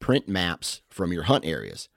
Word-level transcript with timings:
print 0.00 0.28
maps 0.28 0.82
from 0.88 1.12
your 1.12 1.24
hunt 1.24 1.44
areas. 1.44 1.88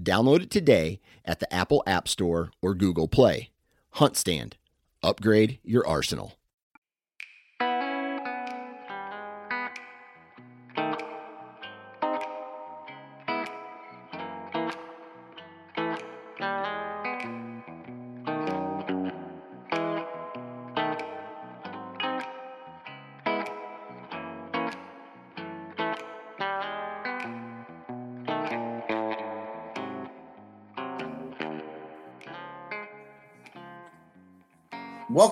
Download 0.00 0.42
it 0.42 0.50
today 0.50 1.00
at 1.24 1.40
the 1.40 1.52
Apple 1.52 1.82
App 1.86 2.08
Store 2.08 2.50
or 2.60 2.74
Google 2.74 3.08
Play. 3.08 3.50
Hunt 3.92 4.16
Stand. 4.16 4.56
Upgrade 5.02 5.58
your 5.62 5.86
arsenal. 5.86 6.34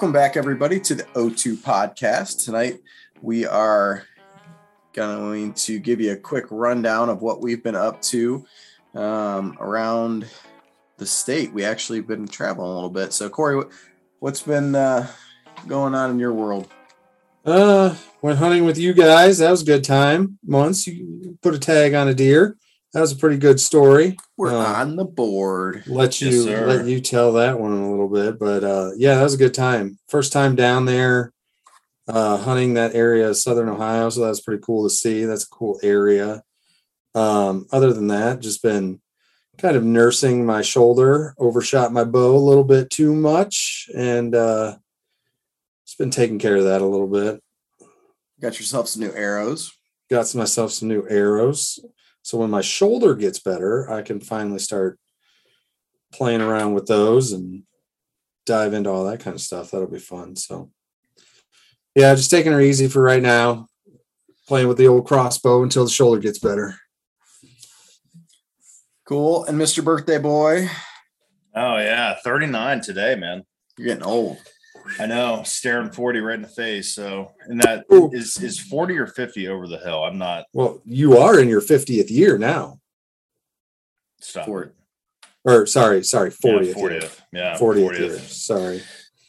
Welcome 0.03 0.15
back, 0.15 0.37
everybody, 0.37 0.81
to 0.81 0.97
the 0.97 1.05
O2 1.15 1.59
podcast. 1.59 2.45
Tonight, 2.45 2.81
we 3.21 3.47
are 3.47 4.03
going 4.95 5.53
to 5.53 5.79
give 5.79 6.01
you 6.01 6.11
a 6.11 6.17
quick 6.17 6.47
rundown 6.51 7.09
of 7.09 7.23
what 7.23 7.41
we've 7.41 7.63
been 7.63 7.77
up 7.77 8.03
to 8.03 8.45
um, 8.97 9.57
around 9.61 10.27
the 10.97 11.07
state. 11.07 11.53
We 11.53 11.65
actually 11.65 12.01
been 12.01 12.27
traveling 12.27 12.69
a 12.69 12.75
little 12.75 12.91
bit. 12.91 13.13
So, 13.13 13.29
Corey, 13.29 13.65
what's 14.19 14.43
been 14.43 14.75
uh, 14.75 15.07
going 15.69 15.95
on 15.95 16.11
in 16.11 16.19
your 16.19 16.33
world? 16.33 16.67
Uh, 17.45 17.95
went 18.23 18.41
hunting 18.41 18.65
with 18.65 18.79
you 18.79 18.95
guys. 18.95 19.39
That 19.39 19.53
was 19.53 19.63
a 19.63 19.67
good 19.67 19.85
time. 19.85 20.37
Once 20.45 20.85
you 20.85 21.39
put 21.43 21.55
a 21.55 21.61
tag 21.61 21.95
on 21.95 22.09
a 22.09 22.15
deer. 22.15 22.57
That 22.93 23.01
was 23.01 23.13
a 23.13 23.17
pretty 23.17 23.39
good 23.39 23.59
story. 23.59 24.19
We're 24.37 24.53
Uh, 24.53 24.81
on 24.83 24.97
the 24.97 25.05
board. 25.05 25.85
let 25.87 26.21
you 26.21 26.43
sir. 26.45 26.67
let 26.67 26.87
you 26.87 27.01
tell 27.01 27.33
that 27.35 27.59
one 27.59 27.73
a 27.73 27.91
little 27.91 28.09
bit 28.09 28.39
but 28.39 28.65
uh 28.65 28.91
yeah 28.97 29.15
that 29.17 29.23
was 29.23 29.35
a 29.35 29.39
good 29.39 29.55
time 29.55 29.99
first 30.09 30.33
time 30.33 30.55
down 30.57 30.85
there 30.85 31.33
uh 32.09 32.37
hunting 32.37 32.75
that 32.75 32.95
area 32.95 33.29
of 33.31 33.37
southern 33.37 33.69
ohio 33.69 34.11
so 34.11 34.21
that's 34.25 34.41
pretty 34.41 34.61
cool 34.63 34.83
to 34.87 34.91
see 34.95 35.25
that's 35.25 35.45
a 35.45 35.49
cool 35.49 35.79
area 35.83 36.43
um 37.15 37.67
other 37.73 37.93
than 37.93 38.09
that 38.09 38.41
just 38.41 38.63
been 38.63 39.01
kind 39.59 39.77
of 39.77 39.85
nursing 39.85 40.45
my 40.45 40.61
shoulder 40.63 41.35
overshot 41.39 41.93
my 41.93 42.05
bow 42.05 42.35
a 42.37 42.39
little 42.49 42.65
bit 42.65 42.91
too 42.91 43.15
much 43.15 43.89
and 43.97 44.35
uh 44.35 44.77
just 45.87 45.99
been 45.99 46.11
taking 46.11 46.39
care 46.39 46.57
of 46.57 46.65
that 46.65 46.83
a 46.83 46.87
little 46.87 47.09
bit 47.09 47.41
Got 48.41 48.59
yourself 48.59 48.89
some 48.89 49.03
new 49.03 49.13
arrows. 49.13 49.73
got 50.11 50.35
myself 50.35 50.73
some 50.73 50.89
new 50.89 51.07
arrows 51.09 51.79
so 52.23 52.39
when 52.39 52.51
my 52.51 52.61
shoulder 52.61 53.15
gets 53.15 53.39
better 53.39 53.91
i 53.91 54.03
can 54.03 54.21
finally 54.21 54.59
start 54.59 54.99
playing 56.13 56.41
around 56.41 56.75
with 56.75 56.87
those 56.87 57.33
and 57.33 57.63
dive 58.47 58.73
into 58.73 58.91
all 58.91 59.05
that 59.05 59.21
kind 59.21 59.35
of 59.35 59.41
stuff 59.41 59.71
that'll 59.71 59.87
be 59.87 59.99
fun 59.99 60.35
so 60.37 60.71
yeah 61.95 62.15
just 62.15 62.31
taking 62.31 62.53
her 62.53 62.61
easy 62.61 62.89
for 62.89 63.03
right 63.03 63.23
now 63.23 63.67
playing 64.49 64.69
with 64.69 64.77
the 64.79 64.89
old 64.89 65.07
crossbow 65.07 65.63
until 65.63 65.85
the 65.85 65.91
shoulder 65.91 66.21
gets 66.21 66.39
better 66.39 66.77
Cool. 69.05 69.45
And 69.45 69.59
Mr. 69.61 69.85
Birthday 69.85 70.19
Boy, 70.19 70.69
Oh 71.55 71.77
yeah, 71.77 72.15
39 72.25 72.81
today, 72.81 73.15
man. 73.15 73.43
you're 73.77 73.89
getting 73.89 74.05
old. 74.05 74.39
I 74.99 75.07
know, 75.07 75.43
staring 75.45 75.91
40 75.91 76.21
right 76.21 76.35
in 76.37 76.43
the 76.43 76.49
face. 76.49 76.95
So, 76.95 77.33
and 77.47 77.61
that 77.63 77.85
Ooh. 77.93 78.11
is 78.13 78.37
is 78.43 78.59
40 78.59 78.99
or 78.99 79.07
50 79.07 79.49
over 79.49 79.67
the 79.67 79.79
hill. 79.79 80.05
I'm 80.05 80.19
not 80.19 80.45
well 80.53 80.81
you 80.85 81.17
are 81.19 81.41
in 81.41 81.49
your 81.49 81.61
50th 81.61 82.11
year 82.11 82.39
now 82.39 82.81
stop. 84.21 84.47
For- 84.47 84.75
or 85.45 85.67
sorry 85.67 86.05
sorry 86.05 86.31
40th, 86.31 86.43
yeah, 86.43 86.61
year. 86.63 87.01
40th. 87.01 87.21
Yeah, 87.33 87.59
40th, 87.59 87.99
year 87.99 88.19
sorry 88.21 88.83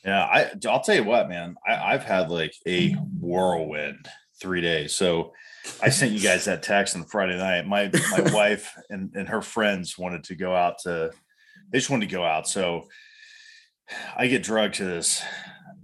Yeah, 0.05 0.23
I 0.23 0.51
I'll 0.69 0.81
tell 0.81 0.95
you 0.95 1.03
what, 1.03 1.29
man. 1.29 1.55
I, 1.67 1.93
I've 1.93 2.03
had 2.03 2.29
like 2.29 2.53
a 2.67 2.91
whirlwind 3.19 4.07
three 4.39 4.61
days. 4.61 4.93
So 4.93 5.33
I 5.81 5.89
sent 5.89 6.11
you 6.11 6.19
guys 6.19 6.45
that 6.45 6.61
text 6.61 6.95
on 6.95 7.05
Friday 7.05 7.37
night. 7.37 7.65
My 7.67 7.89
my 8.11 8.21
wife 8.33 8.75
and, 8.89 9.11
and 9.15 9.27
her 9.29 9.41
friends 9.41 9.97
wanted 9.97 10.25
to 10.25 10.35
go 10.35 10.53
out 10.55 10.79
to 10.79 11.11
they 11.71 11.79
just 11.79 11.89
wanted 11.89 12.09
to 12.09 12.15
go 12.15 12.23
out. 12.23 12.47
So 12.47 12.87
I 14.15 14.27
get 14.27 14.43
drugged 14.43 14.75
to 14.75 14.85
this 14.85 15.23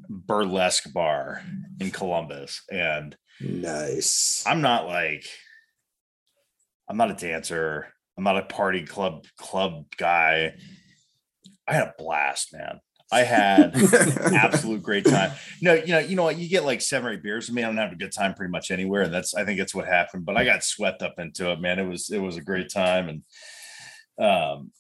burlesque 0.10 0.92
bar 0.94 1.44
in 1.80 1.92
Columbus 1.92 2.64
and 2.72 3.16
nice 3.42 4.44
I'm 4.48 4.62
not 4.62 4.88
like 4.88 5.26
I'm 6.90 6.98
not 6.98 7.12
a 7.12 7.14
dancer. 7.14 7.94
I'm 8.18 8.24
not 8.24 8.38
a 8.38 8.44
party 8.44 8.84
club 8.84 9.26
club 9.38 9.86
guy. 9.98 10.56
I 11.68 11.74
had 11.74 11.88
a 11.88 11.94
blast, 11.98 12.52
man. 12.52 12.80
I 13.12 13.22
had 13.22 13.76
absolute 14.34 14.84
great 14.84 15.06
time. 15.06 15.32
No, 15.62 15.74
you 15.74 15.88
know, 15.88 16.00
you 16.00 16.16
know 16.16 16.24
what? 16.24 16.38
You 16.38 16.50
get 16.50 16.66
like 16.66 16.82
seven 16.82 17.10
or 17.10 17.14
eight 17.14 17.24
beers 17.24 17.48
with 17.48 17.56
me. 17.56 17.64
I'm 17.64 17.72
gonna 17.72 17.82
have 17.84 17.92
a 17.92 17.96
good 17.96 18.12
time 18.12 18.34
pretty 18.34 18.52
much 18.52 18.72
anywhere. 18.72 19.04
And 19.04 19.14
that's 19.14 19.34
I 19.36 19.46
think 19.46 19.60
that's 19.60 19.74
what 19.74 19.88
happened. 19.88 20.26
But 20.26 20.38
I 20.38 20.46
got 20.46 20.64
swept 20.64 21.02
up 21.02 21.16
into 21.18 21.52
it, 21.52 21.62
man. 21.62 21.80
It 21.80 21.88
was 21.88 22.10
it 22.10 22.20
was 22.20 22.38
a 22.38 22.42
great 22.42 22.70
time. 22.70 23.10
And 23.10 24.26
um 24.26 24.72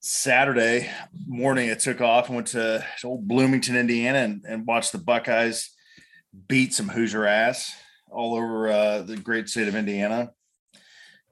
Saturday 0.00 0.90
morning 1.26 1.70
I 1.70 1.74
took 1.74 2.00
off 2.00 2.26
and 2.26 2.36
went 2.36 2.48
to 2.48 2.84
old 3.04 3.28
Bloomington, 3.28 3.76
Indiana 3.76 4.18
and, 4.18 4.44
and 4.48 4.66
watched 4.66 4.92
the 4.92 4.98
Buckeyes 4.98 5.70
beat 6.48 6.72
some 6.72 6.88
Hoosier 6.88 7.26
ass 7.26 7.74
all 8.10 8.34
over 8.34 8.68
uh, 8.68 9.02
the 9.02 9.16
great 9.16 9.48
state 9.48 9.68
of 9.68 9.74
Indiana 9.76 10.30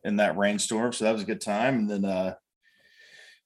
in 0.04 0.16
that 0.16 0.36
rainstorm. 0.36 0.92
So 0.92 1.04
that 1.04 1.12
was 1.12 1.22
a 1.22 1.26
good 1.26 1.40
time. 1.40 1.78
And 1.78 1.90
then 1.90 2.04
uh 2.04 2.34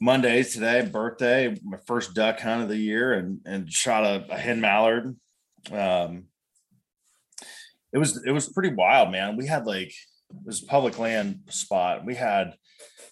Mondays 0.00 0.52
today, 0.52 0.84
birthday, 0.84 1.56
my 1.62 1.76
first 1.86 2.12
duck 2.12 2.40
hunt 2.40 2.60
of 2.60 2.68
the 2.68 2.76
year, 2.76 3.12
and 3.12 3.38
and 3.46 3.72
shot 3.72 4.04
a, 4.04 4.26
a 4.32 4.36
hen 4.36 4.60
mallard. 4.60 5.16
Um, 5.70 6.24
it 7.92 7.98
was 7.98 8.20
it 8.26 8.32
was 8.32 8.48
pretty 8.48 8.74
wild, 8.74 9.12
man. 9.12 9.36
We 9.36 9.46
had 9.46 9.64
like 9.64 9.94
it 10.30 10.44
was 10.44 10.60
public 10.60 10.98
land 10.98 11.42
spot. 11.50 12.04
We 12.04 12.16
had 12.16 12.56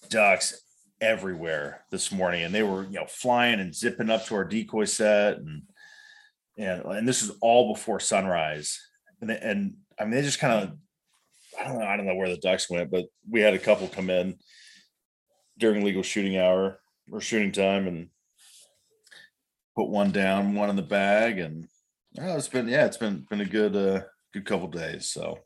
ducks 0.09 0.61
everywhere 1.01 1.85
this 1.91 2.13
morning, 2.13 2.43
and 2.43 2.55
they 2.55 2.63
were 2.63 2.85
you 2.85 2.99
know 3.01 3.07
flying 3.07 3.61
and 3.61 3.75
zipping 3.75 4.11
up 4.11 4.27
to 4.27 4.35
our 4.35 4.45
decoy 4.45 4.85
set, 4.85 5.39
and 5.39 5.63
and 6.57 6.83
and 6.85 7.09
this 7.09 7.23
is 7.23 7.31
all 7.41 7.73
before 7.75 8.01
sunrise. 8.01 8.81
And 9.21 9.31
they- 9.31 9.39
and 9.39 9.77
I 9.99 10.05
mean 10.05 10.13
they 10.13 10.23
just 10.23 10.39
kind 10.41 10.63
of 10.65 10.77
I 11.59 11.65
don't 11.69 11.79
know 11.79 11.87
I 11.87 11.97
don't 11.97 12.07
know 12.07 12.15
where 12.15 12.29
the 12.29 12.37
ducks 12.37 12.71
went, 12.71 12.91
but 12.91 13.07
we 13.29 13.41
had 13.41 13.55
a 13.55 13.59
couple 13.59 13.89
come 13.89 14.11
in 14.11 14.39
during 15.59 15.85
legal 15.85 16.03
shooting 16.03 16.37
hour 16.39 16.81
or 17.13 17.21
shooting 17.21 17.53
time 17.53 17.87
and 17.87 18.09
put 19.77 19.89
one 19.89 20.11
down, 20.11 20.55
one 20.55 20.71
in 20.71 20.77
the 20.77 20.83
bag, 20.83 21.39
and 21.39 21.67
oh, 22.19 22.37
it's 22.37 22.49
been 22.49 22.69
yeah, 22.69 22.87
it's 22.87 22.97
been 22.97 23.27
been 23.29 23.41
a 23.41 23.45
good 23.47 23.77
uh 23.77 24.03
good 24.33 24.45
couple 24.45 24.69
days. 24.69 25.09
So. 25.09 25.39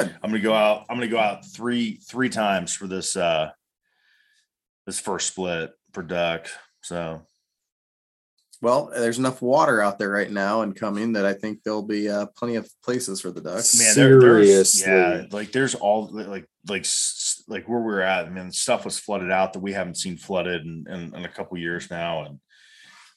I'm 0.00 0.10
gonna 0.22 0.40
go 0.40 0.54
out. 0.54 0.86
I'm 0.88 0.96
gonna 0.96 1.06
go 1.06 1.20
out 1.20 1.46
three 1.46 2.00
three 2.08 2.28
times 2.28 2.74
for 2.74 2.88
this 2.88 3.14
uh 3.16 3.50
this 4.88 4.98
first 4.98 5.28
split 5.28 5.70
for 5.92 6.02
duck. 6.02 6.46
So 6.80 7.20
Well, 8.62 8.90
there's 8.90 9.18
enough 9.18 9.42
water 9.42 9.82
out 9.82 9.98
there 9.98 10.08
right 10.08 10.30
now 10.30 10.62
and 10.62 10.74
coming 10.74 11.12
that 11.12 11.26
I 11.26 11.34
think 11.34 11.62
there'll 11.62 11.82
be 11.82 12.08
uh, 12.08 12.24
plenty 12.34 12.56
of 12.56 12.66
places 12.82 13.20
for 13.20 13.30
the 13.30 13.42
ducks. 13.42 13.78
man, 13.78 13.92
Seriously. 13.92 14.90
yeah, 14.90 15.24
like 15.30 15.52
there's 15.52 15.74
all 15.74 16.08
like 16.10 16.46
like 16.66 16.86
like 17.48 17.68
where 17.68 17.80
we're 17.80 18.00
at. 18.00 18.24
I 18.24 18.30
mean, 18.30 18.50
stuff 18.50 18.86
was 18.86 18.98
flooded 18.98 19.30
out 19.30 19.52
that 19.52 19.60
we 19.60 19.74
haven't 19.74 19.98
seen 19.98 20.16
flooded 20.16 20.62
in, 20.62 20.86
in, 20.88 21.14
in 21.14 21.24
a 21.26 21.28
couple 21.28 21.58
years 21.58 21.90
now, 21.90 22.24
and 22.24 22.40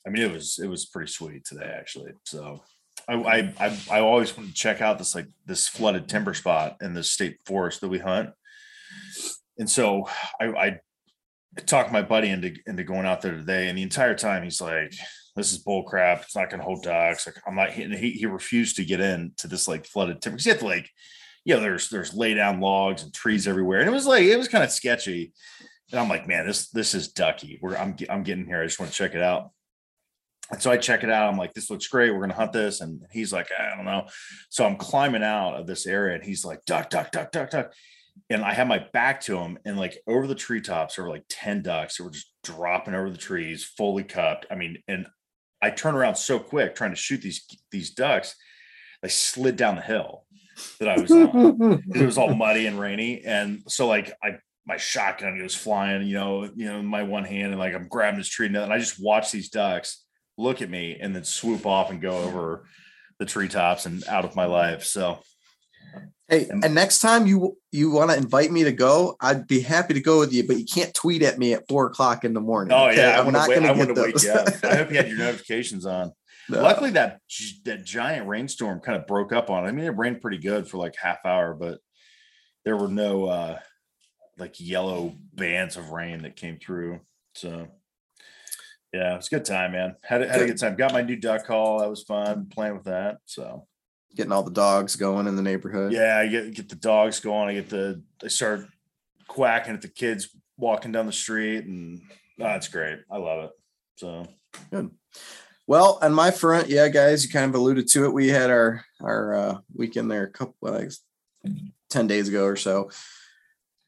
I 0.05 0.09
mean 0.09 0.23
it 0.23 0.33
was 0.33 0.59
it 0.61 0.67
was 0.67 0.87
pretty 0.87 1.09
sweet 1.09 1.45
today 1.45 1.73
actually. 1.73 2.11
So 2.25 2.63
I 3.07 3.13
I 3.13 3.53
I, 3.61 3.79
I 3.89 3.99
always 4.01 4.35
want 4.35 4.49
to 4.49 4.55
check 4.55 4.81
out 4.81 4.97
this 4.97 5.15
like 5.15 5.27
this 5.45 5.69
flooded 5.69 6.09
timber 6.09 6.33
spot 6.33 6.75
in 6.81 6.93
the 6.93 7.03
state 7.03 7.37
forest 7.45 7.79
that 7.79 7.87
we 7.87 7.99
hunt, 7.99 8.31
and 9.57 9.69
so 9.69 10.09
I 10.37 10.47
I 10.47 10.79
talked 11.65 11.91
my 11.91 12.01
buddy 12.01 12.29
into 12.29 12.53
into 12.65 12.83
going 12.83 13.05
out 13.05 13.21
there 13.21 13.35
today, 13.35 13.69
and 13.69 13.77
the 13.77 13.83
entire 13.83 14.15
time 14.15 14.43
he's 14.43 14.61
like. 14.61 14.93
This 15.33 15.53
is 15.53 15.59
bull 15.59 15.83
crap. 15.83 16.23
It's 16.23 16.35
not 16.35 16.49
going 16.49 16.59
to 16.59 16.65
hold 16.65 16.83
ducks. 16.83 17.25
Like 17.25 17.37
I'm 17.47 17.55
not. 17.55 17.71
He, 17.71 17.85
he 17.95 18.11
he 18.11 18.25
refused 18.25 18.75
to 18.75 18.83
get 18.83 18.99
in 18.99 19.31
to 19.37 19.47
this 19.47 19.65
like 19.65 19.85
flooded 19.85 20.21
timber 20.21 20.35
because 20.35 20.45
you 20.45 20.51
have 20.51 20.59
to 20.59 20.67
like 20.67 20.89
you 21.43 21.55
know, 21.55 21.61
there's 21.61 21.89
there's 21.89 22.13
lay 22.13 22.33
down 22.33 22.59
logs 22.59 23.03
and 23.03 23.13
trees 23.13 23.47
everywhere, 23.47 23.79
and 23.79 23.89
it 23.89 23.93
was 23.93 24.05
like 24.05 24.23
it 24.23 24.37
was 24.37 24.47
kind 24.47 24.63
of 24.63 24.71
sketchy. 24.71 25.33
And 25.91 25.99
I'm 25.99 26.09
like, 26.09 26.27
man, 26.27 26.45
this 26.45 26.69
this 26.69 26.93
is 26.93 27.11
ducky. 27.11 27.59
We're 27.61 27.75
I'm 27.75 27.95
I'm 28.09 28.23
getting 28.23 28.45
here. 28.45 28.61
I 28.61 28.65
just 28.65 28.79
want 28.79 28.91
to 28.91 28.97
check 28.97 29.15
it 29.15 29.21
out. 29.21 29.51
And 30.51 30.61
so 30.61 30.69
I 30.69 30.77
check 30.77 31.03
it 31.03 31.09
out. 31.09 31.29
I'm 31.29 31.37
like, 31.37 31.53
this 31.53 31.71
looks 31.71 31.87
great. 31.87 32.11
We're 32.11 32.21
gonna 32.21 32.33
hunt 32.33 32.53
this. 32.53 32.81
And 32.81 33.03
he's 33.11 33.33
like, 33.33 33.49
I 33.57 33.75
don't 33.75 33.85
know. 33.85 34.07
So 34.49 34.65
I'm 34.65 34.77
climbing 34.77 35.23
out 35.23 35.59
of 35.59 35.65
this 35.65 35.87
area, 35.87 36.15
and 36.15 36.23
he's 36.23 36.45
like, 36.45 36.63
duck, 36.65 36.89
duck, 36.89 37.11
duck, 37.11 37.31
duck, 37.31 37.49
duck. 37.49 37.73
And 38.29 38.43
I 38.43 38.53
had 38.53 38.67
my 38.67 38.79
back 38.93 39.21
to 39.21 39.37
him, 39.37 39.57
and 39.65 39.77
like 39.77 40.01
over 40.07 40.25
the 40.25 40.35
treetops, 40.35 40.95
there 40.95 41.05
were 41.05 41.11
like 41.11 41.25
10 41.29 41.63
ducks 41.63 41.97
that 41.97 42.03
were 42.03 42.11
just 42.11 42.31
dropping 42.43 42.93
over 42.93 43.09
the 43.09 43.17
trees, 43.17 43.63
fully 43.63 44.03
cupped. 44.03 44.45
I 44.49 44.55
mean, 44.55 44.77
and 44.87 45.07
I 45.61 45.69
turn 45.69 45.95
around 45.95 46.15
so 46.15 46.39
quick 46.39 46.75
trying 46.75 46.91
to 46.91 46.95
shoot 46.95 47.21
these 47.21 47.45
these 47.71 47.91
ducks, 47.91 48.35
they 49.01 49.09
slid 49.09 49.57
down 49.57 49.75
the 49.75 49.81
hill 49.81 50.25
that 50.79 50.89
I 50.89 50.99
was 50.99 51.11
on. 51.11 51.83
it 51.93 52.05
was 52.05 52.17
all 52.17 52.33
muddy 52.33 52.67
and 52.67 52.79
rainy, 52.79 53.21
and 53.23 53.63
so 53.67 53.87
like 53.87 54.13
I 54.23 54.37
my 54.65 54.77
shotgun 54.77 55.37
goes 55.37 55.55
flying, 55.55 56.07
you 56.07 56.15
know, 56.15 56.43
you 56.55 56.65
know, 56.65 56.79
in 56.79 56.85
my 56.85 57.03
one 57.03 57.25
hand, 57.25 57.51
and 57.51 57.59
like 57.59 57.75
I'm 57.75 57.87
grabbing 57.87 58.19
this 58.19 58.29
tree, 58.29 58.47
and 58.47 58.57
I 58.57 58.77
just 58.79 59.03
watch 59.03 59.31
these 59.31 59.49
ducks 59.49 60.05
look 60.37 60.61
at 60.61 60.69
me 60.69 60.97
and 60.99 61.15
then 61.15 61.23
swoop 61.23 61.65
off 61.65 61.91
and 61.91 62.01
go 62.01 62.17
over 62.17 62.65
the 63.19 63.25
treetops 63.25 63.85
and 63.85 64.03
out 64.07 64.25
of 64.25 64.35
my 64.35 64.45
life. 64.45 64.83
So 64.83 65.19
Hey, 66.31 66.47
and 66.49 66.73
next 66.73 66.99
time 66.99 67.27
you 67.27 67.57
you 67.73 67.91
want 67.91 68.09
to 68.09 68.15
invite 68.15 68.53
me 68.53 68.63
to 68.63 68.71
go, 68.71 69.17
I'd 69.19 69.47
be 69.47 69.59
happy 69.59 69.93
to 69.93 69.99
go 69.99 70.19
with 70.19 70.31
you, 70.31 70.47
but 70.47 70.57
you 70.57 70.63
can't 70.63 70.93
tweet 70.93 71.23
at 71.23 71.37
me 71.37 71.53
at 71.53 71.67
four 71.67 71.87
o'clock 71.87 72.23
in 72.23 72.33
the 72.33 72.39
morning. 72.39 72.71
Oh 72.71 72.85
okay? 72.85 73.01
yeah, 73.01 73.19
I'm 73.19 73.33
not 73.33 73.49
going 73.49 73.63
to 73.63 73.85
get 73.85 73.93
those. 73.93 74.25
up. 74.29 74.47
I 74.63 74.77
hope 74.77 74.91
you 74.91 74.95
had 74.95 75.09
your 75.09 75.17
notifications 75.17 75.85
on. 75.85 76.13
No. 76.47 76.61
Luckily, 76.61 76.91
that 76.91 77.19
that 77.65 77.83
giant 77.83 78.29
rainstorm 78.29 78.79
kind 78.79 78.97
of 78.97 79.07
broke 79.07 79.33
up 79.33 79.49
on. 79.49 79.65
it. 79.65 79.67
I 79.67 79.71
mean, 79.73 79.83
it 79.83 79.97
rained 79.97 80.21
pretty 80.21 80.37
good 80.37 80.69
for 80.69 80.77
like 80.77 80.95
half 80.95 81.25
hour, 81.25 81.53
but 81.53 81.79
there 82.63 82.77
were 82.77 82.87
no 82.87 83.25
uh 83.25 83.59
like 84.37 84.55
yellow 84.57 85.13
bands 85.33 85.75
of 85.75 85.89
rain 85.89 86.21
that 86.21 86.37
came 86.37 86.59
through. 86.59 87.01
So 87.35 87.67
yeah, 88.93 89.15
it 89.15 89.17
was 89.17 89.27
a 89.27 89.35
good 89.35 89.45
time, 89.45 89.73
man. 89.73 89.97
Had, 90.01 90.21
had 90.21 90.41
a 90.41 90.47
good 90.47 90.57
time. 90.57 90.77
Got 90.77 90.93
my 90.93 91.01
new 91.01 91.17
duck 91.17 91.45
call. 91.45 91.79
That 91.79 91.89
was 91.89 92.03
fun 92.03 92.47
playing 92.49 92.75
with 92.75 92.85
that. 92.85 93.17
So 93.25 93.67
Getting 94.15 94.31
all 94.31 94.43
the 94.43 94.51
dogs 94.51 94.95
going 94.95 95.27
in 95.27 95.35
the 95.35 95.41
neighborhood. 95.41 95.93
yeah, 95.93 96.17
I 96.17 96.27
get 96.27 96.53
get 96.53 96.69
the 96.69 96.75
dogs 96.75 97.19
going. 97.19 97.49
I 97.49 97.53
get 97.53 97.69
the 97.69 98.01
I 98.23 98.27
start 98.27 98.67
quacking 99.27 99.73
at 99.73 99.81
the 99.81 99.87
kids 99.87 100.29
walking 100.57 100.91
down 100.91 101.05
the 101.05 101.13
street, 101.13 101.65
and 101.65 102.01
oh, 102.39 102.59
great. 102.71 102.99
I 103.09 103.17
love 103.17 103.45
it. 103.45 103.51
So 103.95 104.27
good. 104.69 104.91
Well, 105.67 105.99
on 106.01 106.13
my 106.13 106.31
front, 106.31 106.69
yeah, 106.69 106.87
guys, 106.89 107.23
you 107.23 107.31
kind 107.31 107.49
of 107.49 107.55
alluded 107.55 107.87
to 107.89 108.05
it. 108.05 108.13
We 108.13 108.29
had 108.29 108.49
our 108.49 108.83
our 109.01 109.33
uh, 109.33 109.57
weekend 109.73 110.11
there 110.11 110.23
a 110.23 110.31
couple 110.31 110.55
like 110.61 110.91
ten 111.89 112.07
days 112.07 112.27
ago 112.27 112.45
or 112.45 112.55
so. 112.55 112.89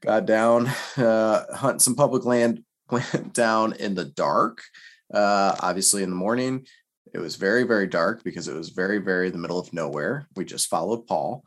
Got 0.01 0.25
down, 0.25 0.67
uh, 0.97 1.55
hunting 1.55 1.79
some 1.79 1.95
public 1.95 2.25
land. 2.25 2.63
Went 2.91 3.33
down 3.33 3.73
in 3.73 3.95
the 3.95 4.05
dark. 4.05 4.61
Uh, 5.11 5.55
obviously, 5.59 6.03
in 6.03 6.09
the 6.09 6.15
morning, 6.15 6.65
it 7.13 7.19
was 7.19 7.35
very 7.35 7.63
very 7.63 7.87
dark 7.87 8.23
because 8.23 8.47
it 8.47 8.55
was 8.55 8.69
very 8.69 8.97
very 8.97 9.29
the 9.29 9.37
middle 9.37 9.59
of 9.59 9.73
nowhere. 9.73 10.27
We 10.35 10.45
just 10.45 10.69
followed 10.69 11.07
Paul, 11.07 11.43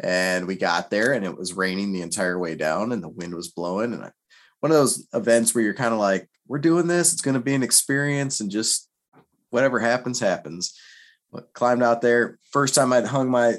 and 0.00 0.46
we 0.46 0.56
got 0.56 0.90
there, 0.90 1.12
and 1.12 1.24
it 1.24 1.36
was 1.36 1.54
raining 1.54 1.92
the 1.92 2.02
entire 2.02 2.38
way 2.38 2.54
down, 2.54 2.92
and 2.92 3.02
the 3.02 3.08
wind 3.08 3.34
was 3.34 3.48
blowing, 3.48 3.92
and 3.92 4.04
I, 4.04 4.10
one 4.60 4.70
of 4.70 4.78
those 4.78 5.06
events 5.14 5.54
where 5.54 5.64
you're 5.64 5.74
kind 5.74 5.94
of 5.94 6.00
like, 6.00 6.28
we're 6.48 6.58
doing 6.58 6.86
this. 6.86 7.12
It's 7.12 7.22
going 7.22 7.34
to 7.34 7.40
be 7.40 7.54
an 7.54 7.62
experience, 7.62 8.40
and 8.40 8.50
just 8.50 8.88
whatever 9.50 9.78
happens, 9.78 10.20
happens. 10.20 10.74
But 11.32 11.52
climbed 11.52 11.82
out 11.82 12.02
there. 12.02 12.38
First 12.50 12.74
time 12.74 12.92
I'd 12.92 13.06
hung 13.06 13.30
my 13.30 13.56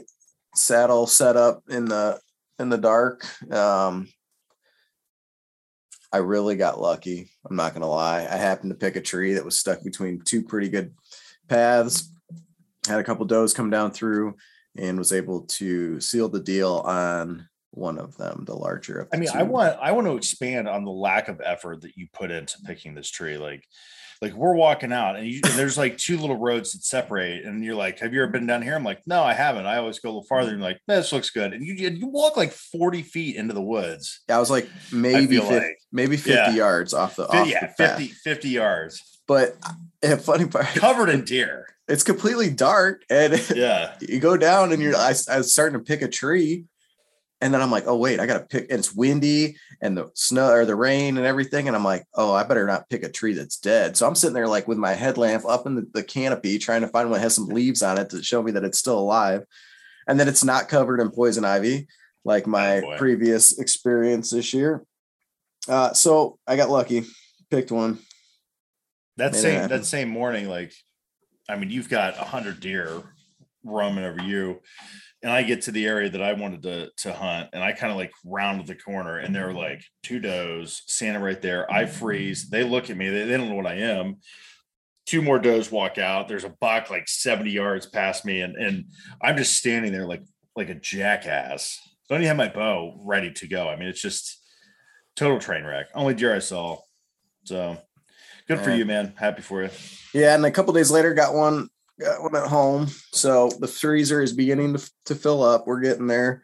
saddle 0.55 1.05
set 1.05 1.35
up 1.35 1.63
in 1.69 1.85
the 1.85 2.19
in 2.59 2.69
the 2.69 2.77
dark. 2.77 3.25
Um, 3.51 4.07
I 6.11 6.17
really 6.17 6.55
got 6.55 6.79
lucky. 6.79 7.29
I'm 7.47 7.55
not 7.55 7.73
gonna 7.73 7.89
lie. 7.89 8.21
I 8.29 8.37
happened 8.37 8.71
to 8.71 8.77
pick 8.77 8.95
a 8.95 9.01
tree 9.01 9.33
that 9.33 9.45
was 9.45 9.59
stuck 9.59 9.83
between 9.83 10.21
two 10.21 10.43
pretty 10.43 10.69
good 10.69 10.93
paths. 11.47 12.11
Had 12.87 12.99
a 12.99 13.03
couple 13.03 13.25
does 13.25 13.53
come 13.53 13.69
down 13.69 13.91
through 13.91 14.35
and 14.77 14.97
was 14.97 15.11
able 15.11 15.41
to 15.41 15.99
seal 15.99 16.29
the 16.29 16.39
deal 16.39 16.75
on 16.85 17.47
one 17.71 17.97
of 17.97 18.17
them, 18.17 18.43
the 18.45 18.55
larger 18.55 18.99
of 18.99 19.09
the 19.09 19.17
I 19.17 19.19
mean, 19.19 19.31
two. 19.31 19.37
I 19.37 19.43
want 19.43 19.77
I 19.81 19.91
want 19.91 20.07
to 20.07 20.15
expand 20.15 20.67
on 20.67 20.83
the 20.83 20.91
lack 20.91 21.27
of 21.27 21.41
effort 21.43 21.81
that 21.81 21.95
you 21.95 22.07
put 22.13 22.31
into 22.31 22.57
picking 22.65 22.95
this 22.95 23.09
tree. 23.09 23.37
Like, 23.37 23.63
like 24.21 24.33
we're 24.33 24.55
walking 24.55 24.91
out, 24.91 25.15
and, 25.15 25.27
you, 25.27 25.41
and 25.43 25.53
there's 25.53 25.77
like 25.77 25.97
two 25.97 26.17
little 26.17 26.37
roads 26.37 26.71
that 26.71 26.83
separate, 26.83 27.45
and 27.45 27.63
you're 27.63 27.75
like, 27.75 27.99
"Have 27.99 28.13
you 28.13 28.23
ever 28.23 28.31
been 28.31 28.47
down 28.47 28.63
here?" 28.63 28.75
I'm 28.75 28.83
like, 28.83 29.01
"No, 29.05 29.21
I 29.23 29.33
haven't." 29.33 29.67
I 29.67 29.77
always 29.77 29.99
go 29.99 30.09
a 30.09 30.11
little 30.11 30.23
farther, 30.23 30.47
mm-hmm. 30.47 30.53
and 30.55 30.61
you're 30.61 30.71
like, 30.71 30.81
"This 30.87 31.13
looks 31.13 31.29
good," 31.29 31.53
and 31.53 31.63
you 31.63 31.73
you 31.73 32.07
walk 32.07 32.35
like 32.35 32.51
40 32.51 33.03
feet 33.03 33.35
into 33.35 33.53
the 33.53 33.61
woods. 33.61 34.21
I 34.27 34.39
was 34.39 34.49
like 34.49 34.67
maybe 34.91 35.37
50, 35.37 35.53
like- 35.53 35.77
maybe 35.91 36.17
50 36.17 36.31
Yeah. 36.31 36.51
yards 36.51 36.93
off 36.93 37.15
the 37.15 37.27
off 37.27 37.47
yeah, 37.47 37.67
the 37.67 37.67
path. 37.67 37.99
50 37.99 38.07
50 38.07 38.49
yards, 38.49 39.16
But 39.27 39.57
a 40.03 40.17
funny 40.17 40.45
part, 40.45 40.65
covered 40.75 41.09
in 41.09 41.23
deer. 41.25 41.67
it's 41.87 42.03
completely 42.03 42.49
dark, 42.49 43.03
and 43.09 43.33
Yeah, 43.55 43.95
you 44.01 44.19
go 44.19 44.37
down, 44.37 44.71
and 44.71 44.81
you're 44.81 44.95
I, 44.95 45.13
I 45.29 45.37
was 45.37 45.51
starting 45.51 45.77
to 45.77 45.83
pick 45.83 46.01
a 46.01 46.07
tree, 46.07 46.65
and 47.41 47.53
then 47.53 47.61
I'm 47.61 47.71
like, 47.71 47.85
oh 47.87 47.97
wait, 47.97 48.19
I 48.19 48.25
gotta 48.25 48.45
pick. 48.45 48.69
And 48.69 48.79
it's 48.79 48.93
windy, 48.95 49.57
and 49.81 49.97
the 49.97 50.09
snow 50.13 50.49
or 50.51 50.65
the 50.65 50.75
rain 50.75 51.17
and 51.17 51.25
everything, 51.25 51.67
and 51.67 51.75
I'm 51.75 51.83
like, 51.83 52.05
oh, 52.15 52.33
I 52.33 52.43
better 52.43 52.65
not 52.65 52.89
pick 52.89 53.03
a 53.03 53.11
tree 53.11 53.33
that's 53.33 53.57
dead. 53.57 53.97
So 53.97 54.07
I'm 54.07 54.15
sitting 54.15 54.33
there 54.33 54.47
like 54.47 54.67
with 54.67 54.77
my 54.77 54.93
headlamp 54.93 55.45
up 55.45 55.65
in 55.67 55.75
the, 55.75 55.87
the 55.93 56.03
canopy, 56.03 56.57
trying 56.57 56.81
to 56.81 56.87
find 56.87 57.09
one 57.09 57.19
that 57.19 57.23
has 57.23 57.35
some 57.35 57.47
leaves 57.47 57.81
on 57.83 57.97
it 57.97 58.09
to 58.11 58.23
show 58.23 58.41
me 58.41 58.51
that 58.53 58.63
it's 58.63 58.79
still 58.79 58.97
alive, 58.99 59.43
and 60.07 60.19
then 60.19 60.27
it's 60.27 60.43
not 60.43 60.69
covered 60.69 60.99
in 61.01 61.11
poison 61.11 61.43
ivy 61.45 61.87
like 62.23 62.47
my 62.47 62.79
Oh, 62.81 62.97
previous 62.97 63.57
experience 63.59 64.31
this 64.31 64.53
year. 64.53 64.83
Uh, 65.69 65.93
so 65.93 66.39
I 66.47 66.55
got 66.55 66.69
lucky, 66.69 67.03
picked 67.49 67.71
one. 67.71 67.99
That 69.17 69.33
Made 69.33 69.39
same 69.39 69.67
that 69.69 69.85
same 69.85 70.09
morning, 70.09 70.47
like, 70.47 70.73
I 71.49 71.55
mean, 71.55 71.69
you've 71.69 71.89
got 71.89 72.17
a 72.17 72.23
hundred 72.23 72.59
deer 72.59 73.01
roaming 73.63 74.05
over 74.05 74.21
you, 74.21 74.61
and 75.23 75.31
I 75.31 75.43
get 75.43 75.63
to 75.63 75.71
the 75.71 75.85
area 75.87 76.09
that 76.09 76.21
I 76.21 76.33
wanted 76.33 76.63
to 76.63 76.89
to 76.97 77.13
hunt, 77.13 77.49
and 77.53 77.63
I 77.63 77.71
kind 77.71 77.91
of 77.91 77.97
like 77.97 78.11
rounded 78.23 78.67
the 78.67 78.75
corner, 78.75 79.17
and 79.17 79.35
there 79.35 79.45
were 79.47 79.49
mm-hmm. 79.49 79.59
like 79.59 79.83
two 80.03 80.19
does 80.19 80.83
standing 80.85 81.23
right 81.23 81.41
there. 81.41 81.71
I 81.71 81.83
mm-hmm. 81.83 81.93
freeze. 81.93 82.49
They 82.49 82.63
look 82.63 82.89
at 82.89 82.97
me. 82.97 83.09
They, 83.09 83.25
they 83.25 83.37
don't 83.37 83.49
know 83.49 83.55
what 83.55 83.65
I 83.65 83.75
am. 83.75 84.17
Two 85.05 85.21
more 85.21 85.39
does 85.39 85.71
walk 85.71 85.97
out. 85.97 86.27
There's 86.27 86.43
a 86.43 86.53
buck 86.59 86.89
like 86.89 87.07
70 87.07 87.49
yards 87.49 87.87
past 87.87 88.23
me, 88.23 88.41
and 88.41 88.55
and 88.55 88.85
I'm 89.21 89.37
just 89.37 89.55
standing 89.55 89.91
there 89.91 90.05
like 90.05 90.23
like 90.55 90.69
a 90.69 90.75
jackass. 90.75 91.79
Don't 92.07 92.19
even 92.19 92.27
have 92.27 92.37
my 92.37 92.49
bow 92.49 92.99
ready 93.03 93.31
to 93.31 93.47
go. 93.47 93.67
I 93.67 93.75
mean, 93.75 93.89
it's 93.89 94.01
just 94.01 94.41
total 95.15 95.39
train 95.39 95.65
wreck. 95.65 95.87
Only 95.93 96.13
deer 96.13 96.35
I 96.35 96.39
saw. 96.39 96.77
So 97.43 97.77
good 98.47 98.59
for 98.59 98.69
Yeah. 98.69 98.75
you, 98.77 98.85
man. 98.85 99.13
Happy 99.17 99.41
for 99.41 99.63
you. 99.63 99.69
Yeah, 100.13 100.35
and 100.35 100.45
a 100.45 100.51
couple 100.51 100.73
days 100.73 100.91
later, 100.91 101.13
got 101.13 101.33
one 101.33 101.69
got 101.99 102.21
one 102.21 102.35
at 102.35 102.47
home. 102.47 102.87
So 103.11 103.49
the 103.59 103.67
freezer 103.67 104.21
is 104.21 104.33
beginning 104.33 104.77
to, 104.77 104.91
to 105.05 105.15
fill 105.15 105.41
up. 105.43 105.65
We're 105.65 105.79
getting 105.81 106.07
there. 106.07 106.43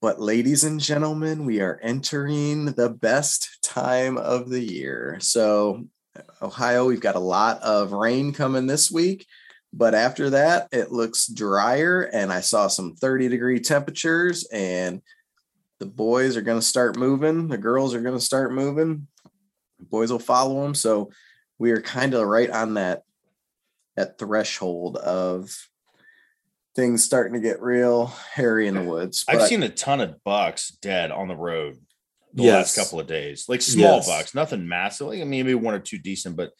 But 0.00 0.20
ladies 0.20 0.62
and 0.62 0.78
gentlemen, 0.80 1.44
we 1.44 1.60
are 1.60 1.80
entering 1.82 2.66
the 2.66 2.88
best 2.88 3.58
time 3.62 4.16
of 4.16 4.48
the 4.48 4.60
year. 4.60 5.18
So 5.20 5.86
Ohio, 6.40 6.86
we've 6.86 7.00
got 7.00 7.16
a 7.16 7.20
lot 7.20 7.60
of 7.62 7.92
rain 7.92 8.32
coming 8.32 8.66
this 8.66 8.90
week. 8.90 9.26
But 9.72 9.94
after 9.94 10.30
that, 10.30 10.68
it 10.72 10.92
looks 10.92 11.26
drier, 11.26 12.02
and 12.02 12.32
I 12.32 12.40
saw 12.40 12.68
some 12.68 12.94
30 12.94 13.28
degree 13.28 13.60
temperatures, 13.60 14.46
and 14.50 15.02
the 15.78 15.86
boys 15.86 16.36
are 16.36 16.42
going 16.42 16.58
to 16.58 16.64
start 16.66 16.96
moving. 16.96 17.48
The 17.48 17.58
girls 17.58 17.92
are 17.92 18.00
going 18.00 18.16
to 18.16 18.24
start 18.24 18.52
moving. 18.52 19.08
Boys 19.80 20.10
will 20.10 20.18
follow 20.18 20.62
them. 20.62 20.74
So 20.74 21.10
we 21.58 21.70
are 21.72 21.80
kind 21.80 22.14
of 22.14 22.26
right 22.26 22.50
on 22.50 22.74
that 22.74 23.02
that 23.96 24.16
threshold 24.18 24.96
of 24.96 25.50
things 26.76 27.02
starting 27.02 27.32
to 27.32 27.40
get 27.40 27.60
real 27.60 28.06
hairy 28.06 28.68
in 28.68 28.74
the 28.74 28.82
woods. 28.84 29.24
I've 29.28 29.42
seen 29.48 29.64
a 29.64 29.68
ton 29.68 30.00
of 30.00 30.22
bucks 30.22 30.68
dead 30.80 31.10
on 31.10 31.26
the 31.26 31.34
road 31.34 31.78
the 32.32 32.44
Yes. 32.44 32.76
last 32.76 32.86
couple 32.86 33.00
of 33.00 33.08
days, 33.08 33.48
like 33.48 33.60
small 33.60 33.96
Yes. 33.96 34.06
bucks, 34.06 34.34
nothing 34.34 34.68
massive. 34.68 35.08
Like, 35.08 35.20
I 35.20 35.24
mean, 35.24 35.46
maybe 35.46 35.54
one 35.54 35.74
or 35.74 35.80
two 35.80 35.98
decent, 35.98 36.36
but 36.36 36.52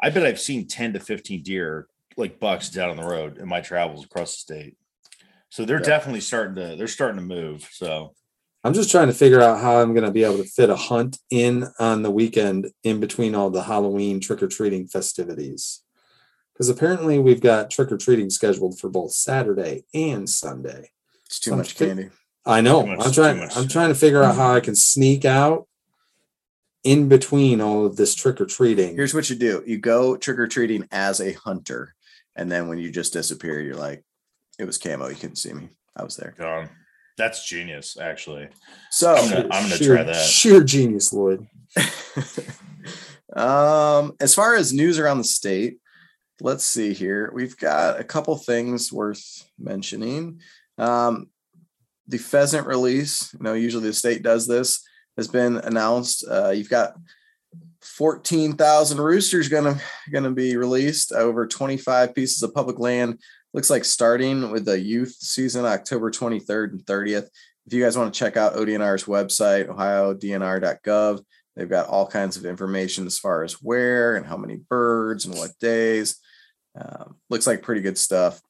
I 0.00 0.10
bet 0.10 0.26
I've 0.26 0.40
seen 0.40 0.66
10 0.66 0.94
to 0.94 0.98
15 1.00 1.44
deer, 1.44 1.86
like 2.16 2.40
bucks 2.40 2.70
down 2.70 2.90
on 2.90 2.96
the 2.96 3.04
road 3.06 3.38
in 3.38 3.46
my 3.46 3.60
travels 3.60 4.04
across 4.04 4.34
the 4.34 4.40
state. 4.40 4.76
So 5.50 5.64
they're 5.64 5.78
Yeah. 5.78 5.86
definitely 5.86 6.22
starting 6.22 6.56
to, 6.56 6.74
they're 6.74 6.88
starting 6.88 7.18
to 7.20 7.22
move. 7.22 7.68
So 7.70 8.14
I'm 8.62 8.74
just 8.74 8.90
trying 8.90 9.08
to 9.08 9.14
figure 9.14 9.40
out 9.40 9.60
how 9.60 9.80
I'm 9.80 9.94
going 9.94 10.04
to 10.04 10.10
be 10.10 10.24
able 10.24 10.36
to 10.36 10.44
fit 10.44 10.68
a 10.68 10.76
hunt 10.76 11.18
in 11.30 11.66
on 11.78 12.02
the 12.02 12.10
weekend 12.10 12.70
in 12.84 13.00
between 13.00 13.34
all 13.34 13.50
the 13.50 13.62
Halloween 13.62 14.20
trick 14.20 14.42
or 14.42 14.48
treating 14.48 14.86
festivities. 14.86 15.82
Because 16.52 16.68
apparently 16.68 17.18
we've 17.18 17.40
got 17.40 17.70
trick 17.70 17.90
or 17.90 17.96
treating 17.96 18.28
scheduled 18.28 18.78
for 18.78 18.90
both 18.90 19.12
Saturday 19.12 19.84
and 19.94 20.28
Sunday. 20.28 20.90
it's 21.24 21.40
too 21.40 21.50
some 21.50 21.58
much 21.58 21.72
fi- 21.72 21.86
candy. 21.86 22.10
I 22.44 22.60
know. 22.60 22.84
Much- 22.84 23.06
I'm 23.06 23.12
trying. 23.12 23.48
I'm 23.56 23.68
trying 23.68 23.88
to 23.88 23.94
figure 23.94 24.22
out 24.22 24.34
how 24.34 24.52
I 24.52 24.60
can 24.60 24.76
sneak 24.76 25.24
out 25.24 25.66
in 26.84 27.08
between 27.08 27.60
all 27.60 27.86
of 27.86 27.96
this 27.96 28.14
trick 28.14 28.40
or 28.40 28.46
treating. 28.46 28.94
Here's 28.94 29.14
what 29.14 29.30
you 29.30 29.36
do: 29.36 29.62
you 29.66 29.78
go 29.78 30.16
trick 30.16 30.38
or 30.38 30.48
treating 30.48 30.86
as 30.90 31.20
a 31.20 31.32
hunter, 31.32 31.94
and 32.36 32.50
then 32.50 32.68
when 32.68 32.78
you 32.78 32.90
just 32.90 33.12
disappear, 33.12 33.60
you're 33.60 33.76
like, 33.76 34.02
"It 34.58 34.64
was 34.64 34.78
camo. 34.78 35.08
You 35.08 35.16
couldn't 35.16 35.36
see 35.36 35.52
me. 35.52 35.68
I 35.96 36.02
was 36.02 36.16
there." 36.16 36.34
gone. 36.38 36.70
That's 37.16 37.46
genius, 37.46 37.96
actually. 38.00 38.48
So 38.90 39.14
I'm 39.14 39.30
gonna, 39.30 39.42
I'm 39.50 39.62
gonna 39.64 39.76
sheer, 39.76 39.94
try 39.94 40.04
that. 40.04 40.26
Sheer 40.26 40.64
genius, 40.64 41.12
Lloyd. 41.12 41.46
um, 43.36 44.16
as 44.20 44.34
far 44.34 44.54
as 44.54 44.72
news 44.72 44.98
around 44.98 45.18
the 45.18 45.24
state, 45.24 45.78
let's 46.40 46.64
see 46.64 46.92
here. 46.92 47.30
We've 47.34 47.56
got 47.56 48.00
a 48.00 48.04
couple 48.04 48.36
things 48.36 48.92
worth 48.92 49.48
mentioning. 49.58 50.40
Um, 50.78 51.28
the 52.08 52.18
pheasant 52.18 52.66
release, 52.66 53.32
you 53.34 53.40
know, 53.42 53.52
usually 53.52 53.88
the 53.88 53.92
state 53.92 54.22
does 54.22 54.46
this, 54.46 54.82
has 55.16 55.28
been 55.28 55.58
announced. 55.58 56.24
Uh, 56.28 56.50
you've 56.50 56.70
got 56.70 56.94
14,000 57.82 59.00
roosters 59.00 59.48
gonna 59.48 59.80
gonna 60.12 60.30
be 60.30 60.56
released 60.56 61.12
over 61.12 61.46
25 61.46 62.14
pieces 62.14 62.42
of 62.42 62.54
public 62.54 62.78
land. 62.78 63.20
Looks 63.52 63.70
like 63.70 63.84
starting 63.84 64.50
with 64.50 64.64
the 64.64 64.78
youth 64.78 65.16
season 65.18 65.64
October 65.64 66.10
23rd 66.10 66.70
and 66.70 66.80
30th. 66.86 67.28
If 67.66 67.72
you 67.72 67.82
guys 67.82 67.98
want 67.98 68.12
to 68.12 68.18
check 68.18 68.36
out 68.36 68.54
ODNR's 68.54 69.04
website, 69.04 69.66
ohiodnr.gov, 69.68 71.24
they've 71.56 71.68
got 71.68 71.88
all 71.88 72.06
kinds 72.06 72.36
of 72.36 72.44
information 72.44 73.06
as 73.06 73.18
far 73.18 73.42
as 73.42 73.54
where 73.54 74.16
and 74.16 74.24
how 74.24 74.36
many 74.36 74.56
birds 74.56 75.26
and 75.26 75.34
what 75.34 75.58
days. 75.58 76.16
Um, 76.80 77.16
looks 77.28 77.46
like 77.46 77.62
pretty 77.62 77.80
good 77.80 77.98
stuff. 77.98 78.40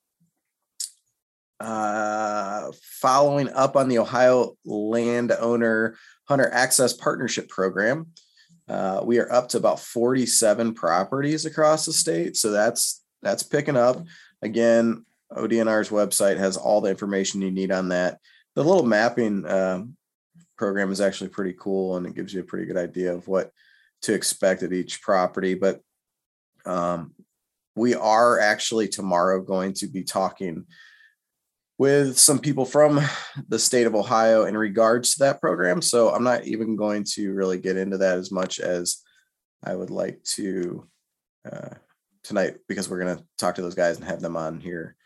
Uh, 1.58 2.70
following 3.00 3.50
up 3.50 3.76
on 3.76 3.88
the 3.88 3.98
Ohio 3.98 4.56
Landowner 4.64 5.96
Hunter 6.28 6.50
Access 6.52 6.92
Partnership 6.92 7.48
Program, 7.48 8.08
uh, 8.68 9.00
we 9.02 9.18
are 9.18 9.30
up 9.32 9.48
to 9.50 9.58
about 9.58 9.80
47 9.80 10.74
properties 10.74 11.44
across 11.44 11.86
the 11.86 11.92
state. 11.92 12.36
So 12.36 12.50
that's 12.50 13.02
that's 13.22 13.42
picking 13.42 13.76
up. 13.76 13.98
Again, 14.42 15.04
ODNR's 15.32 15.90
website 15.90 16.38
has 16.38 16.56
all 16.56 16.80
the 16.80 16.90
information 16.90 17.42
you 17.42 17.50
need 17.50 17.70
on 17.70 17.88
that. 17.90 18.18
The 18.54 18.64
little 18.64 18.84
mapping 18.84 19.46
um, 19.46 19.96
program 20.56 20.90
is 20.90 21.00
actually 21.00 21.30
pretty 21.30 21.54
cool 21.58 21.96
and 21.96 22.06
it 22.06 22.14
gives 22.14 22.34
you 22.34 22.40
a 22.40 22.44
pretty 22.44 22.66
good 22.66 22.76
idea 22.76 23.14
of 23.14 23.28
what 23.28 23.50
to 24.02 24.14
expect 24.14 24.62
at 24.62 24.72
each 24.72 25.02
property. 25.02 25.54
But 25.54 25.80
um, 26.64 27.14
we 27.76 27.94
are 27.94 28.38
actually 28.40 28.88
tomorrow 28.88 29.40
going 29.40 29.74
to 29.74 29.86
be 29.86 30.02
talking 30.02 30.66
with 31.78 32.18
some 32.18 32.38
people 32.38 32.66
from 32.66 33.00
the 33.48 33.58
state 33.58 33.86
of 33.86 33.94
Ohio 33.94 34.44
in 34.44 34.56
regards 34.56 35.14
to 35.14 35.20
that 35.20 35.40
program. 35.40 35.80
So 35.80 36.12
I'm 36.12 36.24
not 36.24 36.44
even 36.44 36.76
going 36.76 37.04
to 37.14 37.32
really 37.32 37.58
get 37.58 37.78
into 37.78 37.96
that 37.98 38.18
as 38.18 38.30
much 38.30 38.60
as 38.60 38.98
I 39.64 39.74
would 39.74 39.90
like 39.90 40.22
to 40.34 40.86
uh, 41.50 41.70
tonight 42.22 42.56
because 42.68 42.88
we're 42.88 43.00
going 43.00 43.16
to 43.16 43.24
talk 43.38 43.54
to 43.56 43.62
those 43.62 43.74
guys 43.74 43.96
and 43.96 44.06
have 44.06 44.20
them 44.20 44.36
on 44.36 44.60
here. 44.60 44.96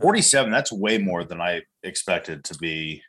47, 0.00 0.50
that's 0.50 0.72
way 0.72 0.98
more 0.98 1.24
than 1.24 1.40
I 1.40 1.62
expected 1.82 2.44
to 2.44 2.58
be, 2.58 3.02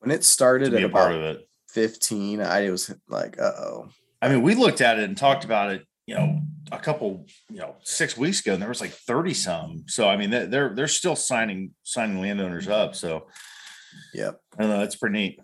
When 0.00 0.10
it 0.10 0.24
started 0.24 0.74
at 0.74 0.82
a 0.82 0.88
part 0.88 1.12
about 1.12 1.24
of 1.24 1.36
it. 1.36 1.48
15, 1.70 2.40
I 2.40 2.70
was 2.70 2.92
like, 3.08 3.40
uh 3.40 3.52
oh. 3.56 3.88
I 4.20 4.28
mean, 4.28 4.42
we 4.42 4.54
looked 4.54 4.80
at 4.80 4.98
it 4.98 5.04
and 5.04 5.16
talked 5.16 5.44
about 5.44 5.72
it, 5.72 5.86
you 6.06 6.14
know, 6.14 6.40
a 6.70 6.78
couple, 6.78 7.26
you 7.50 7.58
know, 7.58 7.76
six 7.82 8.16
weeks 8.16 8.40
ago, 8.40 8.52
and 8.52 8.62
there 8.62 8.68
was 8.68 8.80
like 8.80 8.92
30 8.92 9.34
some. 9.34 9.84
So 9.86 10.08
I 10.08 10.16
mean, 10.16 10.30
they're 10.30 10.46
they're, 10.46 10.74
they're 10.74 10.88
still 10.88 11.16
signing 11.16 11.72
signing 11.82 12.20
landowners 12.20 12.68
up. 12.68 12.94
So 12.94 13.26
Yep. 14.14 14.40
I 14.58 14.62
don't 14.62 14.70
know, 14.70 14.78
that's 14.78 14.96
pretty 14.96 15.18
neat. 15.18 15.40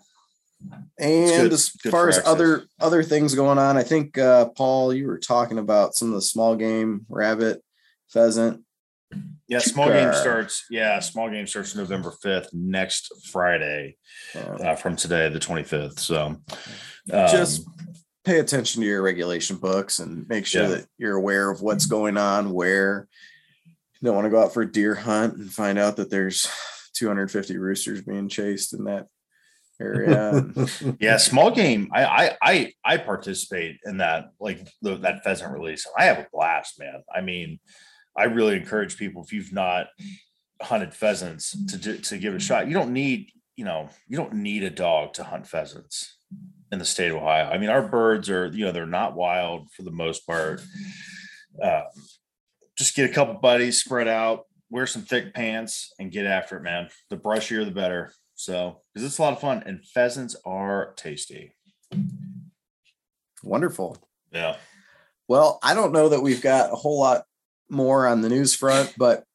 And 0.99 1.43
good- 1.43 1.53
as 1.53 1.69
good 1.69 1.91
far 1.91 2.09
as 2.09 2.19
other 2.25 2.65
other 2.79 3.03
things 3.03 3.33
going 3.35 3.57
on, 3.57 3.77
I 3.77 3.83
think 3.83 4.17
uh, 4.17 4.49
Paul, 4.49 4.93
you 4.93 5.07
were 5.07 5.19
talking 5.19 5.57
about 5.57 5.95
some 5.95 6.09
of 6.09 6.15
the 6.15 6.21
small 6.21 6.55
game 6.55 7.05
rabbit, 7.09 7.63
pheasant. 8.09 8.63
Yeah, 9.47 9.59
small 9.59 9.87
game 9.87 10.09
Uh, 10.09 10.13
starts. 10.13 10.65
Yeah, 10.69 10.99
small 10.99 11.29
game 11.29 11.47
starts 11.47 11.73
November 11.75 12.11
5th, 12.23 12.53
next 12.53 13.11
Friday 13.31 13.97
uh, 14.35 14.39
uh, 14.39 14.75
from 14.75 14.95
today, 14.95 15.29
the 15.29 15.39
25th. 15.39 15.97
So 15.99 16.25
um, 16.27 16.43
just 17.31 17.65
pay 18.23 18.37
attention 18.39 18.81
to 18.81 18.87
your 18.87 19.01
regulation 19.01 19.55
books 19.57 19.97
and 19.99 20.27
make 20.29 20.45
sure 20.45 20.63
Yeah. 20.63 20.67
that 20.69 20.85
you're 20.99 21.15
aware 21.15 21.49
of 21.49 21.61
what's 21.61 21.87
going 21.87 22.17
on 22.17 22.51
where 22.53 23.07
you 23.65 24.05
don't 24.05 24.13
want 24.15 24.25
to 24.25 24.29
go 24.29 24.43
out 24.43 24.53
for 24.53 24.61
a 24.61 24.71
deer 24.71 24.93
hunt 24.93 25.37
and 25.37 25.51
find 25.51 25.79
out 25.79 25.95
that 25.95 26.11
there's 26.11 26.47
250 26.93 27.57
roosters 27.57 28.01
being 28.03 28.29
chased 28.29 28.73
in 28.73 28.83
that 28.83 29.07
area 29.79 30.31
And 30.55 30.97
yeah, 30.99 31.17
small 31.17 31.51
game. 31.51 31.89
I 31.93 32.05
I 32.05 32.37
I, 32.41 32.73
I 32.85 32.97
participate 32.97 33.77
in 33.85 33.97
that 33.97 34.31
like 34.39 34.67
the, 34.81 34.95
that 34.97 35.23
pheasant 35.23 35.53
release. 35.53 35.85
I 35.97 36.05
have 36.05 36.19
a 36.19 36.27
blast, 36.31 36.79
man. 36.79 37.03
I 37.13 37.21
mean, 37.21 37.59
I 38.17 38.25
really 38.25 38.55
encourage 38.55 38.97
people 38.97 39.23
if 39.23 39.31
you've 39.31 39.53
not 39.53 39.87
hunted 40.61 40.93
pheasants 40.93 41.55
to 41.67 41.97
to 41.97 42.17
give 42.17 42.33
it 42.33 42.37
a 42.37 42.39
shot. 42.39 42.67
You 42.67 42.73
don't 42.73 42.93
need 42.93 43.31
you 43.55 43.65
know 43.65 43.89
you 44.07 44.17
don't 44.17 44.35
need 44.35 44.63
a 44.63 44.69
dog 44.69 45.13
to 45.13 45.23
hunt 45.23 45.47
pheasants 45.47 46.17
in 46.71 46.79
the 46.79 46.85
state 46.85 47.11
of 47.11 47.17
Ohio. 47.17 47.49
I 47.49 47.57
mean, 47.57 47.69
our 47.69 47.87
birds 47.87 48.29
are 48.29 48.47
you 48.47 48.65
know 48.65 48.71
they're 48.71 48.85
not 48.85 49.15
wild 49.15 49.71
for 49.71 49.83
the 49.83 49.91
most 49.91 50.25
part. 50.27 50.61
Uh, 51.61 51.81
just 52.77 52.95
get 52.95 53.09
a 53.09 53.13
couple 53.13 53.33
buddies, 53.35 53.79
spread 53.79 54.07
out, 54.07 54.45
wear 54.69 54.87
some 54.87 55.01
thick 55.01 55.33
pants, 55.33 55.93
and 55.99 56.11
get 56.11 56.25
after 56.25 56.57
it, 56.57 56.63
man. 56.63 56.89
The 57.09 57.17
brushier, 57.17 57.65
the 57.65 57.71
better. 57.71 58.13
So, 58.39 58.79
because 58.93 59.05
it's 59.05 59.17
a 59.17 59.21
lot 59.21 59.33
of 59.33 59.41
fun, 59.41 59.63
and 59.65 59.85
pheasants 59.85 60.33
are 60.45 60.93
tasty. 60.95 61.57
wonderful 63.43 63.97
Yeah. 64.31 64.55
Well, 65.27 65.59
I 65.61 65.73
don't 65.73 65.91
know 65.91 66.07
that 66.07 66.21
we've 66.21 66.41
got 66.41 66.71
a 66.71 66.75
whole 66.75 67.01
lot 67.01 67.25
more 67.69 68.07
on 68.07 68.21
the 68.21 68.29
news 68.29 68.55
front, 68.55 68.93
but 68.97 69.25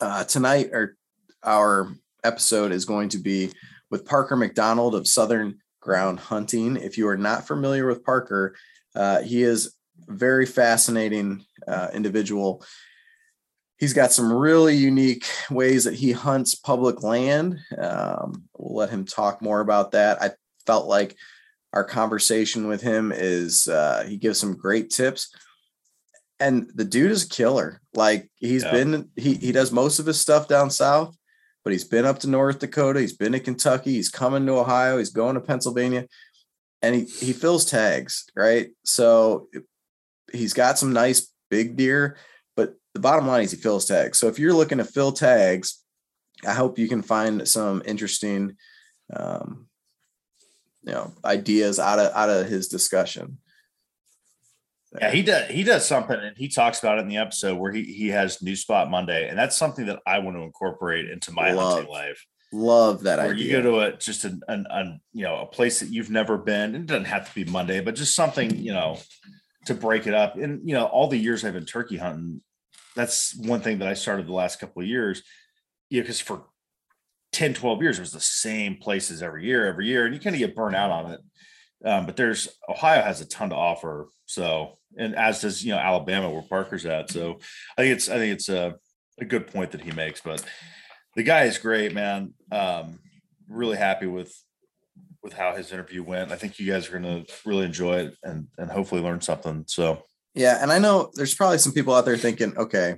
uh, 0.00 0.24
tonight 0.24 0.70
our 0.72 0.96
our 1.42 1.92
episode 2.24 2.72
is 2.72 2.86
going 2.86 3.10
to 3.10 3.18
be 3.18 3.50
with 3.90 4.06
Parker 4.06 4.34
McDonald 4.34 4.94
of 4.94 5.06
Southern 5.06 5.58
Ground 5.82 6.18
Hunting. 6.18 6.78
If 6.78 6.96
you 6.96 7.08
are 7.08 7.18
not 7.18 7.46
familiar 7.46 7.86
with 7.86 8.02
Parker, 8.02 8.56
uh, 8.94 9.20
he 9.20 9.42
is 9.42 9.76
a 10.08 10.14
very 10.14 10.46
fascinating 10.46 11.44
uh, 11.68 11.88
individual. 11.92 12.64
He's 13.82 13.94
got 13.94 14.12
some 14.12 14.32
really 14.32 14.76
unique 14.76 15.26
ways 15.50 15.82
that 15.82 15.94
he 15.94 16.12
hunts 16.12 16.54
public 16.54 17.02
land. 17.02 17.58
Um, 17.76 18.44
we'll 18.56 18.76
let 18.76 18.90
him 18.90 19.04
talk 19.04 19.42
more 19.42 19.58
about 19.58 19.90
that. 19.90 20.22
I 20.22 20.30
felt 20.68 20.86
like 20.86 21.16
our 21.72 21.82
conversation 21.82 22.68
with 22.68 22.80
him 22.80 23.10
is 23.10 23.66
uh, 23.66 24.04
he 24.06 24.18
gives 24.18 24.38
some 24.38 24.54
great 24.56 24.90
tips. 24.90 25.34
And 26.38 26.70
the 26.76 26.84
dude 26.84 27.10
is 27.10 27.24
a 27.24 27.28
killer. 27.28 27.80
Like 27.92 28.30
he's 28.36 28.62
Yeah. 28.62 28.70
been 28.70 29.10
he, 29.16 29.34
he 29.34 29.50
does 29.50 29.72
most 29.72 29.98
of 29.98 30.06
his 30.06 30.20
stuff 30.20 30.46
down 30.46 30.70
south 30.70 31.16
but 31.64 31.72
he's 31.72 31.84
been 31.84 32.04
up 32.04 32.20
to 32.20 32.28
north 32.28 32.60
dakota. 32.60 33.00
He's 33.00 33.16
been 33.16 33.32
to 33.32 33.40
kentucky. 33.40 33.94
He's 33.94 34.10
coming 34.10 34.46
to 34.46 34.58
ohio. 34.58 34.98
He's 34.98 35.10
going 35.10 35.34
to 35.34 35.40
pennsylvania. 35.40 36.06
And 36.82 36.94
he, 36.94 37.04
he 37.04 37.32
fills 37.32 37.64
tags 37.64 38.26
right? 38.36 38.70
So 38.84 39.48
he's 40.32 40.52
got 40.52 40.78
some 40.78 40.92
nice 40.92 41.32
big 41.50 41.76
deer 41.76 42.16
the 42.94 43.00
bottom 43.00 43.26
line 43.26 43.42
is 43.42 43.50
he 43.50 43.56
fills 43.56 43.86
tags 43.86 44.18
so 44.18 44.28
if 44.28 44.38
you're 44.38 44.54
looking 44.54 44.78
to 44.78 44.84
fill 44.84 45.12
tags 45.12 45.82
i 46.46 46.52
hope 46.52 46.78
you 46.78 46.88
can 46.88 47.02
find 47.02 47.46
some 47.48 47.82
interesting 47.86 48.56
um, 49.14 49.66
you 50.84 50.92
know 50.92 51.12
ideas 51.24 51.78
out 51.78 51.98
of 51.98 52.12
out 52.14 52.30
of 52.30 52.46
his 52.46 52.68
discussion. 52.68 53.38
Yeah, 55.00 55.10
he 55.10 55.22
does. 55.22 55.50
He 55.50 55.62
does 55.62 55.86
something, 55.86 56.18
and 56.18 56.36
he 56.36 56.48
talks 56.48 56.80
about 56.80 56.98
it 56.98 57.02
in 57.02 57.08
the 57.08 57.16
episode 57.16 57.56
where 57.56 57.72
he 57.72 57.84
he 57.84 58.08
has 58.08 58.42
New 58.42 58.56
Spot 58.56 58.90
Monday, 58.90 59.28
and 59.28 59.38
that's 59.38 59.56
something 59.56 59.86
that 59.86 60.00
I 60.06 60.18
want 60.18 60.36
to 60.36 60.42
incorporate 60.42 61.08
into 61.08 61.32
my 61.32 61.52
Love 61.52 61.74
hunting 61.74 61.92
life. 61.92 62.26
Love 62.52 63.04
that 63.04 63.18
Where 63.18 63.30
idea. 63.30 63.44
you 63.46 63.52
go 63.52 63.62
to 63.62 63.80
a 63.80 63.96
just 63.96 64.24
an, 64.24 64.42
an, 64.48 64.66
an 64.68 65.00
you 65.14 65.24
know 65.24 65.36
a 65.36 65.46
place 65.46 65.80
that 65.80 65.88
you've 65.88 66.10
never 66.10 66.36
been. 66.36 66.74
It 66.74 66.86
doesn't 66.86 67.06
have 67.06 67.26
to 67.26 67.34
be 67.34 67.50
Monday, 67.50 67.80
but 67.80 67.94
just 67.94 68.14
something 68.14 68.54
you 68.58 68.74
know 68.74 68.98
to 69.66 69.74
break 69.74 70.06
it 70.06 70.14
up. 70.14 70.36
And 70.36 70.68
you 70.68 70.74
know, 70.74 70.84
all 70.84 71.08
the 71.08 71.16
years 71.16 71.44
I've 71.44 71.54
been 71.54 71.64
turkey 71.64 71.96
hunting, 71.96 72.42
that's 72.94 73.34
one 73.36 73.60
thing 73.60 73.78
that 73.78 73.88
I 73.88 73.94
started 73.94 74.26
the 74.26 74.32
last 74.32 74.60
couple 74.60 74.82
of 74.82 74.88
years. 74.88 75.22
Because 75.90 76.20
for 76.20 76.44
10, 77.32 77.54
12 77.54 77.82
years, 77.82 77.98
it 77.98 78.02
was 78.02 78.12
the 78.12 78.20
same 78.20 78.76
places 78.76 79.22
every 79.22 79.44
year, 79.44 79.66
every 79.66 79.86
year, 79.86 80.04
and 80.04 80.14
you 80.14 80.20
kind 80.20 80.36
of 80.36 80.40
get 80.40 80.54
burnt 80.54 80.76
out 80.76 80.90
on 80.90 81.12
it. 81.12 81.20
Um, 81.84 82.06
but 82.06 82.16
there's 82.16 82.48
Ohio 82.68 83.02
has 83.02 83.20
a 83.20 83.26
ton 83.26 83.50
to 83.50 83.56
offer. 83.56 84.08
So, 84.26 84.78
and 84.96 85.16
as 85.16 85.40
does 85.40 85.64
you 85.64 85.72
know 85.72 85.78
Alabama, 85.78 86.30
where 86.30 86.42
Parker's 86.42 86.86
at. 86.86 87.10
So, 87.10 87.38
I 87.76 87.82
think 87.82 87.96
it's 87.96 88.08
I 88.08 88.18
think 88.18 88.34
it's 88.34 88.48
a, 88.48 88.76
a 89.20 89.24
good 89.24 89.48
point 89.48 89.72
that 89.72 89.80
he 89.80 89.90
makes. 89.90 90.20
But 90.20 90.44
the 91.16 91.22
guy 91.22 91.44
is 91.44 91.58
great, 91.58 91.92
man. 91.92 92.34
Um, 92.52 93.00
really 93.48 93.76
happy 93.76 94.06
with 94.06 94.32
with 95.22 95.32
how 95.32 95.54
his 95.54 95.72
interview 95.72 96.02
went. 96.02 96.32
I 96.32 96.36
think 96.36 96.58
you 96.58 96.70
guys 96.70 96.88
are 96.88 96.98
going 96.98 97.24
to 97.24 97.32
really 97.44 97.64
enjoy 97.64 98.00
it 98.00 98.16
and 98.22 98.46
and 98.58 98.70
hopefully 98.70 99.00
learn 99.00 99.20
something. 99.20 99.64
So, 99.66 100.04
Yeah, 100.34 100.58
and 100.62 100.72
I 100.72 100.78
know 100.78 101.10
there's 101.14 101.34
probably 101.34 101.58
some 101.58 101.72
people 101.72 101.94
out 101.94 102.04
there 102.04 102.16
thinking, 102.16 102.56
okay, 102.56 102.96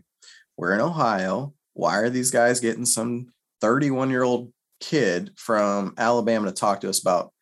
we're 0.56 0.74
in 0.74 0.80
Ohio. 0.80 1.52
Why 1.72 1.98
are 1.98 2.10
these 2.10 2.30
guys 2.30 2.60
getting 2.60 2.84
some 2.86 3.32
31 3.60 4.10
year 4.10 4.22
old 4.22 4.52
kid 4.80 5.32
from 5.36 5.94
Alabama 5.98 6.46
to 6.46 6.52
talk 6.52 6.80
to 6.82 6.88
us 6.88 7.00
about 7.00 7.32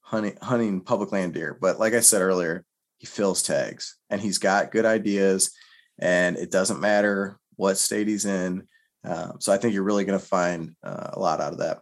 hunting 0.00 0.36
hunting 0.42 0.80
public 0.82 1.12
land 1.12 1.32
deer? 1.34 1.56
But 1.58 1.78
like 1.78 1.94
I 1.94 2.00
said 2.00 2.20
earlier, 2.20 2.64
he 2.98 3.06
fills 3.06 3.42
tags 3.42 3.96
and 4.10 4.20
he's 4.20 4.38
got 4.38 4.70
good 4.70 4.84
ideas, 4.84 5.52
and 5.98 6.36
it 6.36 6.50
doesn't 6.50 6.80
matter 6.80 7.38
what 7.56 7.78
state 7.78 8.08
he's 8.08 8.26
in. 8.26 8.68
Uh, 9.02 9.32
so 9.38 9.52
I 9.52 9.56
think 9.56 9.72
you're 9.72 9.82
really 9.82 10.04
going 10.04 10.18
to 10.18 10.24
find 10.24 10.74
uh, 10.82 11.10
a 11.14 11.18
lot 11.18 11.40
out 11.40 11.52
of 11.52 11.58
that. 11.60 11.78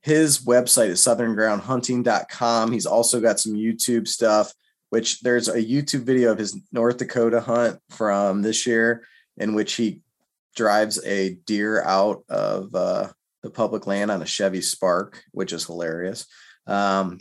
his 0.00 0.38
website 0.38 0.88
is 0.88 1.00
southerngroundhunting.com. 1.00 2.72
He's 2.72 2.86
also 2.86 3.20
got 3.20 3.40
some 3.40 3.54
YouTube 3.54 4.06
stuff, 4.08 4.52
which 4.90 5.20
there's 5.20 5.48
a 5.48 5.62
YouTube 5.62 6.04
video 6.04 6.32
of 6.32 6.38
his 6.38 6.58
North 6.72 6.98
Dakota 6.98 7.40
hunt 7.40 7.80
from 7.90 8.42
this 8.42 8.66
year 8.66 9.04
in 9.36 9.54
which 9.54 9.74
he 9.74 10.02
drives 10.54 11.04
a 11.04 11.34
deer 11.44 11.82
out 11.82 12.24
of 12.28 12.74
uh, 12.74 13.08
the 13.42 13.50
public 13.50 13.86
land 13.86 14.10
on 14.10 14.22
a 14.22 14.26
Chevy 14.26 14.62
Spark, 14.62 15.22
which 15.32 15.52
is 15.52 15.66
hilarious. 15.66 16.26
Um, 16.66 17.20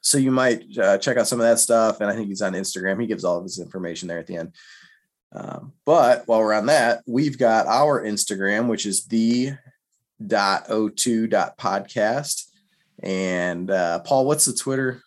so 0.00 0.18
you 0.18 0.30
might 0.30 0.64
uh, 0.78 0.98
check 0.98 1.16
out 1.16 1.28
some 1.28 1.40
of 1.40 1.46
that 1.46 1.58
stuff. 1.58 2.00
And 2.00 2.10
I 2.10 2.14
think 2.14 2.28
he's 2.28 2.42
on 2.42 2.52
Instagram. 2.52 3.00
He 3.00 3.06
gives 3.06 3.24
all 3.24 3.38
of 3.38 3.44
his 3.44 3.58
information 3.58 4.08
there 4.08 4.18
at 4.18 4.26
the 4.26 4.36
end. 4.36 4.54
Um, 5.32 5.72
but 5.84 6.26
while 6.26 6.40
we're 6.40 6.54
on 6.54 6.66
that, 6.66 7.02
we've 7.06 7.38
got 7.38 7.66
our 7.66 8.04
Instagram, 8.04 8.68
which 8.68 8.86
is 8.86 9.06
the 9.06 9.54
dot 10.24 10.66
o 10.68 10.88
two 10.88 11.26
dot 11.26 11.58
podcast. 11.58 12.44
And 13.02 13.70
uh, 13.70 14.00
Paul, 14.00 14.26
what's 14.26 14.44
the 14.44 14.54
Twitter? 14.54 15.02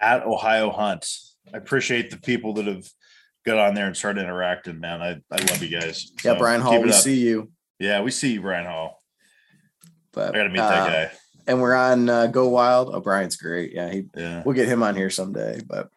At 0.00 0.24
Ohio 0.24 0.70
Hunt. 0.70 1.06
I 1.52 1.58
appreciate 1.58 2.10
the 2.10 2.16
people 2.16 2.54
that 2.54 2.66
have 2.66 2.86
got 3.44 3.58
on 3.58 3.74
there 3.74 3.86
and 3.86 3.96
started 3.96 4.22
interacting, 4.22 4.80
man. 4.80 5.02
I, 5.02 5.20
I 5.30 5.36
love 5.36 5.62
you 5.62 5.80
guys. 5.80 6.12
Yeah, 6.24 6.34
Brian 6.38 6.60
Hall, 6.60 6.80
we 6.80 6.90
up. 6.90 6.94
see 6.94 7.18
you. 7.18 7.50
Yeah, 7.78 8.02
we 8.02 8.10
see 8.10 8.32
you, 8.34 8.40
Brian 8.40 8.66
Hall. 8.66 9.02
But 10.12 10.34
I 10.34 10.38
gotta 10.38 10.50
meet 10.50 10.60
uh, 10.60 10.68
that 10.68 11.10
guy. 11.10 11.18
And 11.46 11.60
we're 11.60 11.74
on 11.74 12.08
uh, 12.08 12.26
Go 12.26 12.48
Wild. 12.48 12.94
Oh, 12.94 13.00
Brian's 13.00 13.36
great. 13.36 13.72
Yeah, 13.72 13.90
he 13.90 14.04
yeah. 14.16 14.42
we'll 14.44 14.54
get 14.54 14.68
him 14.68 14.82
on 14.82 14.94
here 14.94 15.10
someday. 15.10 15.60
But 15.66 15.90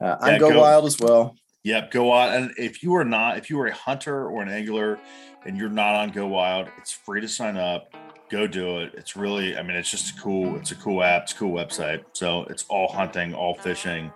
uh, 0.00 0.16
on 0.20 0.32
yeah, 0.32 0.38
Go, 0.38 0.50
Go 0.50 0.60
Wild 0.60 0.86
as 0.86 0.98
well. 0.98 1.34
Yep, 1.64 1.90
Go 1.90 2.04
Wild. 2.04 2.34
And 2.34 2.52
if 2.56 2.82
you 2.82 2.94
are 2.94 3.04
not, 3.04 3.38
if 3.38 3.50
you 3.50 3.60
are 3.60 3.66
a 3.66 3.74
hunter 3.74 4.28
or 4.28 4.42
an 4.42 4.48
angler 4.48 4.98
and 5.44 5.56
you're 5.56 5.68
not 5.68 5.94
on 5.94 6.10
Go 6.10 6.26
Wild, 6.26 6.68
it's 6.78 6.92
free 6.92 7.20
to 7.20 7.28
sign 7.28 7.56
up. 7.56 7.94
Go 8.30 8.46
do 8.46 8.78
it. 8.78 8.94
It's 8.94 9.16
really, 9.16 9.56
I 9.56 9.62
mean, 9.62 9.76
it's 9.76 9.90
just 9.90 10.16
a 10.16 10.20
cool, 10.20 10.56
it's 10.56 10.70
a 10.70 10.76
cool 10.76 11.02
app, 11.02 11.24
it's 11.24 11.32
a 11.32 11.36
cool 11.36 11.52
website. 11.52 12.04
So 12.12 12.44
it's 12.44 12.64
all 12.68 12.88
hunting, 12.88 13.34
all 13.34 13.54
fishing, 13.54 14.12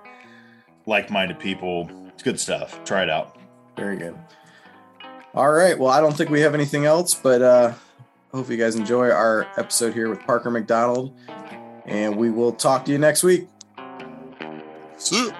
like-minded 0.86 1.40
people. 1.40 1.90
It's 2.08 2.22
good 2.22 2.38
stuff. 2.38 2.82
Try 2.84 3.02
it 3.02 3.10
out. 3.10 3.36
Very 3.76 3.96
good. 3.96 4.16
All 5.34 5.50
right. 5.50 5.76
Well, 5.76 5.90
I 5.90 6.00
don't 6.00 6.16
think 6.16 6.30
we 6.30 6.40
have 6.42 6.54
anything 6.54 6.84
else, 6.84 7.12
but 7.14 7.42
uh 7.42 7.74
hope 8.32 8.48
you 8.50 8.56
guys 8.56 8.76
enjoy 8.76 9.10
our 9.10 9.46
episode 9.56 9.94
here 9.94 10.08
with 10.08 10.20
Parker 10.20 10.50
McDonald. 10.50 11.16
And 11.84 12.16
we 12.16 12.30
will 12.30 12.52
talk 12.52 12.84
to 12.86 12.92
you 12.92 12.98
next 12.98 13.22
week. 13.22 13.48
See 14.96 15.16
you. 15.16 15.32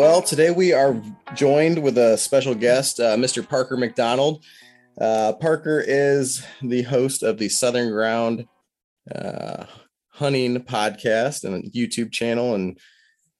Well, 0.00 0.22
today 0.22 0.50
we 0.50 0.72
are 0.72 0.98
joined 1.34 1.82
with 1.82 1.98
a 1.98 2.16
special 2.16 2.54
guest, 2.54 3.00
uh, 3.00 3.16
Mr. 3.16 3.46
Parker 3.46 3.76
McDonald. 3.76 4.42
Uh, 4.98 5.34
Parker 5.34 5.84
is 5.86 6.42
the 6.62 6.80
host 6.80 7.22
of 7.22 7.36
the 7.36 7.50
Southern 7.50 7.90
Ground 7.90 8.48
uh, 9.14 9.66
Hunting 10.08 10.56
podcast 10.60 11.44
and 11.44 11.70
YouTube 11.74 12.12
channel 12.12 12.54
and 12.54 12.78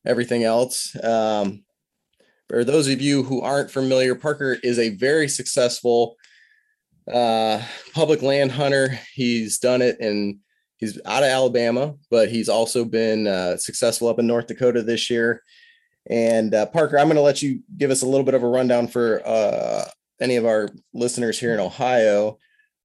everything 0.05 0.45
else. 0.45 0.95
Um, 1.03 1.65
for 2.51 2.63
those 2.63 2.89
of 2.89 3.01
you 3.01 3.23
who 3.23 3.41
aren't 3.41 3.71
familiar, 3.71 4.15
Parker 4.15 4.59
is 4.63 4.79
a 4.79 4.91
very 4.91 5.29
successful 5.29 6.17
uh, 7.11 7.63
public 7.95 8.21
land 8.21 8.53
hunter. 8.53 9.01
He's 9.15 9.59
done 9.59 9.81
it 9.81 9.99
and 9.99 10.41
he's 10.77 11.01
out 11.07 11.23
of 11.23 11.31
Alabama, 11.31 11.95
but 12.11 12.31
he's 12.31 12.51
also 12.51 12.85
been 12.85 13.27
uh, 13.27 13.57
successful 13.57 14.09
up 14.09 14.19
in 14.19 14.27
North 14.27 14.49
Dakota 14.49 14.83
this 14.83 15.09
year. 15.09 15.43
And 16.11 16.53
uh, 16.55 16.67
Parker, 16.67 16.99
I'm 16.99 17.07
going 17.07 17.17
to 17.17 17.23
let 17.23 17.41
you 17.41 17.63
give 17.79 17.93
us 17.93 18.03
a 18.03 18.07
little 18.07 18.25
bit 18.25 18.35
of 18.35 18.43
a 18.43 18.49
rundown 18.49 18.89
for 18.89 19.23
uh, 19.25 19.85
any 20.21 20.35
of 20.35 20.45
our 20.45 20.69
listeners 20.93 21.39
here 21.39 21.55
in 21.55 21.61
Ohio. 21.61 22.37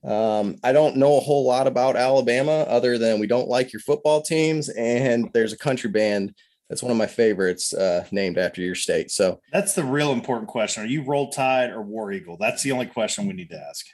Um, 0.04 0.58
I 0.64 0.72
don't 0.72 0.98
know 0.98 1.18
a 1.18 1.22
whole 1.22 1.44
lot 1.44 1.66
about 1.66 1.96
Alabama 1.96 2.62
other 2.70 3.00
than 3.00 3.20
we 3.20 3.26
don't 3.26 3.50
like 3.50 3.74
your 3.74 3.80
football 3.80 4.22
teams, 4.22 4.70
and 4.70 5.32
there's 5.34 5.54
a 5.54 5.58
country 5.58 5.90
band 5.90 6.36
that's 6.70 6.84
one 6.84 6.92
of 6.92 6.98
my 6.98 7.08
favorites 7.08 7.74
uh, 7.74 8.06
named 8.12 8.38
after 8.38 8.62
your 8.62 8.76
state. 8.76 9.10
So 9.10 9.40
that's 9.52 9.74
the 9.74 9.84
real 9.84 10.12
important 10.12 10.48
question: 10.48 10.84
Are 10.84 10.88
you 10.88 11.02
Roll 11.02 11.32
Tide 11.32 11.72
or 11.72 11.82
War 11.82 12.12
Eagle? 12.12 12.38
That's 12.40 12.62
the 12.62 12.72
only 12.72 12.86
question 12.86 13.26
we 13.26 13.34
need 13.34 13.50
to 13.50 13.60
ask. 13.60 13.88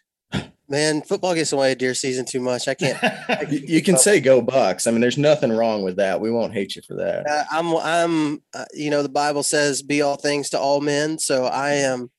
Man, 0.71 1.01
football 1.01 1.35
gets 1.35 1.51
away 1.51 1.75
deer 1.75 1.93
season 1.93 2.23
too 2.23 2.39
much. 2.39 2.69
I 2.69 2.75
can't. 2.75 2.97
I 3.03 3.45
you 3.49 3.83
can 3.83 3.97
say 3.97 4.21
go 4.21 4.41
Bucks. 4.41 4.87
I 4.87 4.91
mean, 4.91 5.01
there's 5.01 5.17
nothing 5.17 5.51
wrong 5.51 5.81
with 5.83 5.97
that. 5.97 6.21
We 6.21 6.31
won't 6.31 6.53
hate 6.53 6.77
you 6.77 6.81
for 6.81 6.93
that. 6.93 7.29
Uh, 7.29 7.43
I'm, 7.51 7.75
I'm, 7.75 8.41
uh, 8.53 8.63
you 8.73 8.89
know, 8.89 9.03
the 9.03 9.09
Bible 9.09 9.43
says, 9.43 9.81
"Be 9.81 10.01
all 10.01 10.15
things 10.15 10.49
to 10.51 10.59
all 10.59 10.79
men." 10.79 11.19
So 11.19 11.43
I 11.43 11.71
am, 11.71 12.09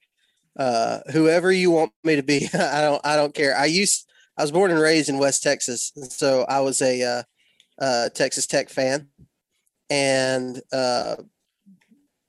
uh, 0.58 0.98
whoever 1.12 1.50
you 1.50 1.70
want 1.70 1.92
me 2.04 2.16
to 2.16 2.22
be. 2.22 2.46
I 2.54 2.82
don't, 2.82 3.00
I 3.06 3.16
don't 3.16 3.32
care. 3.32 3.56
I 3.56 3.64
used, 3.64 4.06
I 4.36 4.42
was 4.42 4.52
born 4.52 4.70
and 4.70 4.78
raised 4.78 5.08
in 5.08 5.16
West 5.16 5.42
Texas, 5.42 5.90
so 6.10 6.44
I 6.46 6.60
was 6.60 6.82
a 6.82 7.02
uh, 7.02 7.22
uh, 7.82 8.08
Texas 8.10 8.46
Tech 8.46 8.68
fan, 8.68 9.08
and 9.88 10.60
uh, 10.74 11.16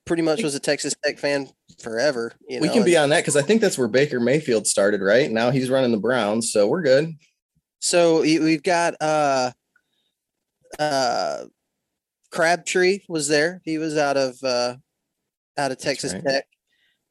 pretty 0.05 0.23
much 0.23 0.43
was 0.43 0.55
a 0.55 0.59
Texas 0.59 0.93
Tech 1.03 1.17
fan 1.17 1.49
forever. 1.81 2.33
You 2.47 2.59
know? 2.59 2.61
We 2.61 2.69
can 2.69 2.83
be 2.83 2.97
on 2.97 3.09
that 3.09 3.19
because 3.19 3.35
I 3.35 3.41
think 3.41 3.61
that's 3.61 3.77
where 3.77 3.87
Baker 3.87 4.19
Mayfield 4.19 4.67
started, 4.67 5.01
right? 5.01 5.31
Now 5.31 5.51
he's 5.51 5.69
running 5.69 5.91
the 5.91 5.97
Browns, 5.97 6.51
so 6.51 6.67
we're 6.67 6.83
good. 6.83 7.13
So 7.79 8.21
we've 8.21 8.63
got 8.63 8.95
uh 9.01 9.51
uh 10.79 11.45
Crabtree 12.31 13.01
was 13.07 13.27
there. 13.27 13.61
He 13.63 13.77
was 13.77 13.97
out 13.97 14.17
of 14.17 14.41
uh 14.43 14.75
out 15.57 15.71
of 15.71 15.77
Texas 15.77 16.13
right. 16.13 16.23
Tech. 16.23 16.45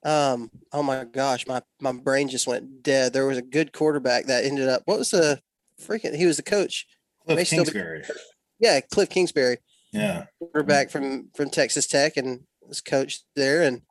Um, 0.05 0.51
oh 0.73 0.83
my 0.83 1.05
gosh, 1.05 1.47
my 1.47 1.63
my 1.81 1.93
brain 1.93 2.29
just 2.29 2.47
went 2.47 2.83
dead. 2.83 3.13
There 3.13 3.27
was 3.27 3.39
a 3.39 3.43
good 3.43 3.73
quarterback 3.73 4.27
that 4.27 4.45
ended 4.45 4.69
up. 4.69 4.83
What 4.85 4.99
was 4.99 5.11
the 5.11 5.41
freaking? 5.81 6.17
He 6.17 6.27
was 6.27 6.39
the 6.39 6.43
coach. 6.43 6.87
Cliff 7.25 7.49
Kingsbury. 7.49 8.01
Be, 8.01 8.15
yeah, 8.59 8.81
Cliff 8.81 9.09
Kingsbury. 9.09 9.59
Yeah, 9.93 10.25
quarterback 10.39 10.91
from 10.91 11.29
from 11.37 11.51
Texas 11.51 11.87
Tech 11.87 12.17
and 12.17 12.41
was 12.67 12.81
coached 12.81 13.25
there. 13.37 13.63
And 13.63 13.83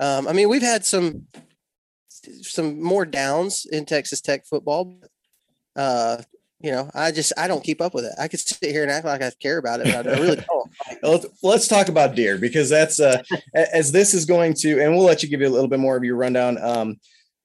um, 0.00 0.28
I 0.28 0.32
mean, 0.32 0.48
we've 0.48 0.62
had 0.62 0.84
some 0.84 1.26
some 2.42 2.82
more 2.82 3.04
downs 3.04 3.66
in 3.70 3.84
Texas 3.84 4.20
Tech 4.20 4.46
football. 4.46 4.98
Uh, 5.74 6.22
you 6.60 6.72
know, 6.72 6.90
I 6.94 7.12
just 7.12 7.32
I 7.36 7.48
don't 7.48 7.62
keep 7.62 7.80
up 7.80 7.94
with 7.94 8.04
it. 8.04 8.12
I 8.18 8.28
could 8.28 8.40
sit 8.40 8.70
here 8.70 8.82
and 8.82 8.90
act 8.90 9.04
like 9.04 9.22
I 9.22 9.30
care 9.40 9.58
about 9.58 9.80
it, 9.80 9.92
but 9.92 10.06
I 10.06 10.18
really 10.18 10.36
don't. 10.48 10.70
let's, 11.02 11.26
let's 11.42 11.68
talk 11.68 11.88
about 11.88 12.14
deer 12.14 12.38
because 12.38 12.70
that's 12.70 12.98
uh, 12.98 13.22
as 13.54 13.92
this 13.92 14.14
is 14.14 14.24
going 14.24 14.54
to, 14.54 14.80
and 14.80 14.92
we'll 14.92 15.04
let 15.04 15.22
you 15.22 15.28
give 15.28 15.40
you 15.40 15.48
a 15.48 15.50
little 15.50 15.68
bit 15.68 15.78
more 15.78 15.96
of 15.96 16.04
your 16.04 16.16
rundown. 16.16 16.58
Um, 16.60 16.98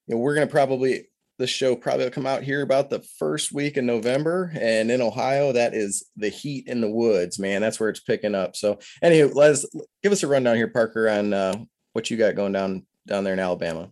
you 0.08 0.16
know, 0.16 0.18
we're 0.18 0.36
going 0.36 0.48
to 0.48 0.52
probably 0.52 1.08
the 1.42 1.48
show 1.48 1.76
probably 1.76 2.06
will 2.06 2.12
come 2.12 2.28
out 2.28 2.44
here 2.44 2.62
about 2.62 2.92
the 2.92 3.02
first 3.18 3.52
week 3.52 3.76
in 3.76 3.86
November. 3.88 4.52
And 4.60 4.92
in 4.92 5.02
Ohio, 5.02 5.52
that 5.52 5.74
is 5.74 6.06
the 6.16 6.30
heat 6.30 6.68
in 6.68 6.82
the 6.82 6.90
woods, 6.90 7.40
man. 7.40 7.62
That's 7.62 7.80
where 7.80 7.90
it's 7.90 8.00
picking 8.00 8.36
up. 8.36 8.56
So, 8.56 8.80
anyway, 9.02 9.32
let's 9.34 9.66
give 10.04 10.12
us 10.12 10.22
a 10.22 10.28
rundown 10.28 10.56
here, 10.56 10.68
Parker, 10.68 11.10
on 11.10 11.34
uh, 11.34 11.56
what 11.94 12.12
you 12.12 12.18
got 12.18 12.36
going 12.36 12.54
down 12.54 12.86
down 13.08 13.24
there 13.24 13.34
in 13.34 13.40
Alabama. 13.40 13.90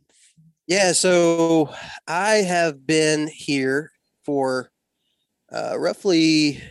Yeah, 0.67 0.91
so 0.91 1.73
I 2.07 2.35
have 2.35 2.85
been 2.85 3.27
here 3.27 3.91
for 4.23 4.69
uh, 5.51 5.73
roughly 5.75 6.62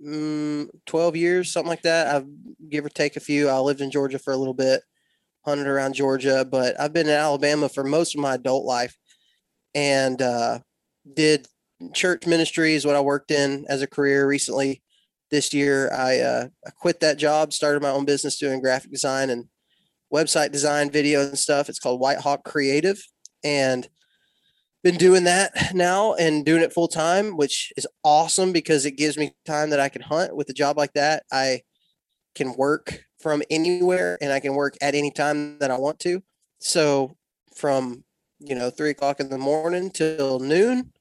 mm, 0.00 0.68
12 0.86 1.16
years, 1.16 1.52
something 1.52 1.68
like 1.68 1.82
that. 1.82 2.14
I've 2.14 2.28
give 2.68 2.84
or 2.84 2.90
take 2.90 3.16
a 3.16 3.20
few. 3.20 3.48
I 3.48 3.58
lived 3.58 3.80
in 3.80 3.90
Georgia 3.90 4.20
for 4.20 4.32
a 4.32 4.36
little 4.36 4.54
bit, 4.54 4.82
hunted 5.44 5.66
around 5.66 5.94
Georgia, 5.94 6.46
but 6.48 6.78
I've 6.78 6.92
been 6.92 7.08
in 7.08 7.14
Alabama 7.14 7.68
for 7.68 7.82
most 7.82 8.14
of 8.14 8.20
my 8.20 8.34
adult 8.34 8.64
life 8.64 8.96
and 9.74 10.20
uh, 10.20 10.60
did 11.14 11.46
church 11.94 12.26
ministry 12.26 12.74
is 12.74 12.84
what 12.84 12.96
I 12.96 13.00
worked 13.00 13.30
in 13.30 13.66
as 13.68 13.82
a 13.82 13.86
career 13.86 14.26
recently. 14.26 14.82
This 15.30 15.54
year, 15.54 15.92
I, 15.92 16.18
uh, 16.18 16.48
I 16.66 16.70
quit 16.70 17.00
that 17.00 17.16
job, 17.16 17.52
started 17.52 17.82
my 17.82 17.90
own 17.90 18.04
business 18.04 18.36
doing 18.36 18.60
graphic 18.60 18.90
design 18.90 19.30
and 19.30 19.46
website 20.12 20.50
design, 20.50 20.90
video 20.90 21.22
and 21.22 21.38
stuff. 21.38 21.68
It's 21.68 21.78
called 21.78 22.00
White 22.00 22.18
Hawk 22.18 22.44
Creative, 22.44 23.00
and 23.44 23.88
been 24.82 24.96
doing 24.96 25.24
that 25.24 25.52
now 25.74 26.14
and 26.14 26.44
doing 26.44 26.62
it 26.62 26.72
full 26.72 26.88
time, 26.88 27.36
which 27.36 27.72
is 27.76 27.86
awesome 28.02 28.52
because 28.52 28.86
it 28.86 28.96
gives 28.96 29.16
me 29.16 29.32
time 29.46 29.70
that 29.70 29.80
I 29.80 29.88
can 29.88 30.02
hunt. 30.02 30.34
With 30.34 30.48
a 30.48 30.54
job 30.54 30.76
like 30.76 30.94
that, 30.94 31.24
I 31.30 31.62
can 32.34 32.56
work 32.56 33.04
from 33.20 33.42
anywhere 33.50 34.18
and 34.20 34.32
I 34.32 34.40
can 34.40 34.54
work 34.54 34.76
at 34.80 34.94
any 34.94 35.10
time 35.10 35.58
that 35.58 35.70
I 35.70 35.78
want 35.78 36.00
to. 36.00 36.22
So 36.60 37.16
from 37.54 38.04
you 38.40 38.54
know, 38.54 38.70
three 38.70 38.90
o'clock 38.90 39.20
in 39.20 39.28
the 39.28 39.38
morning 39.38 39.90
till 39.90 40.40
noon, 40.40 40.92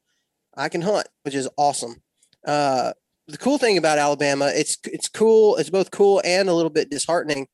I 0.55 0.69
can 0.69 0.81
hunt, 0.81 1.07
which 1.23 1.35
is 1.35 1.49
awesome. 1.57 2.01
Uh, 2.45 2.93
the 3.27 3.37
cool 3.37 3.57
thing 3.57 3.77
about 3.77 3.97
Alabama, 3.97 4.51
it's 4.53 4.77
it's 4.85 5.07
cool. 5.07 5.55
It's 5.57 5.69
both 5.69 5.91
cool 5.91 6.21
and 6.25 6.49
a 6.49 6.53
little 6.53 6.69
bit 6.69 6.89
disheartening 6.89 7.47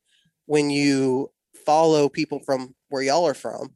when 0.46 0.70
you 0.70 1.30
follow 1.64 2.08
people 2.08 2.40
from 2.40 2.74
where 2.88 3.02
y'all 3.02 3.26
are 3.26 3.34
from. 3.34 3.74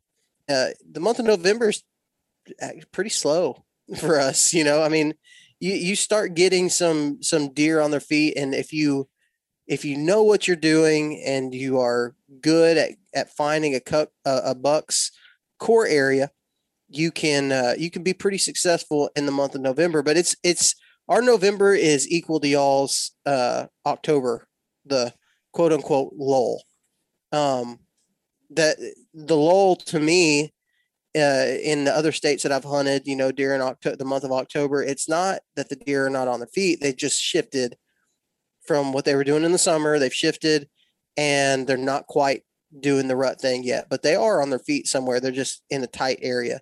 Uh, 0.49 0.69
the 0.91 1.01
month 1.01 1.19
of 1.19 1.27
November 1.27 1.69
is 1.69 1.83
pretty 2.93 3.11
slow 3.11 3.65
for 3.99 4.19
us. 4.19 4.53
You 4.53 4.65
know, 4.65 4.83
I 4.83 4.89
mean, 4.89 5.15
you 5.61 5.75
you 5.75 5.95
start 5.95 6.35
getting 6.35 6.69
some 6.69 7.23
some 7.23 7.53
deer 7.53 7.81
on 7.81 7.91
their 7.91 8.01
feet, 8.01 8.37
and 8.37 8.55
if 8.55 8.73
you 8.73 9.09
if 9.67 9.85
you 9.85 9.97
know 9.97 10.23
what 10.25 10.49
you're 10.49 10.57
doing 10.57 11.23
and 11.25 11.55
you 11.55 11.79
are 11.79 12.17
good 12.41 12.77
at, 12.77 12.91
at 13.15 13.37
finding 13.37 13.75
a 13.75 13.81
cup 13.81 14.11
a 14.25 14.55
buck's 14.55 15.13
core 15.61 15.87
area, 15.87 16.31
you 16.89 17.13
can 17.13 17.53
uh, 17.53 17.75
you 17.79 17.91
can 17.91 18.03
be 18.03 18.13
pretty 18.13 18.39
successful 18.39 19.11
in 19.15 19.27
the 19.27 19.33
month 19.33 19.55
of 19.55 19.61
November. 19.61 20.03
But 20.03 20.17
it's 20.17 20.35
it's 20.43 20.75
our 21.09 21.23
November 21.23 21.75
is 21.75 22.11
equal 22.11 22.41
to 22.41 22.49
y'all's 22.49 23.13
uh, 23.25 23.67
October, 23.87 24.49
the 24.85 25.15
quote 25.53 25.73
unquote 25.73 26.13
lull. 26.17 26.63
Um, 27.33 27.79
that 28.51 28.77
the 29.15 29.37
lull 29.37 29.77
to 29.77 30.01
me 30.01 30.53
uh, 31.17 31.47
in 31.63 31.85
the 31.85 31.95
other 31.95 32.11
states 32.11 32.43
that 32.43 32.53
I've 32.53 32.65
hunted, 32.65 33.07
you 33.07 33.15
know, 33.15 33.31
during 33.31 33.61
October, 33.61 33.97
the 33.97 34.05
month 34.05 34.25
of 34.25 34.33
October, 34.33 34.83
it's 34.83 35.09
not 35.09 35.41
that 35.55 35.69
the 35.69 35.77
deer 35.77 36.07
are 36.07 36.11
not 36.11 36.27
on 36.27 36.41
their 36.41 36.49
feet; 36.49 36.81
they 36.81 36.93
just 36.93 37.21
shifted 37.21 37.77
from 38.67 38.93
what 38.93 39.05
they 39.05 39.15
were 39.15 39.25
doing 39.25 39.45
in 39.45 39.53
the 39.53 39.59
summer. 39.59 39.99
They've 39.99 40.13
shifted, 40.13 40.69
and 41.17 41.67
they're 41.67 41.77
not 41.77 42.07
quite 42.07 42.43
doing 42.79 43.09
the 43.09 43.17
rut 43.17 43.41
thing 43.41 43.65
yet, 43.65 43.87
but 43.91 44.03
they 44.03 44.15
are 44.15 44.43
on 44.43 44.51
their 44.51 44.59
feet 44.59 44.87
somewhere. 44.87 45.21
They're 45.21 45.33
just 45.33 45.63
in 45.71 45.83
a 45.83 45.89
tight 45.89 46.19
area. 46.23 46.61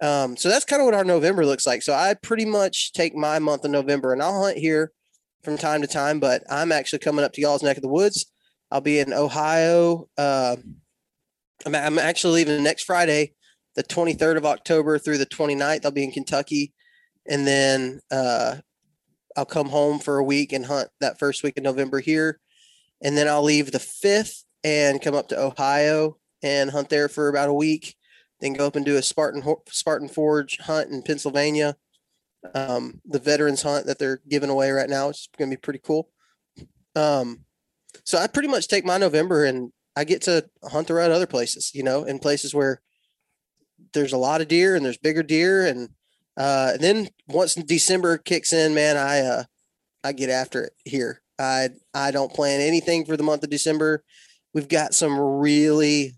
Um, 0.00 0.36
so 0.36 0.48
that's 0.48 0.64
kind 0.64 0.80
of 0.80 0.86
what 0.86 0.94
our 0.94 1.04
November 1.04 1.46
looks 1.46 1.66
like. 1.66 1.82
So 1.82 1.94
I 1.94 2.14
pretty 2.14 2.44
much 2.44 2.92
take 2.92 3.14
my 3.14 3.38
month 3.38 3.64
of 3.64 3.70
November 3.70 4.12
and 4.12 4.22
I'll 4.22 4.42
hunt 4.42 4.58
here 4.58 4.92
from 5.42 5.58
time 5.58 5.80
to 5.82 5.86
time, 5.86 6.20
but 6.20 6.42
I'm 6.50 6.72
actually 6.72 7.00
coming 7.00 7.24
up 7.24 7.32
to 7.34 7.40
y'all's 7.40 7.62
neck 7.62 7.76
of 7.76 7.82
the 7.82 7.88
woods. 7.88 8.26
I'll 8.70 8.80
be 8.80 8.98
in 8.98 9.12
Ohio. 9.12 10.08
Uh, 10.16 10.56
I'm, 11.66 11.74
I'm 11.74 11.98
actually 11.98 12.34
leaving 12.34 12.62
next 12.62 12.84
Friday, 12.84 13.34
the 13.76 13.84
23rd 13.84 14.38
of 14.38 14.46
October 14.46 14.98
through 14.98 15.18
the 15.18 15.26
29th. 15.26 15.84
I'll 15.84 15.90
be 15.90 16.04
in 16.04 16.12
Kentucky. 16.12 16.72
And 17.28 17.46
then 17.46 18.00
uh, 18.10 18.56
I'll 19.36 19.44
come 19.44 19.68
home 19.68 19.98
for 19.98 20.18
a 20.18 20.24
week 20.24 20.52
and 20.52 20.66
hunt 20.66 20.88
that 21.00 21.18
first 21.18 21.42
week 21.42 21.56
of 21.56 21.64
November 21.64 22.00
here. 22.00 22.40
And 23.00 23.16
then 23.16 23.28
I'll 23.28 23.42
leave 23.42 23.70
the 23.70 23.78
5th 23.78 24.42
and 24.64 25.02
come 25.02 25.14
up 25.14 25.28
to 25.28 25.40
Ohio 25.40 26.18
and 26.42 26.70
hunt 26.70 26.88
there 26.88 27.08
for 27.08 27.28
about 27.28 27.48
a 27.48 27.54
week 27.54 27.96
then 28.42 28.52
go 28.52 28.66
up 28.66 28.76
and 28.76 28.84
do 28.84 28.96
a 28.96 29.02
Spartan 29.02 29.42
Spartan 29.68 30.08
Forge 30.08 30.58
hunt 30.58 30.90
in 30.90 31.02
Pennsylvania. 31.02 31.76
Um, 32.54 33.00
the 33.04 33.20
veterans 33.20 33.62
hunt 33.62 33.86
that 33.86 34.00
they're 34.00 34.20
giving 34.28 34.50
away 34.50 34.72
right 34.72 34.90
now, 34.90 35.10
is 35.10 35.28
going 35.38 35.48
to 35.48 35.56
be 35.56 35.60
pretty 35.60 35.78
cool. 35.78 36.10
Um, 36.96 37.44
so 38.04 38.18
I 38.18 38.26
pretty 38.26 38.48
much 38.48 38.66
take 38.66 38.84
my 38.84 38.98
November 38.98 39.44
and 39.44 39.72
I 39.94 40.02
get 40.02 40.22
to 40.22 40.48
hunt 40.64 40.90
around 40.90 41.12
other 41.12 41.26
places, 41.26 41.70
you 41.72 41.84
know, 41.84 42.02
in 42.02 42.18
places 42.18 42.52
where 42.52 42.82
there's 43.92 44.12
a 44.12 44.18
lot 44.18 44.40
of 44.40 44.48
deer 44.48 44.74
and 44.74 44.84
there's 44.84 44.98
bigger 44.98 45.22
deer. 45.22 45.64
And, 45.64 45.90
uh, 46.36 46.70
and 46.74 46.82
then 46.82 47.08
once 47.28 47.54
December 47.54 48.18
kicks 48.18 48.52
in, 48.52 48.74
man, 48.74 48.96
I, 48.96 49.20
uh, 49.20 49.44
I 50.02 50.12
get 50.12 50.30
after 50.30 50.64
it 50.64 50.72
here. 50.84 51.22
I, 51.38 51.68
I 51.94 52.10
don't 52.10 52.32
plan 52.32 52.60
anything 52.60 53.04
for 53.04 53.16
the 53.16 53.22
month 53.22 53.44
of 53.44 53.50
December. 53.50 54.02
We've 54.54 54.68
got 54.68 54.94
some 54.94 55.18
really 55.18 56.14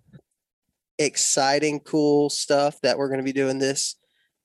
exciting, 0.98 1.80
cool 1.80 2.30
stuff 2.30 2.80
that 2.82 2.98
we're 2.98 3.08
going 3.08 3.18
to 3.18 3.24
be 3.24 3.32
doing 3.32 3.58
this 3.58 3.96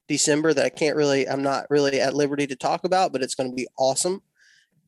December 0.08 0.54
that 0.54 0.66
I 0.66 0.70
can't 0.70 0.96
really, 0.96 1.28
I'm 1.28 1.44
not 1.44 1.66
really 1.70 2.02
at 2.02 2.16
liberty 2.16 2.48
to 2.48 2.56
talk 2.56 2.84
about, 2.84 3.12
but 3.12 3.22
it's 3.22 3.36
going 3.36 3.50
to 3.50 3.56
be 3.56 3.68
awesome. 3.78 4.22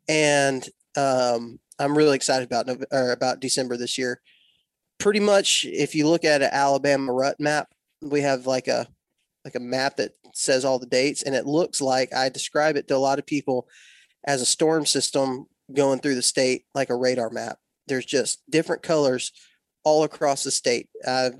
And 0.08 0.68
um, 0.98 1.60
I'm 1.80 1.98
really 1.98 2.16
excited 2.16 2.46
about 2.46 2.70
or 2.92 3.12
about 3.12 3.40
December 3.40 3.78
this 3.78 3.98
year. 3.98 4.22
Pretty 5.00 5.20
much, 5.20 5.66
if 5.66 5.96
you 5.96 6.08
look 6.08 6.26
at 6.26 6.42
an 6.42 6.50
Alabama 6.52 7.12
rut 7.12 7.40
map, 7.40 7.70
we 8.02 8.22
have 8.22 8.46
like 8.46 8.68
a 8.68 8.88
like 9.44 9.56
a 9.56 9.60
map 9.60 9.98
that 9.98 10.12
says 10.34 10.64
all 10.64 10.78
the 10.78 10.86
dates, 10.86 11.24
and 11.24 11.34
it 11.34 11.48
looks 11.48 11.82
like 11.82 12.14
I 12.14 12.30
describe 12.30 12.76
it 12.76 12.88
to 12.88 12.96
a 12.96 12.98
lot 12.98 13.18
of 13.18 13.26
people 13.26 13.68
as 14.26 14.42
a 14.42 14.46
storm 14.46 14.86
system 14.86 15.48
going 15.74 16.00
through 16.00 16.16
the 16.16 16.22
state, 16.22 16.66
like 16.76 16.90
a 16.90 16.96
radar 16.96 17.32
map. 17.32 17.58
There's 17.88 18.06
just 18.06 18.42
different 18.50 18.84
colors 18.84 19.32
all 19.84 20.04
across 20.04 20.44
the 20.44 20.52
state. 20.52 20.90
I've 21.08 21.34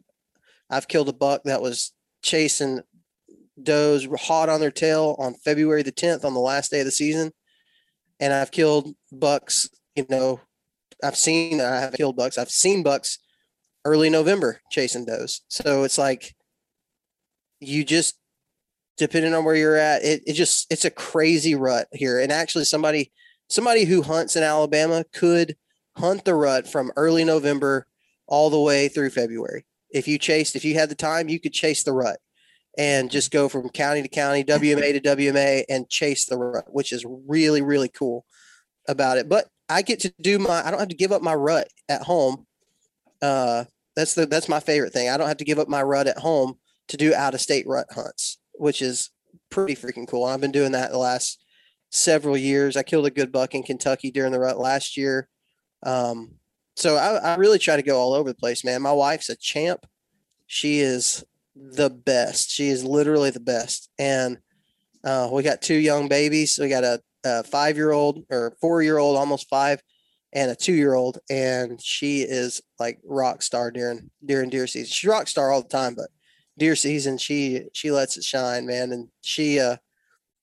I've 0.70 0.88
killed 0.88 1.10
a 1.10 1.14
buck 1.14 1.44
that 1.44 1.62
was 1.62 1.92
chasing 2.24 2.82
does 3.62 4.08
hot 4.20 4.50
on 4.50 4.60
their 4.60 4.72
tail 4.72 5.16
on 5.20 5.34
February 5.34 5.84
the 5.84 5.92
10th 5.92 6.24
on 6.24 6.34
the 6.34 6.40
last 6.40 6.72
day 6.72 6.80
of 6.80 6.86
the 6.86 6.92
season. 6.92 7.32
And 8.20 8.34
I've 8.34 8.52
killed 8.52 8.96
bucks, 9.12 9.70
you 9.96 10.06
know, 10.10 10.40
I've 11.04 11.18
seen, 11.18 11.60
I 11.60 11.80
have 11.80 11.94
killed 11.94 12.16
bucks. 12.16 12.38
I've 12.38 12.52
seen 12.52 12.84
bucks 12.84 13.18
early 13.84 14.10
November 14.10 14.62
chasing 14.72 15.06
does. 15.06 15.42
So 15.48 15.84
it's 15.84 15.98
like 15.98 16.36
you 17.60 17.84
just, 17.84 18.18
depending 18.98 19.34
on 19.34 19.44
where 19.44 19.56
you're 19.56 19.78
at, 19.78 20.04
it, 20.04 20.22
it 20.28 20.34
just, 20.34 20.72
it's 20.72 20.86
a 20.86 20.92
crazy 20.92 21.56
rut 21.56 21.88
here. 21.92 22.20
And 22.20 22.32
actually 22.32 22.66
somebody, 22.66 23.12
somebody 23.50 23.86
who 23.86 24.04
hunts 24.04 24.36
in 24.36 24.44
Alabama 24.44 25.04
could 25.12 25.56
hunt 25.98 26.26
the 26.26 26.36
rut 26.36 26.68
from 26.68 26.92
early 26.96 27.24
November 27.24 27.88
all 28.28 28.50
the 28.50 28.60
way 28.60 28.88
through 28.88 29.10
February 29.10 29.66
if 29.92 30.08
you 30.08 30.18
chased, 30.18 30.56
if 30.56 30.66
you 30.66 30.74
had 30.74 30.90
the 30.90 30.96
time, 30.96 31.30
you 31.30 31.40
could 31.40 31.54
chase 31.54 31.84
the 31.84 31.94
rut 31.94 32.20
and 32.78 33.12
just 33.12 33.32
go 33.32 33.50
from 33.50 33.70
county 33.70 34.02
to 34.02 34.08
county, 34.08 34.44
WMA 34.44 34.94
to 34.94 35.02
WMA 35.02 35.64
and 35.70 35.90
chase 35.90 36.26
the 36.26 36.38
rut, 36.38 36.66
which 36.70 36.92
is 36.92 37.06
really, 37.28 37.62
really 37.62 37.90
cool 37.90 38.26
about 38.88 39.18
it. 39.18 39.28
But 39.28 39.48
I 39.70 39.82
get 39.82 40.00
to 40.02 40.14
do 40.22 40.40
my, 40.40 40.66
I 40.66 40.72
don't 40.72 40.80
have 40.80 40.90
to 40.90 40.96
give 40.96 41.12
up 41.12 41.22
my 41.22 41.36
rut 41.36 41.68
at 41.90 42.04
home. 42.04 42.48
Uh, 43.22 43.66
that's 43.96 44.16
the, 44.16 44.26
that's 44.26 44.50
my 44.50 44.60
favorite 44.60 44.94
thing. 44.94 45.10
I 45.10 45.18
don't 45.18 45.28
have 45.28 45.38
to 45.38 45.46
give 45.46 45.60
up 45.60 45.68
my 45.68 45.84
rut 45.84 46.08
at 46.08 46.20
home 46.20 46.56
to 46.88 46.98
do 46.98 47.14
out 47.14 47.34
of 47.34 47.42
state 47.42 47.68
rut 47.68 47.88
hunts, 47.92 48.40
which 48.54 48.82
is 48.82 49.12
pretty 49.50 49.76
freaking 49.76 50.08
cool. 50.08 50.24
I've 50.24 50.42
been 50.42 50.52
doing 50.52 50.72
that 50.72 50.92
the 50.92 50.98
last 50.98 51.44
several 51.90 52.38
years. 52.38 52.78
I 52.78 52.84
killed 52.84 53.06
a 53.06 53.12
good 53.12 53.32
buck 53.32 53.54
in 53.54 53.64
Kentucky 53.64 54.12
during 54.12 54.32
the 54.32 54.40
rut 54.40 54.58
last 54.58 54.96
year. 54.96 55.28
Um, 55.84 56.36
so 56.76 56.96
I, 56.96 57.34
I 57.34 57.36
really 57.36 57.60
try 57.60 57.76
to 57.76 57.84
go 57.84 58.00
all 58.00 58.14
over 58.14 58.30
the 58.30 58.36
place, 58.36 58.64
man. 58.64 58.82
My 58.82 58.92
wife's 58.92 59.30
a 59.30 59.36
champ. 59.36 59.86
She 60.48 60.80
is 60.80 61.24
the 61.56 61.90
best. 61.90 62.50
She 62.50 62.70
is 62.70 62.84
literally 62.84 63.30
the 63.30 63.40
best. 63.40 63.90
And 64.00 64.38
uh, 65.04 65.30
we 65.32 65.44
got 65.44 65.62
two 65.62 65.76
young 65.76 66.08
babies. 66.08 66.58
We 66.60 66.70
got 66.70 66.84
a, 66.84 67.02
a 67.24 67.44
five 67.44 67.78
year 67.78 67.92
old 67.92 68.26
or 68.30 68.56
four 68.62 68.82
year 68.82 68.98
old, 68.98 69.18
almost 69.18 69.50
five, 69.50 69.82
and 70.34 70.52
a 70.52 70.56
two 70.56 70.74
year 70.74 70.94
old. 70.94 71.20
And 71.30 71.82
she 71.82 72.22
is 72.22 72.62
like 72.80 73.00
rock 73.04 73.42
star 73.42 73.72
during 73.72 74.10
during 74.26 74.50
deer 74.50 74.68
season. 74.68 74.92
She's 74.92 75.10
rock 75.10 75.28
star 75.28 75.52
all 75.52 75.62
the 75.62 75.70
time, 75.70 75.96
but 75.96 76.10
deer 76.58 76.76
season, 76.76 77.18
she 77.18 77.66
she 77.74 77.92
lets 77.92 78.18
it 78.18 78.24
shine, 78.24 78.66
man. 78.66 78.92
And 78.92 79.10
she 79.22 79.60
uh 79.60 79.78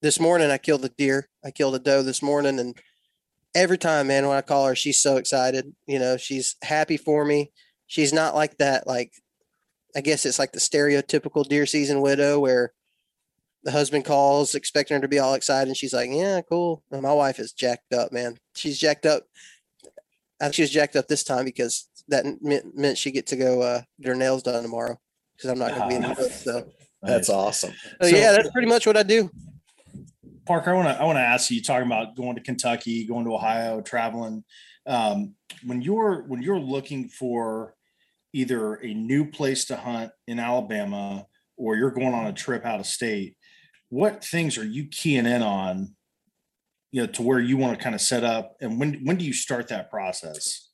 this 0.03 0.21
morning 0.21 0.51
I 0.51 0.59
killed 0.59 0.85
a 0.85 0.91
deer. 0.91 1.29
I 1.45 1.51
killed 1.51 1.75
a 1.75 1.79
doe 1.79 2.03
this 2.03 2.23
morning 2.23 2.59
and 2.59 2.79
every 3.59 3.79
time, 3.79 4.07
man, 4.07 4.27
when 4.27 4.37
I 4.37 4.41
call 4.43 4.67
her, 4.67 4.75
she's 4.75 5.01
so 5.01 5.17
excited. 5.17 5.75
You 5.87 5.99
know, 5.99 6.17
she's 6.17 6.57
happy 6.63 6.97
for 6.97 7.25
me. 7.25 7.53
She's 7.87 8.13
not 8.13 8.35
like 8.35 8.57
that, 8.59 8.87
like, 8.87 9.13
I 9.97 10.01
guess 10.01 10.25
it's 10.25 10.39
like 10.39 10.53
the 10.53 10.61
stereotypical 10.61 11.47
deer 11.47 11.67
season 11.67 12.01
widow 12.01 12.39
where 12.39 12.73
the 13.65 13.73
husband 13.73 14.05
calls 14.05 14.55
expecting 14.55 14.95
her 14.95 15.01
to 15.01 15.09
be 15.09 15.19
all 15.19 15.35
excited. 15.35 15.69
And 15.69 15.77
she's 15.77 15.95
like, 15.95 16.11
yeah, 16.13 16.41
cool. 16.43 16.83
And 16.93 17.03
my 17.03 17.13
wife 17.13 17.41
is 17.41 17.53
jacked 17.53 17.93
up, 17.93 18.13
man. 18.13 18.37
She's 18.55 18.79
jacked 18.79 19.07
up. 19.07 19.25
I 20.41 20.45
think 20.45 20.55
She 20.55 20.63
was 20.63 20.71
jacked 20.71 20.95
up 20.95 21.09
this 21.09 21.25
time 21.25 21.45
because 21.45 21.89
that 22.09 22.25
meant, 22.41 22.77
meant 22.77 22.99
she 22.99 23.11
get 23.11 23.27
to 23.29 23.37
go 23.37 23.63
uh, 23.63 23.83
get 24.01 24.11
her 24.11 24.15
nails 24.15 24.43
done 24.45 24.63
tomorrow 24.63 25.01
because 25.37 25.51
I'm 25.51 25.59
not 25.59 25.71
going 25.71 25.83
to 25.83 25.89
be 25.89 25.95
in 25.97 26.03
the 26.03 26.15
hood. 26.15 26.31
So 26.31 26.69
that's 27.03 27.29
awesome. 27.29 27.73
So, 28.01 28.09
so 28.09 28.17
yeah, 28.17 28.33
that's 28.33 28.51
pretty 28.51 28.69
much 28.69 28.87
what 28.87 28.97
I 28.97 29.03
do. 29.03 29.31
Parker, 30.49 30.71
I 30.71 30.75
want 30.75 30.89
to 30.89 31.01
I 31.01 31.05
want 31.05 31.19
to 31.19 31.23
ask 31.23 31.51
you. 31.51 31.63
Talking 31.63 31.87
about 31.87 32.17
going 32.17 32.35
to 32.35 32.43
Kentucky, 32.43 33.05
going 33.05 33.27
to 33.27 33.35
Ohio, 33.35 33.83
traveling. 33.83 34.43
Um, 34.87 35.35
when 35.65 35.83
you're 35.83 36.23
when 36.23 36.41
you're 36.41 36.59
looking 36.59 37.09
for 37.09 37.75
either 38.33 38.77
a 38.77 38.95
new 38.95 39.31
place 39.31 39.67
to 39.67 39.77
hunt 39.77 40.11
in 40.27 40.39
Alabama 40.39 41.27
or 41.59 41.77
you're 41.77 41.91
going 41.91 42.15
on 42.15 42.27
a 42.27 42.33
trip 42.33 42.65
out 42.65 42.81
of 42.81 42.87
state, 42.87 43.37
what 43.91 44.25
things 44.25 44.57
are 44.57 44.65
you 44.65 44.87
keying 44.87 45.27
in 45.27 45.43
on? 45.43 45.95
You 46.93 47.03
know, 47.03 47.07
to 47.09 47.23
where 47.23 47.39
you 47.39 47.59
want 47.59 47.77
to 47.77 47.85
kind 47.85 47.95
of 47.95 48.01
set 48.01 48.25
up, 48.25 48.57
and 48.63 48.81
when 48.81 49.05
when 49.05 49.17
do 49.17 49.27
you 49.27 49.35
start 49.35 49.69
that 49.69 49.91
process? 49.91 50.71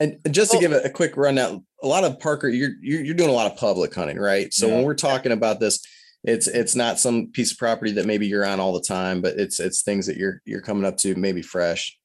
And 0.00 0.18
just 0.32 0.50
to 0.50 0.58
give 0.58 0.72
a, 0.72 0.80
a 0.80 0.90
quick 0.90 1.16
rundown, 1.16 1.64
a 1.80 1.86
lot 1.86 2.02
of 2.02 2.18
Parker, 2.18 2.48
you're, 2.48 2.72
you're 2.80 3.02
you're 3.02 3.14
doing 3.14 3.30
a 3.30 3.32
lot 3.32 3.48
of 3.48 3.56
public 3.56 3.94
hunting, 3.94 4.18
right? 4.18 4.52
So 4.52 4.66
yeah. 4.66 4.74
when 4.74 4.84
we're 4.84 4.94
talking 4.94 5.30
about 5.30 5.60
this, 5.60 5.80
it's 6.24 6.46
it's 6.46 6.74
not 6.74 7.00
some 7.00 7.28
piece 7.28 7.52
of 7.52 7.58
property 7.58 7.92
that 7.92 8.06
maybe 8.06 8.26
you're 8.26 8.44
on 8.44 8.60
all 8.60 8.72
the 8.72 8.80
time 8.80 9.20
but 9.20 9.38
it's 9.38 9.58
it's 9.58 9.82
things 9.82 10.06
that 10.06 10.16
you're 10.16 10.40
you're 10.44 10.60
coming 10.60 10.84
up 10.84 10.96
to 10.96 11.14
maybe 11.14 11.42
fresh. 11.42 11.98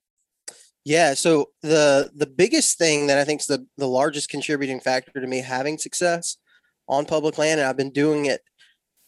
Yeah 0.86 1.14
so 1.14 1.48
the 1.62 2.10
the 2.16 2.28
biggest 2.28 2.78
thing 2.78 3.08
that 3.08 3.18
i 3.18 3.24
think 3.24 3.42
is 3.42 3.48
the 3.48 3.66
the 3.78 3.88
largest 3.88 4.30
contributing 4.30 4.80
factor 4.80 5.20
to 5.20 5.28
me 5.28 5.42
having 5.42 5.78
success 5.78 6.38
on 6.88 7.06
public 7.06 7.38
land 7.38 7.60
and 7.60 7.68
i've 7.68 7.76
been 7.76 7.92
doing 7.92 8.26
it 8.26 8.42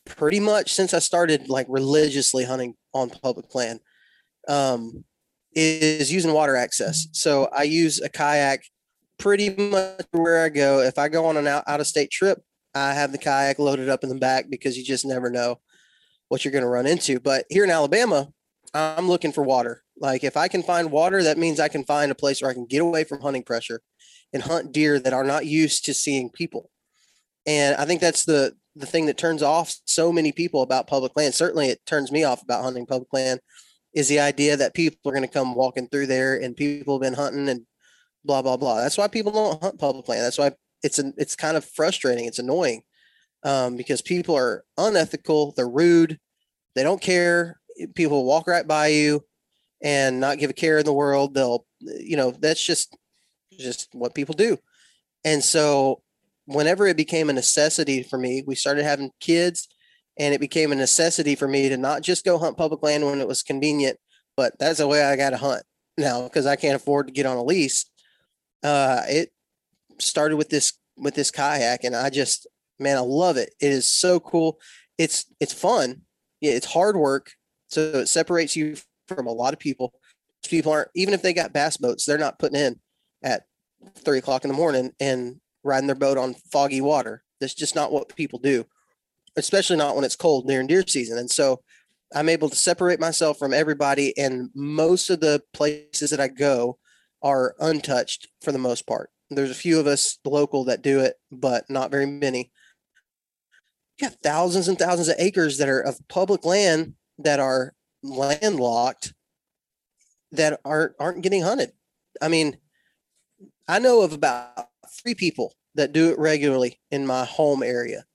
pretty 0.06 0.42
much 0.42 0.74
since 0.74 0.94
i 0.94 1.00
started 1.00 1.48
like 1.48 1.68
religiously 1.70 2.44
hunting 2.44 2.76
on 2.94 3.10
public 3.10 3.56
land 3.56 3.80
um 4.50 5.06
is 5.54 6.12
using 6.12 6.34
water 6.34 6.56
access. 6.56 7.08
So 7.12 7.50
i 7.56 7.64
use 7.64 8.02
a 8.02 8.10
kayak 8.10 8.64
pretty 9.18 9.50
much 9.50 10.06
where 10.12 10.44
i 10.44 10.50
go. 10.50 10.80
If 10.80 10.98
i 10.98 11.10
go 11.10 11.26
on 11.26 11.38
an 11.38 11.48
out, 11.48 11.64
out 11.68 11.80
of 11.80 11.88
state 11.88 12.12
trip 12.12 12.42
I 12.74 12.94
have 12.94 13.12
the 13.12 13.18
kayak 13.18 13.60
loaded 13.60 13.90
up 13.90 14.04
in 14.04 14.10
the 14.10 14.16
back 14.16 14.50
because 14.50 14.78
you 14.78 14.84
just 14.84 15.06
never 15.06 15.30
know 15.30 15.60
what 16.28 16.46
you're 16.46 16.52
going 16.52 16.64
to 16.64 16.70
run 16.70 16.86
into. 16.86 17.20
But 17.20 17.46
here 17.50 17.64
in 17.64 17.72
Alabama, 17.72 18.30
I'm 18.74 19.08
looking 19.08 19.32
for 19.32 19.44
water. 19.44 19.84
Like 19.98 20.24
if 20.24 20.38
I 20.38 20.48
can 20.48 20.64
find 20.64 20.92
water, 20.92 21.24
that 21.24 21.38
means 21.38 21.60
I 21.60 21.68
can 21.68 21.84
find 21.84 22.12
a 22.12 22.16
place 22.16 22.42
where 22.42 22.52
I 22.52 22.54
can 22.54 22.66
get 22.66 22.82
away 22.82 23.04
from 23.04 23.22
hunting 23.22 23.44
pressure 23.44 23.82
and 24.32 24.44
hunt 24.44 24.72
deer 24.72 25.00
that 25.00 25.14
are 25.14 25.24
not 25.24 25.46
used 25.46 25.86
to 25.86 25.94
seeing 25.94 26.30
people. 26.30 26.70
And 27.46 27.76
I 27.78 27.86
think 27.86 28.02
that's 28.02 28.26
the 28.26 28.54
the 28.76 28.86
thing 28.86 29.08
that 29.08 29.18
turns 29.18 29.44
off 29.44 29.76
so 29.86 30.12
many 30.12 30.32
people 30.32 30.62
about 30.62 30.88
public 30.88 31.12
land. 31.16 31.34
Certainly 31.34 31.68
it 31.68 31.86
turns 31.86 32.12
me 32.12 32.24
off 32.24 32.42
about 32.42 32.64
hunting 32.64 32.86
public 32.86 33.12
land 33.12 33.42
is 33.94 34.08
the 34.08 34.20
idea 34.20 34.56
that 34.56 34.76
people 34.76 34.98
are 35.06 35.14
going 35.14 35.28
to 35.28 35.34
come 35.34 35.56
walking 35.56 35.88
through 35.88 36.06
there 36.06 36.40
and 36.40 36.56
people 36.56 36.96
have 36.96 37.02
been 37.02 37.16
hunting 37.16 37.50
and 37.50 37.66
blah 38.24 38.42
blah 38.42 38.56
blah. 38.58 38.80
That's 38.82 38.98
why 38.98 39.08
people 39.08 39.32
don't 39.32 39.62
hunt 39.62 39.80
public 39.80 40.08
land. 40.08 40.24
That's 40.24 40.38
why 40.38 40.52
it's 40.84 41.00
an 41.00 41.14
it's 41.18 41.36
kind 41.36 41.58
of 41.58 41.66
frustrating. 41.66 42.26
It's 42.26 42.40
annoying 42.40 42.84
um, 43.44 43.76
because 43.76 44.02
people 44.02 44.36
are 44.36 44.64
unethical. 44.78 45.54
They're 45.56 45.70
rude. 45.70 46.20
They 46.76 46.84
don't 46.84 47.02
care. 47.02 47.60
People 47.96 48.26
walk 48.26 48.48
right 48.48 48.68
by 48.68 48.88
you 48.88 49.24
and 49.82 50.20
not 50.20 50.38
give 50.38 50.50
a 50.50 50.54
care 50.54 50.80
in 50.80 50.86
the 50.86 50.94
world. 50.94 51.34
They'll 51.34 51.66
you 51.82 52.18
know 52.18 52.32
that's 52.32 52.64
just 52.64 52.98
just 53.58 53.90
what 53.94 54.16
people 54.16 54.36
do. 54.36 54.58
And 55.26 55.44
so 55.44 56.02
whenever 56.46 56.88
it 56.88 56.98
became 56.98 57.30
a 57.30 57.34
necessity 57.34 58.04
for 58.04 58.18
me, 58.18 58.44
we 58.46 58.56
started 58.56 58.84
having 58.84 59.12
kids 59.20 59.68
and 60.18 60.34
it 60.34 60.42
became 60.42 60.72
a 60.72 60.76
necessity 60.76 61.36
for 61.36 61.48
me 61.48 61.70
to 61.70 61.78
not 61.78 62.02
just 62.02 62.26
go 62.26 62.38
hunt 62.38 62.58
public 62.58 62.82
land 62.84 63.06
when 63.06 63.22
it 63.22 63.28
was 63.28 63.44
convenient, 63.44 63.98
but 64.36 64.58
that's 64.60 64.80
the 64.80 64.88
way 64.88 65.04
I 65.04 65.16
got 65.16 65.30
to 65.32 65.38
hunt 65.38 65.64
now 65.98 66.24
because 66.24 66.46
I 66.46 66.56
can't 66.56 66.76
afford 66.76 67.08
to 67.08 67.14
get 67.14 67.26
on 67.26 67.38
a 67.38 67.44
lease. 67.44 67.86
Uh, 68.64 69.02
it 69.08 69.32
started 70.00 70.38
with 70.38 70.50
this 70.50 70.74
with 70.98 71.16
this 71.16 71.32
kayak, 71.32 71.84
and 71.84 71.96
I 71.96 72.10
just 72.10 72.48
man, 72.80 72.98
I 72.98 73.02
love 73.02 73.38
it. 73.38 73.54
It 73.60 73.72
is 73.72 73.90
so 73.90 74.20
cool. 74.20 74.60
It's 74.98 75.26
it's 75.40 75.54
fun. 75.54 76.02
Yeah, 76.42 76.54
it's 76.54 76.72
hard 76.72 76.96
work, 76.96 77.34
so 77.68 77.82
it 77.82 78.08
separates 78.08 78.56
you 78.56 78.76
from 79.08 79.28
a 79.28 79.32
lot 79.32 79.54
of 79.54 79.60
people. 79.60 79.94
People 80.48 80.72
aren't 80.72 80.90
even 80.96 81.14
if 81.14 81.22
they 81.22 81.34
got 81.34 81.54
bass 81.54 81.78
boats, 81.78 82.06
they're 82.06 82.18
not 82.18 82.40
putting 82.40 82.60
in 82.60 82.80
at 83.24 83.44
three 83.98 84.18
o'clock 84.18 84.44
in 84.44 84.50
the 84.50 84.58
morning 84.58 84.94
and 85.00 85.40
riding 85.64 85.88
their 85.88 85.96
boat 85.96 86.18
on 86.18 86.36
foggy 86.52 86.82
water. 86.82 87.24
That's 87.40 87.54
just 87.54 87.76
not 87.76 87.92
what 87.92 88.16
people 88.16 88.40
do 88.40 88.66
especially 89.40 89.78
not 89.78 89.96
when 89.96 90.06
it's 90.06 90.16
cold 90.16 90.48
during 90.48 90.68
deer 90.68 90.84
season. 90.86 91.18
And 91.18 91.30
so 91.30 91.62
I'm 92.14 92.30
able 92.30 92.50
to 92.50 92.56
separate 92.56 93.00
myself 93.00 93.40
from 93.40 93.54
everybody. 93.54 94.16
And 94.18 94.50
most 94.54 95.10
of 95.10 95.20
the 95.20 95.42
places 95.54 96.10
that 96.12 96.20
I 96.20 96.28
go 96.28 96.78
are 97.22 97.56
untouched 97.60 98.28
for 98.42 98.52
the 98.52 98.58
most 98.58 98.88
part. 98.88 99.10
There's 99.30 99.52
a 99.52 99.56
few 99.56 99.80
of 99.80 99.88
us 99.88 100.18
local 100.26 100.66
that 100.66 100.82
do 100.82 101.00
it, 101.00 101.16
but 101.32 101.70
not 101.70 101.92
very 101.92 102.06
many. 102.06 102.52
You 104.00 104.10
got 104.10 104.18
thousands 104.24 104.68
and 104.68 104.78
thousands 104.78 105.08
of 105.08 105.16
acres 105.20 105.58
that 105.58 105.70
are 105.70 105.82
of 105.82 106.00
public 106.08 106.46
land 106.46 106.94
that 107.20 107.40
are 107.40 107.74
landlocked 108.02 109.14
that 110.32 110.60
aren't 110.64 110.94
aren't 111.00 111.22
getting 111.22 111.44
hunted. 111.44 111.74
I 112.22 112.28
mean, 112.28 112.58
I 113.68 113.80
know 113.80 114.02
of 114.02 114.14
about 114.14 114.70
three 115.02 115.16
people 115.16 115.54
that 115.76 115.94
do 115.94 116.10
it 116.10 116.18
regularly 116.18 116.80
in 116.92 117.06
my 117.06 117.26
home 117.26 117.62
area 117.62 118.06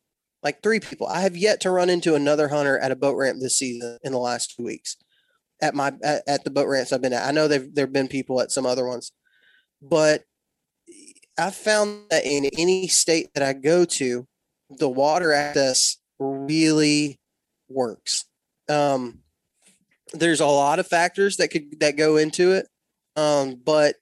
like 0.45 0.63
three 0.63 0.79
people. 0.79 1.07
I 1.07 1.23
have 1.23 1.37
yet 1.37 1.61
to 1.63 1.71
run 1.71 1.89
into 1.89 2.15
another 2.15 2.49
hunter 2.49 2.79
at 2.79 2.93
a 2.93 2.97
boat 2.97 3.17
ramp 3.17 3.39
this 3.41 3.57
season 3.57 3.99
in 4.05 4.13
the 4.13 4.19
last 4.19 4.55
two 4.55 4.63
weeks 4.63 4.97
at 5.61 5.75
my 5.75 5.95
at, 6.05 6.23
at 6.29 6.45
the 6.45 6.51
boat 6.51 6.69
ramps 6.69 6.93
I've 6.93 7.01
been 7.01 7.15
at. 7.15 7.27
I 7.27 7.33
know 7.33 7.49
there've 7.49 7.75
there've 7.75 7.93
been 7.93 8.09
people 8.09 8.41
at 8.41 8.53
some 8.53 8.67
other 8.67 8.87
ones, 8.87 9.11
but 9.83 10.23
I 11.39 11.51
found 11.51 12.11
that 12.11 12.25
in 12.25 12.47
any 12.57 12.89
state 12.89 13.31
that 13.35 13.43
I 13.43 13.53
go 13.53 13.85
to, 13.85 14.27
the 14.71 14.89
water 14.89 15.33
access 15.33 15.99
really 16.19 17.19
works. 17.69 18.25
Um, 18.69 19.21
there's 20.13 20.41
a 20.41 20.47
lot 20.47 20.79
of 20.79 20.87
factors 20.87 21.37
that 21.39 21.49
could 21.49 21.81
that 21.81 21.97
go 21.97 22.17
into 22.17 22.53
it, 22.53 22.69
um, 23.17 23.61
but 23.65 23.97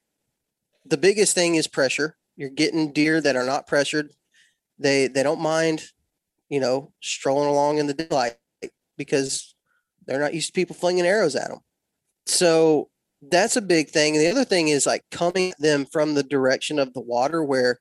the 0.85 0.97
biggest 0.97 1.33
thing 1.33 1.55
is 1.55 1.67
pressure. 1.67 2.17
You're 2.35 2.49
getting 2.49 2.93
deer 2.93 3.19
that 3.19 3.35
are 3.35 3.45
not 3.45 3.67
pressured. 3.67 4.11
They 4.77 5.07
they 5.07 5.23
don't 5.23 5.41
mind 5.41 5.91
you 6.53 6.59
know, 6.59 6.91
strolling 7.01 7.49
along 7.49 7.79
in 7.79 7.87
the 7.87 7.95
daylight 7.95 8.35
because 8.95 9.55
they're 10.05 10.19
not 10.19 10.35
used 10.35 10.49
to 10.49 10.53
people 10.53 10.75
flinging 10.75 11.03
arrows 11.03 11.35
at 11.35 11.49
them. 11.49 11.61
So 12.27 12.89
that's 13.29 13.55
a 13.55 13.61
big 13.61 13.89
thing. 13.89 14.15
And 14.15 14.23
the 14.23 14.31
other 14.31 14.45
thing 14.45 14.69
is 14.69 14.85
like 14.85 15.03
coming 15.11 15.51
at 15.51 15.59
them 15.59 15.85
from 15.85 16.13
the 16.13 16.23
direction 16.23 16.79
of 16.79 16.93
the 16.93 17.01
water 17.01 17.43
where 17.43 17.79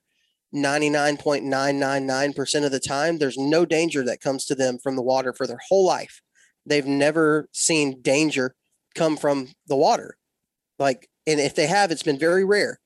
99.999% 0.54 2.64
of 2.64 2.70
the 2.70 2.80
time 2.80 3.18
there's 3.18 3.38
no 3.38 3.64
danger 3.64 4.04
that 4.04 4.20
comes 4.20 4.44
to 4.46 4.54
them 4.54 4.78
from 4.78 4.96
the 4.96 5.02
water 5.02 5.32
for 5.32 5.46
their 5.46 5.60
whole 5.68 5.86
life. 5.86 6.20
They've 6.66 6.86
never 6.86 7.48
seen 7.52 8.02
danger 8.02 8.54
come 8.94 9.16
from 9.16 9.48
the 9.66 9.76
water. 9.76 10.16
Like, 10.78 11.08
and 11.26 11.40
if 11.40 11.54
they 11.54 11.66
have, 11.66 11.90
it's 11.90 12.02
been 12.02 12.18
very 12.18 12.44
rare. 12.44 12.78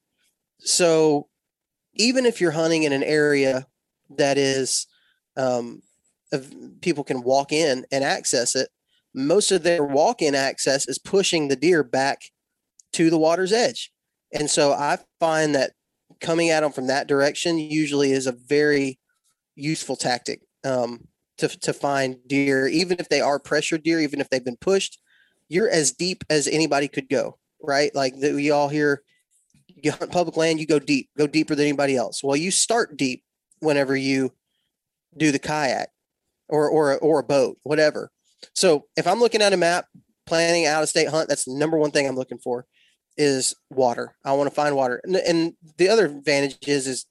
So 0.60 1.26
even 1.94 2.26
if 2.26 2.40
you're 2.40 2.52
hunting 2.52 2.84
in 2.84 2.92
an 2.92 3.02
area 3.02 3.66
that 4.10 4.38
is 4.38 4.86
um, 5.36 5.82
people 6.80 7.04
can 7.04 7.22
walk 7.22 7.52
in 7.52 7.84
and 7.92 8.04
access 8.04 8.54
it. 8.54 8.68
Most 9.14 9.50
of 9.50 9.62
their 9.62 9.84
walk-in 9.84 10.34
access 10.34 10.88
is 10.88 10.98
pushing 10.98 11.48
the 11.48 11.56
deer 11.56 11.82
back 11.82 12.20
to 12.96 13.10
the 13.10 13.18
water's 13.18 13.52
edge, 13.52 13.92
and 14.32 14.50
so 14.50 14.72
I 14.72 14.98
find 15.20 15.54
that 15.54 15.72
coming 16.20 16.50
at 16.50 16.60
them 16.60 16.72
from 16.72 16.86
that 16.86 17.06
direction 17.06 17.58
usually 17.58 18.12
is 18.12 18.26
a 18.26 18.32
very 18.32 18.98
useful 19.54 19.96
tactic 19.96 20.40
um, 20.64 21.08
to 21.38 21.48
to 21.48 21.72
find 21.72 22.16
deer, 22.26 22.66
even 22.66 22.98
if 22.98 23.08
they 23.08 23.20
are 23.20 23.38
pressured 23.38 23.82
deer, 23.82 24.00
even 24.00 24.20
if 24.20 24.28
they've 24.30 24.44
been 24.44 24.56
pushed. 24.56 24.98
You're 25.48 25.70
as 25.70 25.92
deep 25.92 26.24
as 26.28 26.48
anybody 26.48 26.88
could 26.88 27.08
go, 27.08 27.38
right? 27.62 27.94
Like 27.94 28.14
we 28.16 28.50
all 28.50 28.68
hear 28.68 29.02
you 29.68 29.92
hunt 29.92 30.10
public 30.10 30.36
land, 30.36 30.58
you 30.58 30.66
go 30.66 30.78
deep, 30.78 31.10
go 31.16 31.26
deeper 31.26 31.54
than 31.54 31.66
anybody 31.66 31.96
else. 31.96 32.22
Well, 32.22 32.36
you 32.36 32.50
start 32.50 32.96
deep 32.96 33.22
whenever 33.60 33.96
you 33.96 34.32
do 35.16 35.30
the 35.30 35.38
kayak 35.38 35.90
or 36.48 36.68
or 36.68 36.98
or 36.98 37.20
a 37.20 37.24
boat, 37.24 37.58
whatever. 37.62 38.10
So 38.54 38.86
if 38.96 39.06
I'm 39.06 39.20
looking 39.20 39.42
at 39.42 39.52
a 39.52 39.56
map, 39.56 39.86
planning 40.26 40.66
out 40.66 40.82
of 40.82 40.88
state 40.88 41.08
hunt, 41.08 41.28
that's 41.28 41.44
the 41.44 41.54
number 41.54 41.76
one 41.76 41.90
thing 41.90 42.06
I'm 42.06 42.16
looking 42.16 42.38
for 42.38 42.66
is 43.16 43.54
water. 43.70 44.16
I 44.24 44.32
want 44.32 44.48
to 44.48 44.54
find 44.54 44.76
water. 44.76 45.00
And, 45.04 45.16
and 45.16 45.52
the 45.78 45.88
other 45.88 46.06
advantage 46.06 46.58
is 46.66 46.86
is 46.86 47.06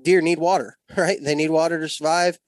deer 0.00 0.20
need 0.20 0.38
water, 0.38 0.76
right? 0.96 1.18
They 1.22 1.34
need 1.34 1.50
water 1.50 1.80
to 1.80 1.88
survive. 1.88 2.38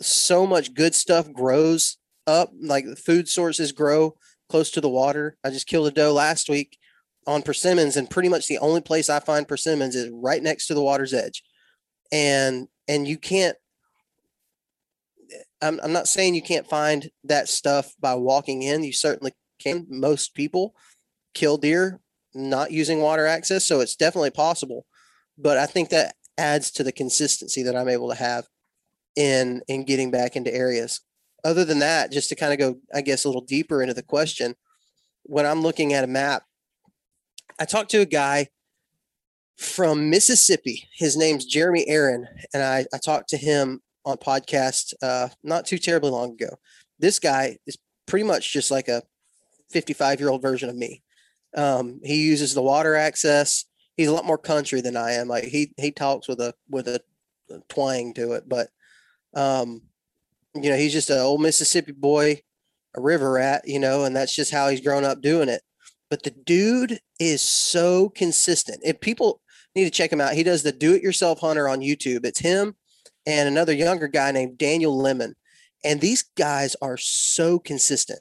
So 0.00 0.46
much 0.46 0.74
good 0.74 0.94
stuff 0.94 1.32
grows 1.32 1.96
up, 2.26 2.50
like 2.60 2.84
food 2.98 3.28
sources 3.28 3.72
grow 3.72 4.16
close 4.48 4.70
to 4.72 4.80
the 4.80 4.88
water. 4.88 5.36
I 5.42 5.50
just 5.50 5.66
killed 5.66 5.88
a 5.88 5.90
doe 5.90 6.12
last 6.12 6.48
week 6.48 6.78
on 7.26 7.42
persimmons, 7.42 7.96
and 7.96 8.08
pretty 8.08 8.28
much 8.28 8.46
the 8.46 8.58
only 8.58 8.80
place 8.80 9.08
I 9.08 9.20
find 9.20 9.48
persimmons 9.48 9.96
is 9.96 10.10
right 10.12 10.42
next 10.42 10.66
to 10.66 10.74
the 10.74 10.82
water's 10.82 11.14
edge. 11.14 11.42
And 12.12 12.68
and 12.86 13.08
you 13.08 13.18
can't 13.18 13.56
I'm, 15.62 15.80
I'm 15.82 15.92
not 15.92 16.08
saying 16.08 16.34
you 16.34 16.42
can't 16.42 16.68
find 16.68 17.10
that 17.24 17.48
stuff 17.48 17.94
by 18.00 18.14
walking 18.14 18.62
in. 18.62 18.84
You 18.84 18.92
certainly 18.92 19.32
can. 19.58 19.86
Most 19.88 20.34
people 20.34 20.74
kill 21.34 21.56
deer 21.56 22.00
not 22.36 22.70
using 22.70 23.00
water 23.00 23.26
access, 23.26 23.64
so 23.64 23.80
it's 23.80 23.96
definitely 23.96 24.30
possible. 24.30 24.86
But 25.38 25.58
I 25.58 25.66
think 25.66 25.90
that 25.90 26.14
adds 26.38 26.70
to 26.72 26.84
the 26.84 26.92
consistency 26.92 27.62
that 27.62 27.76
I'm 27.76 27.88
able 27.88 28.08
to 28.10 28.14
have 28.14 28.46
in 29.16 29.62
in 29.68 29.84
getting 29.84 30.10
back 30.10 30.36
into 30.36 30.54
areas. 30.54 31.00
Other 31.44 31.64
than 31.64 31.78
that, 31.78 32.12
just 32.12 32.28
to 32.28 32.34
kind 32.34 32.52
of 32.52 32.58
go, 32.58 32.80
I 32.94 33.02
guess, 33.02 33.24
a 33.24 33.28
little 33.28 33.44
deeper 33.44 33.80
into 33.80 33.94
the 33.94 34.02
question, 34.02 34.54
when 35.22 35.46
I'm 35.46 35.62
looking 35.62 35.92
at 35.92 36.04
a 36.04 36.08
map, 36.08 36.42
I 37.58 37.64
talked 37.64 37.90
to 37.92 38.00
a 38.00 38.06
guy 38.06 38.48
from 39.56 40.10
Mississippi. 40.10 40.88
His 40.94 41.16
name's 41.16 41.46
Jeremy 41.46 41.88
Aaron, 41.88 42.26
and 42.52 42.62
I, 42.62 42.86
I 42.92 42.98
talked 42.98 43.28
to 43.30 43.36
him 43.36 43.80
on 44.04 44.16
podcast 44.18 44.94
uh, 45.02 45.28
not 45.42 45.66
too 45.66 45.78
terribly 45.78 46.10
long 46.10 46.32
ago. 46.32 46.56
This 46.98 47.18
guy 47.18 47.58
is 47.66 47.76
pretty 48.06 48.24
much 48.24 48.52
just 48.52 48.70
like 48.70 48.88
a 48.88 49.02
55 49.70 50.20
year 50.20 50.28
old 50.28 50.42
version 50.42 50.68
of 50.68 50.76
me. 50.76 51.02
Um, 51.56 52.00
he 52.04 52.26
uses 52.26 52.54
the 52.54 52.62
water 52.62 52.94
access. 52.94 53.64
He's 53.96 54.08
a 54.08 54.12
lot 54.12 54.26
more 54.26 54.38
country 54.38 54.80
than 54.80 54.96
I 54.96 55.12
am. 55.12 55.28
Like 55.28 55.44
he 55.44 55.72
he 55.78 55.90
talks 55.90 56.28
with 56.28 56.40
a 56.40 56.54
with 56.68 56.88
a, 56.88 57.00
twang 57.68 58.12
to 58.14 58.32
it, 58.32 58.48
but 58.48 58.68
um, 59.34 59.82
you 60.54 60.68
know 60.68 60.76
he's 60.76 60.92
just 60.92 61.10
an 61.10 61.18
old 61.18 61.40
Mississippi 61.40 61.92
boy, 61.92 62.42
a 62.96 63.00
river 63.00 63.32
rat, 63.32 63.62
you 63.66 63.78
know, 63.78 64.04
and 64.04 64.14
that's 64.14 64.34
just 64.34 64.50
how 64.50 64.68
he's 64.68 64.80
grown 64.80 65.04
up 65.04 65.22
doing 65.22 65.48
it. 65.48 65.62
But 66.10 66.24
the 66.24 66.30
dude 66.30 67.00
is 67.18 67.42
so 67.42 68.10
consistent. 68.10 68.80
If 68.84 69.00
people 69.00 69.40
need 69.74 69.84
to 69.84 69.90
check 69.90 70.12
him 70.12 70.20
out, 70.20 70.34
he 70.34 70.42
does 70.42 70.62
the 70.62 70.72
do 70.72 70.94
it 70.94 71.02
yourself 71.02 71.40
hunter 71.40 71.68
on 71.68 71.80
YouTube. 71.80 72.24
It's 72.24 72.40
him 72.40 72.74
and 73.26 73.48
another 73.48 73.72
younger 73.72 74.08
guy 74.08 74.30
named 74.30 74.58
Daniel 74.58 74.96
Lemon. 74.96 75.34
And 75.84 76.00
these 76.00 76.22
guys 76.36 76.76
are 76.80 76.96
so 76.96 77.58
consistent. 77.58 78.20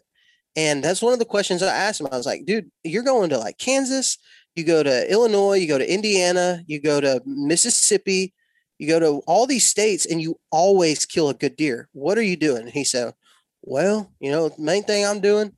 And 0.56 0.84
that's 0.84 1.02
one 1.02 1.14
of 1.14 1.20
the 1.20 1.26
questions 1.26 1.62
I 1.62 1.76
asked 1.76 2.00
him. 2.00 2.08
I 2.12 2.18
was 2.18 2.26
like, 2.26 2.46
dude, 2.46 2.72
you're 2.84 3.04
going 3.04 3.30
to 3.30 3.38
like 3.38 3.58
Kansas, 3.58 4.18
you 4.56 4.64
go 4.64 4.84
to 4.84 5.12
Illinois, 5.12 5.56
you 5.56 5.68
go 5.68 5.78
to 5.78 5.94
Indiana, 5.94 6.64
you 6.66 6.80
go 6.80 7.02
to 7.02 7.22
Mississippi, 7.26 8.34
you 8.80 8.88
go 8.88 9.00
to 9.00 9.22
all 9.28 9.48
these 9.48 9.68
states, 9.68 10.06
and 10.06 10.22
you 10.22 10.40
always 10.52 11.06
kill 11.06 11.30
a 11.30 11.34
good 11.34 11.56
deer. 11.56 11.90
What 11.92 12.18
are 12.18 12.24
you 12.24 12.38
doing? 12.38 12.68
He 12.68 12.84
said, 12.84 13.14
well, 13.62 14.12
you 14.20 14.32
know, 14.32 14.50
the 14.50 14.62
main 14.62 14.84
thing 14.84 15.06
I'm 15.06 15.20
doing, 15.20 15.52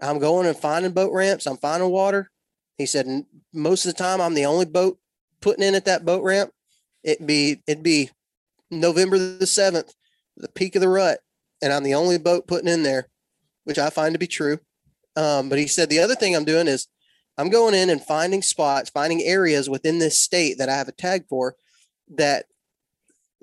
I'm 0.00 0.18
going 0.18 0.46
and 0.46 0.56
finding 0.56 0.92
boat 0.92 1.12
ramps. 1.12 1.46
I'm 1.46 1.56
finding 1.56 1.90
water. 1.90 2.30
He 2.78 2.86
said 2.86 3.06
most 3.52 3.84
of 3.84 3.94
the 3.94 4.02
time 4.02 4.20
I'm 4.20 4.34
the 4.34 4.46
only 4.46 4.64
boat 4.64 4.98
putting 5.40 5.64
in 5.64 5.74
at 5.74 5.84
that 5.84 6.04
boat 6.04 6.24
ramp. 6.24 6.50
It'd 7.04 7.26
be 7.26 7.62
it'd 7.66 7.82
be 7.82 8.10
November 8.70 9.18
the 9.18 9.46
seventh, 9.46 9.94
the 10.36 10.48
peak 10.48 10.74
of 10.74 10.80
the 10.80 10.88
rut, 10.88 11.18
and 11.60 11.72
I'm 11.72 11.84
the 11.84 11.94
only 11.94 12.18
boat 12.18 12.46
putting 12.46 12.68
in 12.68 12.82
there, 12.82 13.08
which 13.64 13.78
I 13.78 13.90
find 13.90 14.14
to 14.14 14.18
be 14.18 14.26
true. 14.26 14.58
Um, 15.16 15.48
but 15.48 15.58
he 15.58 15.66
said 15.66 15.90
the 15.90 16.00
other 16.00 16.14
thing 16.14 16.34
I'm 16.34 16.44
doing 16.44 16.68
is 16.68 16.88
I'm 17.38 17.50
going 17.50 17.74
in 17.74 17.90
and 17.90 18.02
finding 18.02 18.42
spots, 18.42 18.90
finding 18.90 19.22
areas 19.22 19.68
within 19.68 19.98
this 19.98 20.20
state 20.20 20.58
that 20.58 20.68
I 20.68 20.76
have 20.76 20.88
a 20.88 20.92
tag 20.92 21.24
for 21.28 21.56
that 22.16 22.46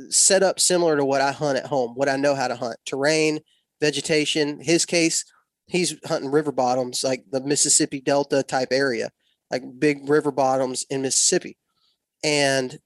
set 0.10 0.44
up 0.44 0.60
similar 0.60 0.96
to 0.98 1.06
what 1.06 1.22
I 1.22 1.32
hunt 1.32 1.58
at 1.58 1.66
home, 1.66 1.94
what 1.96 2.10
I 2.10 2.16
know 2.16 2.36
how 2.36 2.48
to 2.48 2.56
hunt, 2.56 2.78
terrain, 2.86 3.40
vegetation. 3.82 4.60
His 4.62 4.86
case, 4.86 5.26
he's 5.68 5.96
hunting 6.06 6.32
river 6.32 6.52
bottoms, 6.52 7.04
like 7.04 7.26
the 7.32 7.42
Mississippi 7.42 8.00
Delta 8.00 8.44
type 8.44 8.70
area, 8.72 9.12
like 9.52 9.64
big 9.80 10.08
river 10.10 10.32
bottoms 10.32 10.86
in 10.90 11.02
Mississippi. 11.02 11.58
And 12.24 12.80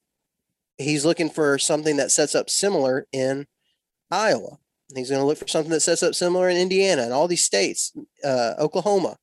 he's 0.77 1.05
looking 1.05 1.29
for 1.29 1.57
something 1.57 1.97
that 1.97 2.11
sets 2.11 2.35
up 2.35 2.49
similar 2.49 3.07
in 3.11 3.47
Iowa. 4.09 4.59
He's 4.95 5.09
going 5.09 5.21
to 5.21 5.25
look 5.25 5.37
for 5.37 5.47
something 5.47 5.71
that 5.71 5.81
sets 5.81 6.03
up 6.03 6.15
similar 6.15 6.49
in 6.49 6.57
Indiana 6.57 7.03
and 7.03 7.13
all 7.13 7.27
these 7.27 7.45
states, 7.45 7.93
uh, 8.23 8.53
Oklahoma. 8.59 9.17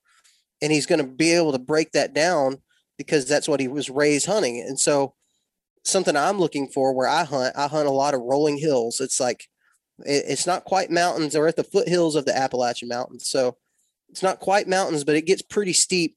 And 0.62 0.72
he's 0.72 0.87
going 0.87 1.00
to 1.00 1.06
be 1.06 1.33
able 1.33 1.52
to 1.52 1.59
break 1.59 1.92
that 1.92 2.12
down 2.14 2.59
because 2.98 3.26
that's 3.26 3.48
what 3.48 3.61
he 3.61 3.68
was 3.68 3.88
raised 3.88 4.26
hunting. 4.26 4.61
And 4.61 4.78
so, 4.78 5.14
something 5.85 6.14
I'm 6.14 6.38
looking 6.38 6.68
for 6.68 6.92
where 6.92 7.09
I 7.09 7.24
hunt, 7.24 7.56
I 7.56 7.66
hunt 7.66 7.88
a 7.88 7.92
lot 7.92 8.12
of 8.12 8.20
rolling 8.20 8.59
hills. 8.59 9.00
It's 9.00 9.18
like, 9.18 9.46
it- 10.04 10.24
it's 10.28 10.46
not 10.46 10.64
quite 10.64 10.90
mountains 10.90 11.35
or 11.35 11.46
at 11.48 11.56
the 11.56 11.64
foothills 11.64 12.16
of 12.16 12.26
the 12.26 12.37
Appalachian 12.37 12.88
Mountains. 12.88 13.28
So, 13.28 13.56
it's 14.11 14.22
not 14.22 14.40
quite 14.40 14.68
mountains, 14.68 15.04
but 15.04 15.14
it 15.14 15.24
gets 15.24 15.40
pretty 15.40 15.72
steep 15.72 16.16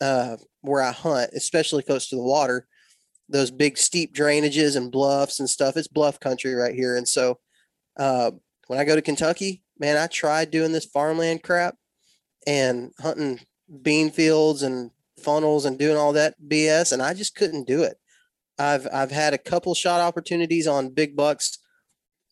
uh, 0.00 0.36
where 0.60 0.82
I 0.82 0.92
hunt, 0.92 1.30
especially 1.34 1.82
close 1.82 2.08
to 2.08 2.16
the 2.16 2.22
water. 2.22 2.66
Those 3.28 3.50
big 3.50 3.78
steep 3.78 4.14
drainages 4.14 4.76
and 4.76 4.90
bluffs 4.92 5.38
and 5.38 5.48
stuff. 5.48 5.76
It's 5.76 5.88
bluff 5.88 6.18
country 6.20 6.54
right 6.54 6.74
here. 6.74 6.96
And 6.96 7.06
so, 7.06 7.38
uh, 7.96 8.32
when 8.68 8.78
I 8.78 8.84
go 8.84 8.94
to 8.94 9.02
Kentucky, 9.02 9.62
man, 9.78 9.96
I 9.96 10.06
tried 10.06 10.50
doing 10.50 10.72
this 10.72 10.84
farmland 10.84 11.42
crap 11.42 11.76
and 12.46 12.92
hunting 13.00 13.40
bean 13.82 14.10
fields 14.10 14.62
and 14.62 14.92
funnels 15.18 15.64
and 15.64 15.78
doing 15.78 15.96
all 15.96 16.12
that 16.12 16.36
BS, 16.46 16.92
and 16.92 17.02
I 17.02 17.14
just 17.14 17.34
couldn't 17.34 17.66
do 17.66 17.82
it. 17.82 17.98
I've 18.58 18.86
I've 18.92 19.10
had 19.10 19.34
a 19.34 19.38
couple 19.38 19.74
shot 19.74 20.00
opportunities 20.00 20.66
on 20.66 20.90
big 20.90 21.16
bucks 21.16 21.58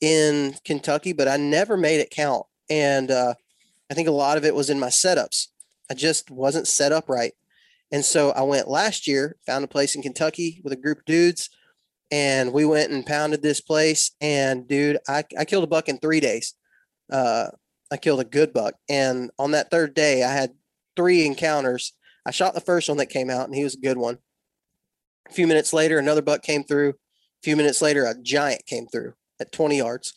in 0.00 0.54
Kentucky, 0.64 1.12
but 1.12 1.28
I 1.28 1.36
never 1.36 1.76
made 1.76 2.00
it 2.00 2.10
count. 2.10 2.46
And 2.68 3.10
uh, 3.10 3.34
I 3.90 3.94
think 3.94 4.08
a 4.08 4.12
lot 4.12 4.36
of 4.36 4.44
it 4.44 4.54
was 4.54 4.70
in 4.70 4.78
my 4.78 4.88
setups. 4.88 5.48
I 5.90 5.94
just 5.94 6.30
wasn't 6.30 6.68
set 6.68 6.92
up 6.92 7.08
right. 7.08 7.32
And 7.92 8.04
so 8.04 8.30
I 8.32 8.42
went 8.42 8.68
last 8.68 9.06
year, 9.06 9.36
found 9.46 9.64
a 9.64 9.68
place 9.68 9.94
in 9.94 10.02
Kentucky 10.02 10.60
with 10.64 10.72
a 10.72 10.76
group 10.76 10.98
of 10.98 11.04
dudes, 11.04 11.48
and 12.10 12.52
we 12.52 12.64
went 12.64 12.92
and 12.92 13.04
pounded 13.04 13.42
this 13.42 13.60
place. 13.60 14.12
And 14.20 14.68
dude, 14.68 14.98
I, 15.08 15.24
I 15.38 15.44
killed 15.44 15.64
a 15.64 15.68
buck 15.68 15.88
in 15.88 15.98
three 15.98 16.20
days. 16.20 16.54
Uh, 17.10 17.48
I 17.90 17.96
killed 17.96 18.20
a 18.20 18.24
good 18.24 18.52
buck. 18.52 18.74
And 18.88 19.30
on 19.38 19.52
that 19.52 19.70
third 19.70 19.94
day, 19.94 20.22
I 20.22 20.32
had 20.32 20.52
three 20.96 21.26
encounters. 21.26 21.92
I 22.24 22.30
shot 22.30 22.54
the 22.54 22.60
first 22.60 22.88
one 22.88 22.98
that 22.98 23.06
came 23.06 23.30
out, 23.30 23.46
and 23.46 23.54
he 23.54 23.64
was 23.64 23.74
a 23.74 23.80
good 23.80 23.98
one. 23.98 24.18
A 25.28 25.32
few 25.32 25.46
minutes 25.46 25.72
later, 25.72 25.98
another 25.98 26.22
buck 26.22 26.42
came 26.42 26.64
through. 26.64 26.90
A 26.90 27.42
few 27.42 27.56
minutes 27.56 27.82
later, 27.82 28.04
a 28.04 28.14
giant 28.20 28.66
came 28.66 28.86
through 28.86 29.14
at 29.40 29.52
20 29.52 29.78
yards. 29.78 30.14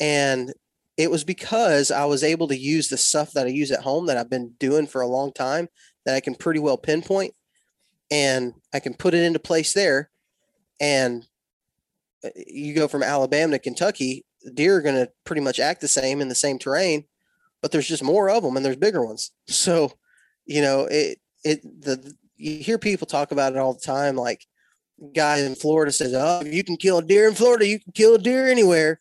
And 0.00 0.52
it 0.96 1.10
was 1.10 1.24
because 1.24 1.90
I 1.90 2.04
was 2.04 2.24
able 2.24 2.48
to 2.48 2.58
use 2.58 2.88
the 2.88 2.96
stuff 2.96 3.32
that 3.32 3.46
I 3.46 3.50
use 3.50 3.70
at 3.70 3.82
home 3.82 4.06
that 4.06 4.16
I've 4.16 4.30
been 4.30 4.54
doing 4.58 4.86
for 4.86 5.00
a 5.00 5.06
long 5.06 5.32
time 5.32 5.68
that 6.04 6.14
I 6.14 6.20
can 6.20 6.34
pretty 6.34 6.60
well 6.60 6.76
pinpoint 6.76 7.34
and 8.10 8.54
I 8.72 8.80
can 8.80 8.94
put 8.94 9.14
it 9.14 9.22
into 9.22 9.38
place 9.38 9.72
there. 9.72 10.10
And 10.80 11.26
uh, 12.24 12.30
you 12.46 12.74
go 12.74 12.88
from 12.88 13.02
Alabama 13.02 13.52
to 13.52 13.58
Kentucky, 13.58 14.24
deer 14.54 14.76
are 14.76 14.82
going 14.82 14.94
to 14.94 15.10
pretty 15.24 15.42
much 15.42 15.60
act 15.60 15.80
the 15.80 15.88
same 15.88 16.20
in 16.20 16.28
the 16.28 16.34
same 16.34 16.58
terrain, 16.58 17.04
but 17.62 17.72
there's 17.72 17.88
just 17.88 18.02
more 18.02 18.30
of 18.30 18.42
them 18.42 18.56
and 18.56 18.64
there's 18.64 18.76
bigger 18.76 19.04
ones. 19.04 19.32
So, 19.48 19.92
you 20.46 20.62
know, 20.62 20.86
it, 20.90 21.18
it, 21.44 21.62
the, 21.62 22.14
you 22.36 22.58
hear 22.58 22.78
people 22.78 23.06
talk 23.06 23.32
about 23.32 23.52
it 23.52 23.58
all 23.58 23.74
the 23.74 23.80
time. 23.80 24.16
Like 24.16 24.46
guy 25.14 25.38
in 25.38 25.54
Florida 25.54 25.92
says, 25.92 26.14
Oh, 26.14 26.42
you 26.44 26.64
can 26.64 26.76
kill 26.76 26.98
a 26.98 27.02
deer 27.02 27.28
in 27.28 27.34
Florida, 27.34 27.66
you 27.66 27.80
can 27.80 27.92
kill 27.92 28.14
a 28.14 28.18
deer 28.18 28.48
anywhere. 28.48 29.00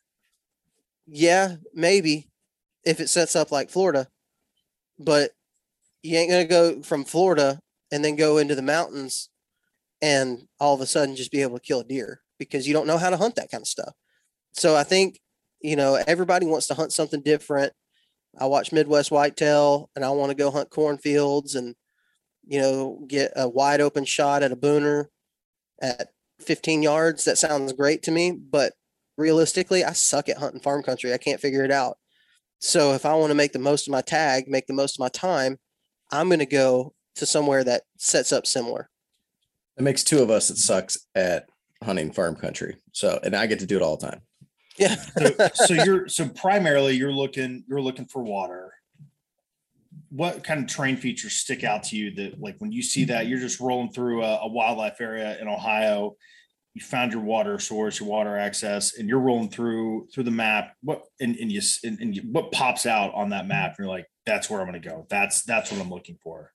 Yeah, 1.06 1.56
maybe 1.74 2.30
if 2.84 3.00
it 3.00 3.10
sets 3.10 3.36
up 3.36 3.52
like 3.52 3.70
Florida, 3.70 4.08
but 5.00 5.32
you 6.04 6.18
ain't 6.18 6.30
going 6.30 6.48
to 6.48 6.50
go 6.50 6.82
from 6.82 7.06
Florida 7.06 7.60
and 7.92 8.04
then 8.04 8.16
go 8.16 8.38
into 8.38 8.56
the 8.56 8.62
mountains 8.62 9.30
and 10.02 10.48
all 10.60 10.74
of 10.74 10.82
a 10.82 10.86
sudden 10.86 11.16
just 11.16 11.32
be 11.32 11.42
able 11.42 11.58
to 11.58 11.64
kill 11.64 11.80
a 11.82 11.84
deer 11.84 12.22
because 12.38 12.68
you 12.68 12.74
don't 12.74 12.88
know 12.88 12.98
how 12.98 13.10
to 13.10 13.18
hunt 13.18 13.36
that 13.36 13.50
kind 13.52 13.62
of 13.62 13.68
stuff. 13.68 13.94
So 14.54 14.76
I 14.76 14.84
think, 14.84 15.20
you 15.62 15.76
know, 15.76 16.02
everybody 16.08 16.46
wants 16.46 16.68
to 16.68 16.74
hunt 16.74 16.94
something 16.94 17.22
different. 17.22 17.74
I 18.40 18.46
watch 18.46 18.72
Midwest 18.72 19.12
Whitetail 19.12 19.90
and 19.96 20.06
I 20.06 20.10
want 20.12 20.30
to 20.30 20.36
go 20.36 20.52
hunt 20.52 20.70
cornfields 20.70 21.56
and, 21.56 21.76
you 22.46 22.60
know, 22.60 23.04
get 23.08 23.32
a 23.36 23.50
wide 23.50 23.82
open 23.82 24.06
shot 24.06 24.44
at 24.44 24.52
a 24.52 24.56
booner 24.56 25.06
at 25.82 26.10
15 26.40 26.84
yards. 26.84 27.26
That 27.26 27.38
sounds 27.38 27.74
great 27.74 28.04
to 28.04 28.12
me, 28.12 28.32
but 28.32 28.74
realistically, 29.18 29.84
I 29.84 29.94
suck 29.94 30.30
at 30.30 30.38
hunting 30.38 30.62
farm 30.62 30.84
country. 30.84 31.14
I 31.14 31.18
can't 31.18 31.42
figure 31.42 31.64
it 31.64 31.72
out. 31.72 31.98
So 32.60 32.94
if 32.94 33.06
I 33.06 33.16
want 33.16 33.32
to 33.32 33.36
make 33.36 33.54
the 33.54 33.60
most 33.60 33.88
of 33.88 33.92
my 33.92 34.02
tag, 34.02 34.48
make 34.48 34.68
the 34.68 34.74
most 34.74 34.96
of 34.96 35.00
my 35.00 35.10
time, 35.10 35.58
I'm 36.12 36.30
going 36.30 36.40
to 36.40 36.46
go 36.46 36.94
to 37.16 37.26
somewhere 37.26 37.64
that 37.64 37.84
sets 37.98 38.32
up 38.32 38.48
similar. 38.48 38.90
It 39.78 39.84
makes 39.84 40.04
two 40.04 40.22
of 40.22 40.30
us 40.30 40.48
that 40.48 40.58
sucks 40.58 40.98
at 41.16 41.48
hunting 41.84 42.12
farm 42.12 42.36
country. 42.36 42.78
So, 42.94 43.20
and 43.24 43.36
I 43.36 43.46
get 43.46 43.60
to 43.60 43.66
do 43.66 43.76
it 43.76 43.82
all 43.82 43.98
the 43.98 44.08
time. 44.08 44.22
Yeah. 44.78 44.96
so, 45.18 45.50
so 45.54 45.74
you're 45.74 46.08
so 46.08 46.30
primarily 46.30 46.96
you're 46.96 47.14
looking 47.14 47.64
you're 47.68 47.82
looking 47.82 48.06
for 48.06 48.24
water. 48.24 48.74
What 50.10 50.44
kind 50.44 50.64
of 50.64 50.68
terrain 50.68 50.98
features 50.98 51.34
stick 51.34 51.64
out 51.64 51.84
to 51.84 51.96
you 51.96 52.14
that 52.16 52.40
like 52.40 52.56
when 52.60 52.72
you 52.72 52.82
see 52.82 53.06
that 53.06 53.22
mm-hmm. 53.22 53.30
you're 53.30 53.40
just 53.40 53.60
rolling 53.60 53.92
through 53.92 54.24
a, 54.24 54.40
a 54.44 54.48
wildlife 54.48 55.02
area 55.02 55.38
in 55.40 55.48
ohio 55.48 56.16
you 56.74 56.82
found 56.82 57.12
your 57.12 57.24
water 57.24 57.58
source 57.58 58.00
your 58.00 58.08
water 58.08 58.38
access 58.38 58.98
and 58.98 59.10
you're 59.10 59.20
rolling 59.20 59.50
through 59.50 60.08
through 60.14 60.24
the 60.24 60.32
map. 60.32 60.76
What 60.82 61.04
and, 61.20 61.36
and 61.36 61.52
you 61.52 61.62
and, 61.84 62.00
and 62.00 62.16
you, 62.16 62.22
what 62.32 62.52
pops 62.52 62.86
out 62.86 63.14
on 63.16 63.30
that 63.32 63.48
map? 63.48 63.72
Mm-hmm. 63.74 63.82
And 63.82 63.88
you're 63.88 63.98
like 63.98 64.08
that's 64.26 64.50
where 64.50 64.62
i'm 64.62 64.68
going 64.70 64.82
to 64.82 64.88
go. 64.88 65.08
That's 65.10 65.44
that's 65.44 65.72
what 65.72 65.82
i'm 65.82 65.90
looking 65.90 66.18
for 66.22 66.52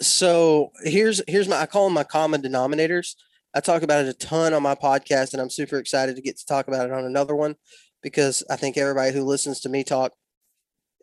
so 0.00 0.72
here's 0.82 1.22
here's 1.26 1.48
my 1.48 1.60
I 1.60 1.66
call 1.66 1.84
them 1.84 1.94
my 1.94 2.04
common 2.04 2.42
denominators. 2.42 3.14
I 3.54 3.60
talk 3.60 3.82
about 3.82 4.04
it 4.04 4.08
a 4.08 4.12
ton 4.12 4.52
on 4.52 4.62
my 4.62 4.74
podcast, 4.74 5.32
and 5.32 5.40
I'm 5.40 5.50
super 5.50 5.78
excited 5.78 6.16
to 6.16 6.22
get 6.22 6.38
to 6.38 6.46
talk 6.46 6.68
about 6.68 6.86
it 6.86 6.92
on 6.92 7.04
another 7.04 7.34
one 7.34 7.56
because 8.02 8.44
I 8.50 8.56
think 8.56 8.76
everybody 8.76 9.12
who 9.12 9.22
listens 9.22 9.60
to 9.60 9.68
me 9.68 9.84
talk 9.84 10.12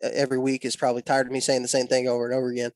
every 0.02 0.38
week 0.38 0.64
is 0.64 0.76
probably 0.76 1.02
tired 1.02 1.26
of 1.26 1.32
me 1.32 1.40
saying 1.40 1.62
the 1.62 1.68
same 1.68 1.86
thing 1.86 2.08
over 2.08 2.26
and 2.26 2.34
over 2.34 2.48
again. 2.48 2.70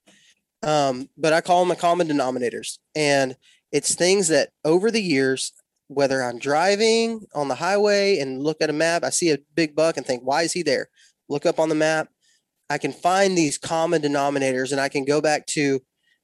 Um, 0.62 1.08
but 1.16 1.32
I 1.32 1.40
call 1.40 1.60
them 1.60 1.68
my 1.68 1.74
common 1.74 2.08
denominators, 2.08 2.78
and 2.94 3.36
it's 3.72 3.94
things 3.94 4.28
that 4.28 4.50
over 4.64 4.90
the 4.90 5.02
years, 5.02 5.52
whether 5.88 6.22
I'm 6.22 6.38
driving 6.38 7.26
on 7.34 7.48
the 7.48 7.54
highway 7.54 8.18
and 8.18 8.42
look 8.42 8.60
at 8.60 8.70
a 8.70 8.74
map, 8.74 9.04
I 9.04 9.10
see 9.10 9.30
a 9.30 9.38
big 9.54 9.74
buck 9.74 9.96
and 9.96 10.04
think, 10.04 10.22
why 10.22 10.42
is 10.42 10.52
he 10.52 10.62
there? 10.62 10.88
Look 11.28 11.46
up 11.46 11.58
on 11.58 11.68
the 11.68 11.74
map. 11.74 12.08
I 12.68 12.78
can 12.78 12.92
find 12.92 13.36
these 13.36 13.58
common 13.58 14.02
denominators, 14.02 14.72
and 14.72 14.80
I 14.80 14.88
can 14.88 15.04
go 15.04 15.20
back 15.20 15.46
to 15.48 15.80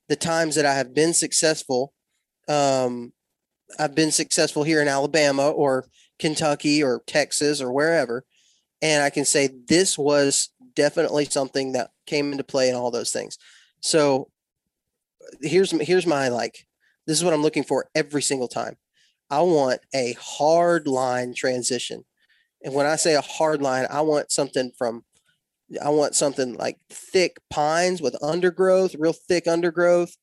the 0.08 0.16
times 0.16 0.54
that 0.54 0.66
I 0.66 0.74
have 0.74 0.94
been 0.94 1.14
successful, 1.14 1.92
um, 2.48 3.12
I've 3.78 3.94
been 3.94 4.12
successful 4.12 4.62
here 4.62 4.80
in 4.80 4.88
Alabama 4.88 5.50
or 5.50 5.86
Kentucky 6.18 6.82
or 6.82 7.02
Texas 7.06 7.60
or 7.60 7.72
wherever, 7.72 8.24
and 8.80 9.02
I 9.02 9.10
can 9.10 9.24
say 9.24 9.50
this 9.66 9.98
was 9.98 10.50
definitely 10.74 11.24
something 11.24 11.72
that 11.72 11.90
came 12.06 12.30
into 12.32 12.44
play 12.44 12.68
in 12.68 12.74
all 12.74 12.90
those 12.90 13.10
things. 13.10 13.38
So 13.80 14.30
here's 15.40 15.70
here's 15.82 16.06
my 16.06 16.28
like 16.28 16.66
this 17.06 17.18
is 17.18 17.24
what 17.24 17.34
I'm 17.34 17.42
looking 17.42 17.64
for 17.64 17.88
every 17.94 18.22
single 18.22 18.48
time. 18.48 18.76
I 19.30 19.40
want 19.40 19.80
a 19.94 20.14
hard 20.20 20.86
line 20.86 21.34
transition. 21.34 22.04
And 22.62 22.74
when 22.74 22.86
I 22.86 22.96
say 22.96 23.14
a 23.14 23.20
hard 23.20 23.60
line, 23.62 23.86
I 23.90 24.00
want 24.00 24.32
something 24.32 24.72
from 24.78 25.04
I 25.82 25.88
want 25.90 26.14
something 26.14 26.54
like 26.54 26.78
thick 26.90 27.38
pines 27.50 28.00
with 28.00 28.16
undergrowth, 28.22 28.94
real 28.98 29.12
thick 29.12 29.46
undergrowth, 29.48 30.16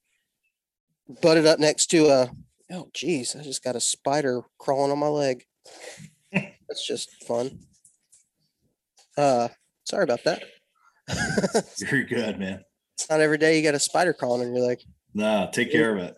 butted 1.21 1.45
up 1.45 1.59
next 1.59 1.87
to 1.87 2.07
a. 2.07 2.31
Oh, 2.71 2.89
geez, 2.93 3.35
I 3.35 3.43
just 3.43 3.63
got 3.63 3.75
a 3.75 3.81
spider 3.81 4.41
crawling 4.57 4.91
on 4.91 4.99
my 4.99 5.07
leg. 5.07 5.43
That's 6.31 6.87
just 6.87 7.09
fun. 7.25 7.59
Uh, 9.17 9.49
sorry 9.83 10.03
about 10.03 10.23
that. 10.23 10.43
you're 11.77 12.03
good 12.05 12.39
man 12.39 12.63
It's 12.95 13.09
not 13.09 13.19
every 13.19 13.37
day 13.37 13.57
you 13.57 13.61
got 13.63 13.75
a 13.75 13.79
spider 13.79 14.13
crawling 14.13 14.47
on 14.47 14.55
your 14.55 14.65
leg. 14.65 14.79
no 15.13 15.49
take 15.51 15.69
care 15.69 15.93
of 15.93 16.01
it 16.01 16.15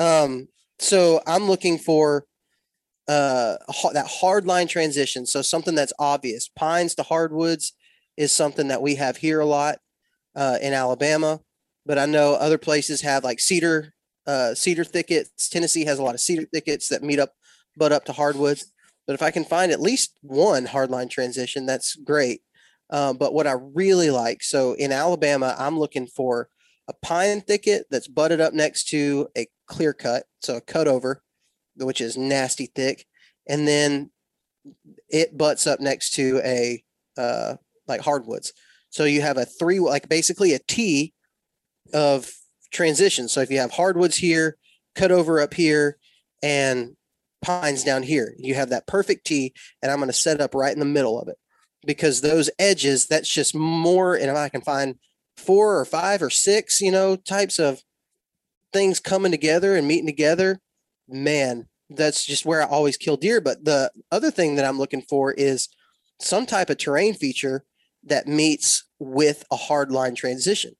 Um, 0.00 0.48
so 0.78 1.20
I'm 1.26 1.44
looking 1.44 1.76
for 1.76 2.24
uh 3.06 3.56
that 3.92 4.06
hard 4.08 4.46
line 4.46 4.66
transition. 4.66 5.26
So 5.26 5.42
something 5.42 5.74
that's 5.74 5.92
obvious. 5.98 6.48
Pines 6.48 6.94
to 6.94 7.02
hardwoods 7.02 7.74
is 8.16 8.32
something 8.32 8.68
that 8.68 8.82
we 8.82 8.96
have 8.96 9.16
here 9.16 9.40
a 9.40 9.46
lot 9.46 9.78
uh, 10.36 10.58
in 10.60 10.72
Alabama. 10.72 11.40
but 11.86 11.98
I 11.98 12.06
know 12.06 12.34
other 12.34 12.56
places 12.56 13.02
have 13.02 13.24
like 13.24 13.40
cedar, 13.40 13.92
uh, 14.26 14.54
cedar 14.54 14.84
thickets. 14.84 15.48
Tennessee 15.50 15.84
has 15.84 15.98
a 15.98 16.02
lot 16.02 16.14
of 16.14 16.20
cedar 16.20 16.46
thickets 16.52 16.88
that 16.88 17.02
meet 17.02 17.18
up, 17.18 17.34
butt 17.76 17.92
up 17.92 18.06
to 18.06 18.12
hardwoods. 18.12 18.72
But 19.06 19.14
if 19.14 19.22
I 19.22 19.30
can 19.30 19.44
find 19.44 19.70
at 19.70 19.80
least 19.80 20.18
one 20.22 20.66
hardline 20.66 21.10
transition, 21.10 21.66
that's 21.66 21.94
great. 21.94 22.40
Uh, 22.88 23.12
but 23.12 23.34
what 23.34 23.46
I 23.46 23.54
really 23.74 24.10
like, 24.10 24.42
so 24.42 24.72
in 24.74 24.92
Alabama, 24.92 25.54
I'm 25.58 25.78
looking 25.78 26.06
for 26.06 26.48
a 26.88 26.94
pine 27.02 27.40
thicket 27.40 27.86
that's 27.90 28.08
butted 28.08 28.40
up 28.40 28.54
next 28.54 28.88
to 28.88 29.28
a 29.36 29.46
clear 29.66 29.92
cut, 29.92 30.24
so 30.40 30.56
a 30.56 30.60
cut 30.60 30.88
over, 30.88 31.22
which 31.76 32.00
is 32.00 32.16
nasty 32.16 32.66
thick, 32.66 33.06
and 33.48 33.66
then 33.66 34.10
it 35.08 35.36
butts 35.36 35.66
up 35.66 35.80
next 35.80 36.14
to 36.14 36.40
a 36.44 36.82
uh, 37.16 37.56
like 37.86 38.00
hardwoods. 38.00 38.52
So 38.90 39.04
you 39.04 39.22
have 39.22 39.38
a 39.38 39.44
three, 39.44 39.80
like 39.80 40.08
basically 40.08 40.52
a 40.52 40.60
T 40.60 41.12
of 41.92 42.30
transition. 42.72 43.28
So 43.28 43.40
if 43.40 43.50
you 43.50 43.58
have 43.58 43.72
hardwoods 43.72 44.16
here, 44.16 44.56
cut 44.94 45.12
over 45.12 45.40
up 45.40 45.54
here, 45.54 45.98
and 46.42 46.96
pines 47.42 47.84
down 47.84 48.02
here, 48.02 48.34
you 48.38 48.54
have 48.54 48.70
that 48.70 48.86
perfect 48.86 49.26
T, 49.26 49.52
and 49.82 49.90
I'm 49.90 49.98
going 49.98 50.08
to 50.08 50.12
set 50.12 50.40
up 50.40 50.54
right 50.54 50.72
in 50.72 50.78
the 50.78 50.84
middle 50.84 51.20
of 51.20 51.28
it 51.28 51.36
because 51.86 52.20
those 52.20 52.50
edges, 52.58 53.06
that's 53.06 53.28
just 53.28 53.54
more. 53.54 54.14
And 54.14 54.30
if 54.30 54.36
I 54.36 54.48
can 54.48 54.60
find 54.60 54.96
four 55.36 55.78
or 55.78 55.84
five 55.84 56.22
or 56.22 56.30
six, 56.30 56.80
you 56.80 56.90
know, 56.90 57.16
types 57.16 57.58
of 57.58 57.82
things 58.72 59.00
coming 59.00 59.32
together 59.32 59.76
and 59.76 59.86
meeting 59.86 60.06
together, 60.06 60.60
man, 61.08 61.68
that's 61.90 62.24
just 62.24 62.46
where 62.46 62.62
I 62.62 62.66
always 62.66 62.96
kill 62.96 63.16
deer. 63.16 63.40
But 63.40 63.64
the 63.64 63.90
other 64.10 64.30
thing 64.30 64.56
that 64.56 64.64
I'm 64.64 64.78
looking 64.78 65.02
for 65.02 65.32
is 65.32 65.68
some 66.20 66.46
type 66.46 66.70
of 66.70 66.78
terrain 66.78 67.14
feature 67.14 67.64
that 68.06 68.26
meets 68.26 68.84
with 68.98 69.44
a 69.50 69.56
hard 69.56 69.90
line 69.90 70.14
transition. 70.14 70.74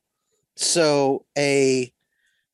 So 0.57 1.25
a 1.37 1.93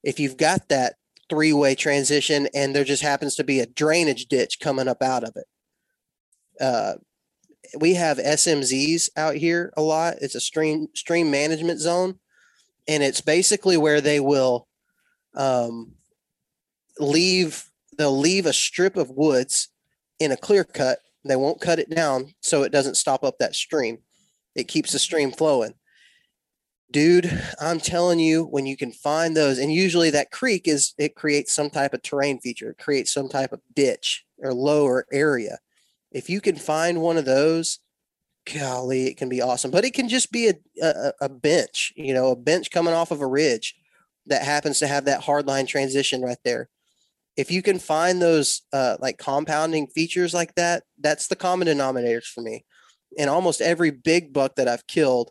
if 0.03 0.19
you've 0.19 0.37
got 0.37 0.69
that 0.69 0.95
three-way 1.29 1.75
transition 1.75 2.49
and 2.55 2.75
there 2.75 2.85
just 2.85 3.03
happens 3.03 3.37
to 3.37 3.45
be 3.45 3.61
a 3.61 3.67
drainage 3.67 4.27
ditch 4.27 4.59
coming 4.59 4.89
up 4.89 5.03
out 5.03 5.23
of 5.23 5.37
it. 5.37 5.47
Uh, 6.61 6.95
we 7.79 7.95
have 7.95 8.19
SMZs 8.19 9.11
out 9.17 9.37
here 9.37 9.73
a 9.77 9.83
lot. 9.83 10.17
It's 10.21 10.35
a 10.35 10.41
stream 10.41 10.89
stream 10.95 11.31
management 11.31 11.81
zone, 11.81 12.19
and 12.89 13.03
it's 13.03 13.21
basically 13.21 13.77
where 13.77 14.01
they 14.01 14.19
will 14.19 14.67
um, 15.37 15.93
leave. 16.99 17.71
They'll 17.97 18.19
leave 18.19 18.47
a 18.47 18.53
strip 18.53 18.97
of 18.97 19.11
woods 19.11 19.69
in 20.19 20.33
a 20.33 20.37
clear 20.37 20.65
cut. 20.65 20.99
They 21.25 21.37
won't 21.37 21.61
cut 21.61 21.79
it 21.79 21.91
down 21.91 22.35
so 22.41 22.63
it 22.63 22.73
doesn't 22.73 22.97
stop 22.97 23.23
up 23.23 23.39
that 23.39 23.55
stream. 23.55 23.99
It 24.55 24.69
keeps 24.69 24.93
the 24.93 24.99
stream 24.99 25.31
flowing. 25.31 25.75
Dude, 26.91 27.31
I'm 27.61 27.79
telling 27.79 28.19
you, 28.19 28.45
when 28.45 28.67
you 28.67 28.77
can 28.77 28.91
find 28.91 29.37
those, 29.37 29.59
and 29.59 29.73
usually 29.73 30.11
that 30.11 30.33
creek 30.33 30.67
is 30.67 30.93
it 30.99 31.15
creates 31.15 31.53
some 31.53 31.71
type 31.71 31.95
of 31.95 32.03
terrain 32.03 32.41
feature, 32.41 32.71
it 32.71 32.79
creates 32.79 33.13
some 33.13 33.29
type 33.29 33.53
of 33.53 33.61
ditch 33.75 34.25
or 34.39 34.53
lower 34.53 35.07
area 35.13 35.59
if 36.13 36.29
you 36.29 36.41
can 36.41 36.57
find 36.57 37.01
one 37.01 37.17
of 37.17 37.25
those, 37.25 37.79
golly, 38.53 39.07
it 39.07 39.17
can 39.17 39.29
be 39.29 39.41
awesome. 39.41 39.71
But 39.71 39.85
it 39.85 39.95
can 39.95 40.09
just 40.09 40.33
be 40.33 40.49
a, 40.49 40.55
a, 40.83 41.13
a 41.23 41.29
bench, 41.29 41.93
you 41.97 42.15
know, 42.15 42.31
a 42.31 42.37
bench 42.37 42.71
coming 42.71 42.95
off 42.95 43.11
of 43.11 43.21
a 43.21 43.27
ridge 43.27 43.75
that 44.27 44.43
happens 44.43 44.79
to 44.81 44.87
have 44.87 45.05
that 45.05 45.23
hard 45.23 45.47
line 45.47 45.67
transition 45.67 46.23
right 46.23 46.39
there. 46.45 46.69
If 47.37 47.51
you 47.51 47.63
can 47.63 47.79
find 47.79 48.21
those 48.21 48.63
uh, 48.73 48.97
like 49.01 49.19
compounding 49.19 49.87
features 49.87 50.35
like 50.35 50.55
that, 50.57 50.83
that's 50.99 51.29
the 51.29 51.37
common 51.37 51.69
denominators 51.69 52.25
for 52.25 52.43
me. 52.43 52.65
And 53.19 53.29
almost 53.29 53.61
every 53.61 53.91
big 53.91 54.33
buck 54.33 54.57
that 54.57 54.69
I've 54.69 54.87
killed, 54.87 55.31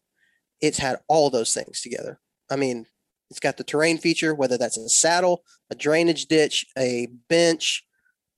it's 0.61 0.77
had 0.77 0.99
all 1.07 1.29
those 1.29 1.53
things 1.53 1.81
together. 1.81 2.19
I 2.51 2.55
mean, 2.55 2.85
it's 3.29 3.39
got 3.39 3.57
the 3.57 3.63
terrain 3.63 3.97
feature, 3.97 4.33
whether 4.33 4.57
that's 4.57 4.77
a 4.77 4.89
saddle, 4.89 5.43
a 5.69 5.75
drainage 5.75 6.25
ditch, 6.25 6.65
a 6.77 7.07
bench, 7.29 7.85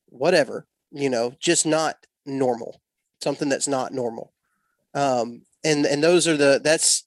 whatever, 0.08 0.68
you 0.92 1.10
know, 1.10 1.34
just 1.40 1.66
not 1.66 1.96
normal, 2.26 2.82
something 3.22 3.50
that's 3.50 3.68
not 3.68 3.94
normal. 3.94 4.34
Um, 4.94 5.44
and 5.64 5.86
and 5.86 6.04
those 6.04 6.28
are 6.28 6.36
the 6.36 6.60
that's 6.62 7.06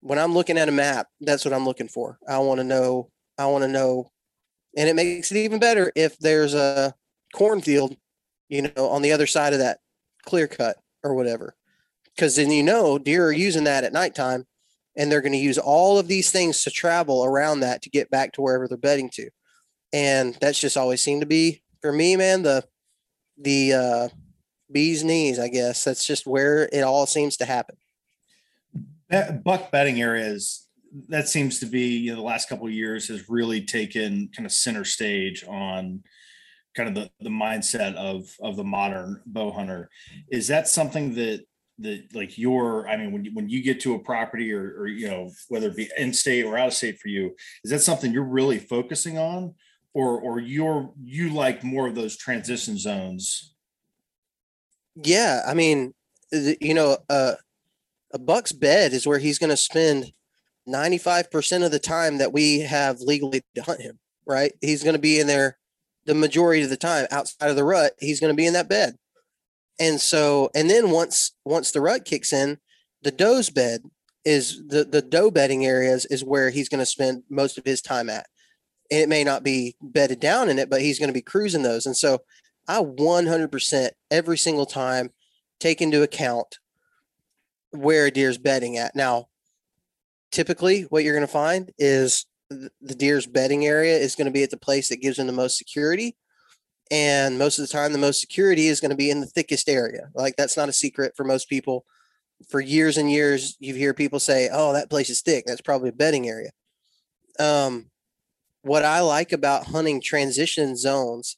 when 0.00 0.18
I'm 0.18 0.32
looking 0.32 0.58
at 0.58 0.68
a 0.68 0.72
map, 0.72 1.08
that's 1.20 1.44
what 1.44 1.52
I'm 1.52 1.64
looking 1.64 1.88
for. 1.88 2.18
I 2.28 2.38
want 2.38 2.58
to 2.58 2.64
know. 2.64 3.10
I 3.36 3.46
want 3.46 3.62
to 3.62 3.68
know, 3.68 4.10
and 4.76 4.88
it 4.88 4.96
makes 4.96 5.30
it 5.30 5.38
even 5.38 5.60
better 5.60 5.92
if 5.94 6.18
there's 6.18 6.54
a 6.54 6.94
cornfield, 7.32 7.96
you 8.48 8.62
know, 8.62 8.88
on 8.88 9.02
the 9.02 9.12
other 9.12 9.26
side 9.26 9.52
of 9.52 9.60
that 9.60 9.78
clear 10.24 10.48
cut 10.48 10.76
or 11.04 11.14
whatever, 11.14 11.54
because 12.18 12.34
then 12.34 12.50
you 12.50 12.64
know 12.64 12.98
deer 12.98 13.26
are 13.26 13.32
using 13.32 13.64
that 13.64 13.84
at 13.84 13.92
nighttime, 13.92 14.44
and 14.96 15.10
they're 15.10 15.20
going 15.20 15.32
to 15.32 15.38
use 15.38 15.58
all 15.58 15.98
of 15.98 16.08
these 16.08 16.32
things 16.32 16.64
to 16.64 16.70
travel 16.70 17.24
around 17.24 17.60
that 17.60 17.80
to 17.82 17.90
get 17.90 18.10
back 18.10 18.32
to 18.32 18.42
wherever 18.42 18.66
they're 18.66 18.76
bedding 18.76 19.08
to, 19.10 19.30
and 19.92 20.36
that's 20.40 20.58
just 20.58 20.76
always 20.76 21.00
seemed 21.00 21.22
to 21.22 21.26
be 21.26 21.62
for 21.80 21.92
me, 21.92 22.16
man. 22.16 22.42
The 22.42 22.64
the 23.40 23.72
uh, 23.72 24.08
bee's 24.72 25.04
knees, 25.04 25.38
I 25.38 25.48
guess. 25.48 25.84
That's 25.84 26.04
just 26.04 26.26
where 26.26 26.68
it 26.72 26.82
all 26.82 27.06
seems 27.06 27.36
to 27.36 27.44
happen. 27.44 27.76
Buck 29.44 29.70
bedding 29.70 30.02
areas 30.02 30.66
that 31.08 31.28
seems 31.28 31.60
to 31.60 31.66
be 31.66 31.98
you 31.98 32.10
know 32.10 32.16
the 32.16 32.22
last 32.22 32.48
couple 32.48 32.66
of 32.66 32.72
years 32.72 33.08
has 33.08 33.28
really 33.28 33.60
taken 33.60 34.28
kind 34.34 34.46
of 34.46 34.52
center 34.52 34.84
stage 34.84 35.44
on 35.46 36.02
kind 36.74 36.88
of 36.88 36.94
the, 36.94 37.10
the 37.20 37.30
mindset 37.30 37.94
of 37.94 38.34
of 38.40 38.56
the 38.56 38.64
modern 38.64 39.20
bow 39.26 39.50
hunter 39.50 39.90
is 40.30 40.48
that 40.48 40.66
something 40.68 41.14
that 41.14 41.44
that 41.80 42.04
like 42.14 42.36
your 42.36 42.88
i 42.88 42.96
mean 42.96 43.12
when 43.12 43.24
you 43.24 43.30
when 43.34 43.48
you 43.48 43.62
get 43.62 43.80
to 43.80 43.94
a 43.94 43.98
property 43.98 44.52
or, 44.52 44.74
or 44.78 44.86
you 44.86 45.08
know 45.08 45.30
whether 45.48 45.68
it 45.68 45.76
be 45.76 45.88
in 45.96 46.12
state 46.12 46.44
or 46.44 46.58
out 46.58 46.68
of 46.68 46.74
state 46.74 46.98
for 46.98 47.08
you 47.08 47.34
is 47.64 47.70
that 47.70 47.80
something 47.80 48.12
you're 48.12 48.24
really 48.24 48.58
focusing 48.58 49.16
on 49.16 49.54
or 49.94 50.20
or 50.20 50.40
you're 50.40 50.90
you 51.02 51.30
like 51.30 51.62
more 51.62 51.86
of 51.86 51.94
those 51.94 52.16
transition 52.16 52.76
zones 52.76 53.54
yeah, 55.04 55.42
I 55.46 55.54
mean, 55.54 55.94
you 56.32 56.74
know, 56.74 56.98
uh, 57.08 57.34
a 58.12 58.18
buck's 58.18 58.52
bed 58.52 58.92
is 58.92 59.06
where 59.06 59.18
he's 59.18 59.38
going 59.38 59.50
to 59.50 59.56
spend 59.56 60.12
95% 60.68 61.64
of 61.64 61.70
the 61.70 61.78
time 61.78 62.18
that 62.18 62.32
we 62.32 62.60
have 62.60 63.00
legally 63.00 63.42
to 63.54 63.62
hunt 63.62 63.80
him, 63.80 63.98
right? 64.26 64.52
He's 64.60 64.82
going 64.82 64.94
to 64.96 65.00
be 65.00 65.20
in 65.20 65.26
there 65.26 65.58
the 66.06 66.14
majority 66.14 66.62
of 66.62 66.70
the 66.70 66.76
time 66.76 67.06
outside 67.10 67.50
of 67.50 67.56
the 67.56 67.64
rut. 67.64 67.92
He's 67.98 68.20
going 68.20 68.32
to 68.32 68.36
be 68.36 68.46
in 68.46 68.54
that 68.54 68.68
bed. 68.68 68.96
And 69.80 70.00
so, 70.00 70.50
and 70.54 70.68
then 70.68 70.90
once, 70.90 71.32
once 71.44 71.70
the 71.70 71.80
rut 71.80 72.04
kicks 72.04 72.32
in, 72.32 72.58
the 73.02 73.10
doe's 73.10 73.50
bed 73.50 73.82
is 74.24 74.62
the, 74.66 74.84
the 74.84 75.02
doe 75.02 75.30
bedding 75.30 75.64
areas 75.64 76.04
is 76.06 76.24
where 76.24 76.50
he's 76.50 76.68
going 76.68 76.80
to 76.80 76.86
spend 76.86 77.22
most 77.30 77.58
of 77.58 77.64
his 77.64 77.80
time 77.80 78.10
at. 78.10 78.26
And 78.90 79.00
it 79.00 79.08
may 79.08 79.22
not 79.22 79.44
be 79.44 79.76
bedded 79.80 80.20
down 80.20 80.48
in 80.48 80.58
it, 80.58 80.68
but 80.68 80.80
he's 80.80 80.98
going 80.98 81.08
to 81.08 81.14
be 81.14 81.22
cruising 81.22 81.62
those. 81.62 81.86
And 81.86 81.96
so 81.96 82.20
I 82.66 82.82
100% 82.82 83.90
every 84.10 84.38
single 84.38 84.66
time 84.66 85.10
take 85.60 85.80
into 85.80 86.02
account 86.02 86.58
where 87.70 88.06
a 88.06 88.10
deer's 88.10 88.38
bedding 88.38 88.76
at. 88.78 88.96
Now, 88.96 89.28
typically 90.30 90.82
what 90.82 91.04
you're 91.04 91.14
going 91.14 91.26
to 91.26 91.32
find 91.32 91.72
is 91.78 92.26
the 92.50 92.94
deer's 92.94 93.26
bedding 93.26 93.66
area 93.66 93.96
is 93.96 94.14
going 94.14 94.26
to 94.26 94.30
be 94.30 94.42
at 94.42 94.50
the 94.50 94.56
place 94.56 94.88
that 94.88 95.02
gives 95.02 95.18
them 95.18 95.26
the 95.26 95.32
most 95.32 95.58
security. 95.58 96.16
And 96.90 97.38
most 97.38 97.58
of 97.58 97.66
the 97.66 97.72
time, 97.72 97.92
the 97.92 97.98
most 97.98 98.20
security 98.20 98.68
is 98.68 98.80
going 98.80 98.90
to 98.90 98.96
be 98.96 99.10
in 99.10 99.20
the 99.20 99.26
thickest 99.26 99.68
area. 99.68 100.08
Like 100.14 100.36
that's 100.36 100.56
not 100.56 100.68
a 100.68 100.72
secret 100.72 101.12
for 101.16 101.24
most 101.24 101.48
people. 101.48 101.84
For 102.48 102.60
years 102.60 102.96
and 102.96 103.10
years, 103.10 103.56
you 103.58 103.74
hear 103.74 103.92
people 103.92 104.20
say, 104.20 104.48
"Oh, 104.52 104.72
that 104.72 104.90
place 104.90 105.10
is 105.10 105.20
thick. 105.20 105.44
That's 105.46 105.60
probably 105.60 105.88
a 105.88 105.92
bedding 105.92 106.28
area." 106.28 106.50
Um, 107.38 107.90
what 108.62 108.84
I 108.84 109.00
like 109.00 109.32
about 109.32 109.66
hunting 109.66 110.00
transition 110.00 110.76
zones 110.76 111.36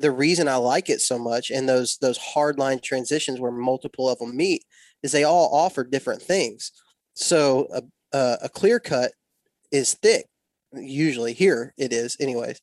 the 0.00 0.10
reason 0.10 0.48
I 0.48 0.56
like 0.56 0.90
it 0.90 1.00
so 1.00 1.18
much 1.18 1.50
and 1.50 1.68
those 1.68 1.98
those 1.98 2.18
hard 2.18 2.58
line 2.58 2.80
transitions 2.80 3.40
where 3.40 3.52
multiple 3.52 4.08
of 4.08 4.18
them 4.18 4.36
meet 4.36 4.64
is 5.02 5.12
they 5.12 5.24
all 5.24 5.54
offer 5.54 5.84
different 5.84 6.22
things. 6.22 6.72
So 7.14 7.68
a, 7.72 7.82
a, 8.16 8.38
a 8.44 8.48
clear 8.48 8.80
cut 8.80 9.12
is 9.72 9.94
thick. 9.94 10.26
Usually 10.72 11.32
here 11.32 11.74
it 11.78 11.92
is 11.92 12.16
anyways. 12.20 12.60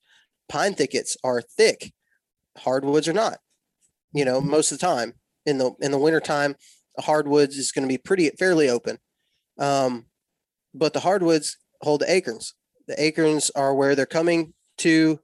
Pine 0.49 0.75
thickets 0.75 1.17
are 1.23 1.41
thick. 1.41 1.93
Hardwoods 2.57 3.07
are 3.07 3.13
not. 3.13 3.39
You 4.13 4.25
know, 4.25 4.41
most 4.41 4.71
of 4.71 4.79
the 4.79 4.85
time 4.85 5.13
in 5.45 5.57
the 5.57 5.71
in 5.79 5.91
the 5.91 5.97
wintertime, 5.97 6.55
hardwoods 6.99 7.57
is 7.57 7.71
going 7.71 7.87
to 7.87 7.91
be 7.91 7.97
pretty 7.97 8.29
fairly 8.29 8.69
open. 8.69 8.97
Um, 9.57 10.05
but 10.73 10.93
the 10.93 10.99
hardwoods 10.99 11.57
hold 11.81 12.01
the 12.01 12.11
acorns. 12.11 12.53
The 12.87 13.01
acorns 13.01 13.49
are 13.51 13.73
where 13.73 13.95
they're 13.95 14.05
coming 14.05 14.53
to 14.79 15.19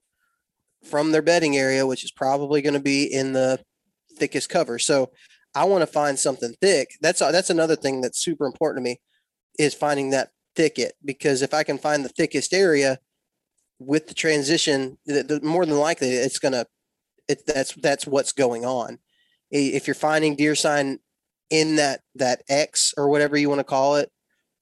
from 0.84 1.12
their 1.12 1.22
bedding 1.22 1.58
area, 1.58 1.86
which 1.86 2.04
is 2.04 2.12
probably 2.12 2.62
going 2.62 2.74
to 2.74 2.80
be 2.80 3.04
in 3.04 3.34
the 3.34 3.60
thickest 4.16 4.50
cover. 4.50 4.80
So 4.80 5.12
I 5.56 5.66
want 5.66 5.82
to 5.82 5.88
find 5.88 6.18
something 6.18 6.56
thick. 6.62 6.92
That's 7.02 7.20
that's 7.20 7.50
another 7.50 7.76
thing 7.76 8.02
that's 8.02 8.20
super 8.20 8.46
important 8.46 8.84
to 8.84 8.90
me 8.90 9.00
is 9.58 9.74
finding 9.74 10.12
that 10.12 10.30
thicket 10.56 10.94
because 11.04 11.42
if 11.42 11.54
I 11.54 11.64
can 11.64 11.78
find 11.78 12.04
the 12.04 12.10
thickest 12.10 12.54
area 12.54 13.00
with 13.80 14.08
the 14.08 14.14
transition, 14.14 14.98
the, 15.06 15.24
the, 15.24 15.42
more 15.42 15.66
than 15.66 15.78
likely 15.78 16.10
it's 16.10 16.40
gonna 16.40 16.66
it 17.28 17.46
that's 17.46 17.74
that's 17.74 18.06
what's 18.06 18.34
going 18.34 18.66
on. 18.66 19.00
If 19.52 19.88
you're 19.88 19.96
finding 19.96 20.36
deer 20.36 20.56
sign 20.56 21.00
in 21.50 21.78
that 21.78 22.02
that 22.16 22.44
X 22.50 22.94
or 22.98 23.10
whatever 23.10 23.38
you 23.38 23.50
want 23.50 23.60
to 23.60 23.64
call 23.64 23.96
it, 23.96 24.12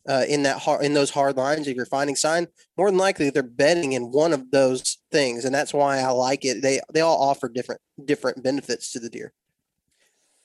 uh, 0.07 0.24
in 0.28 0.43
that 0.43 0.59
hard 0.59 0.84
in 0.84 0.93
those 0.93 1.09
hard 1.09 1.36
lines 1.36 1.68
if 1.68 1.76
you're 1.76 1.86
finding 1.86 2.15
sign 2.15 2.47
more 2.78 2.89
than 2.89 2.97
likely 2.97 3.30
they're 3.30 3.43
betting 3.43 3.91
in 3.91 4.03
one 4.03 4.32
of 4.32 4.51
those 4.51 4.97
things 5.11 5.43
and 5.43 5.53
that's 5.53 5.74
why 5.74 5.99
i 5.99 6.09
like 6.09 6.45
it 6.45 6.61
they 6.61 6.80
they 6.93 7.01
all 7.01 7.22
offer 7.22 7.49
different 7.49 7.82
different 8.05 8.41
benefits 8.41 8.91
to 8.93 8.99
the 8.99 9.09
deer 9.09 9.34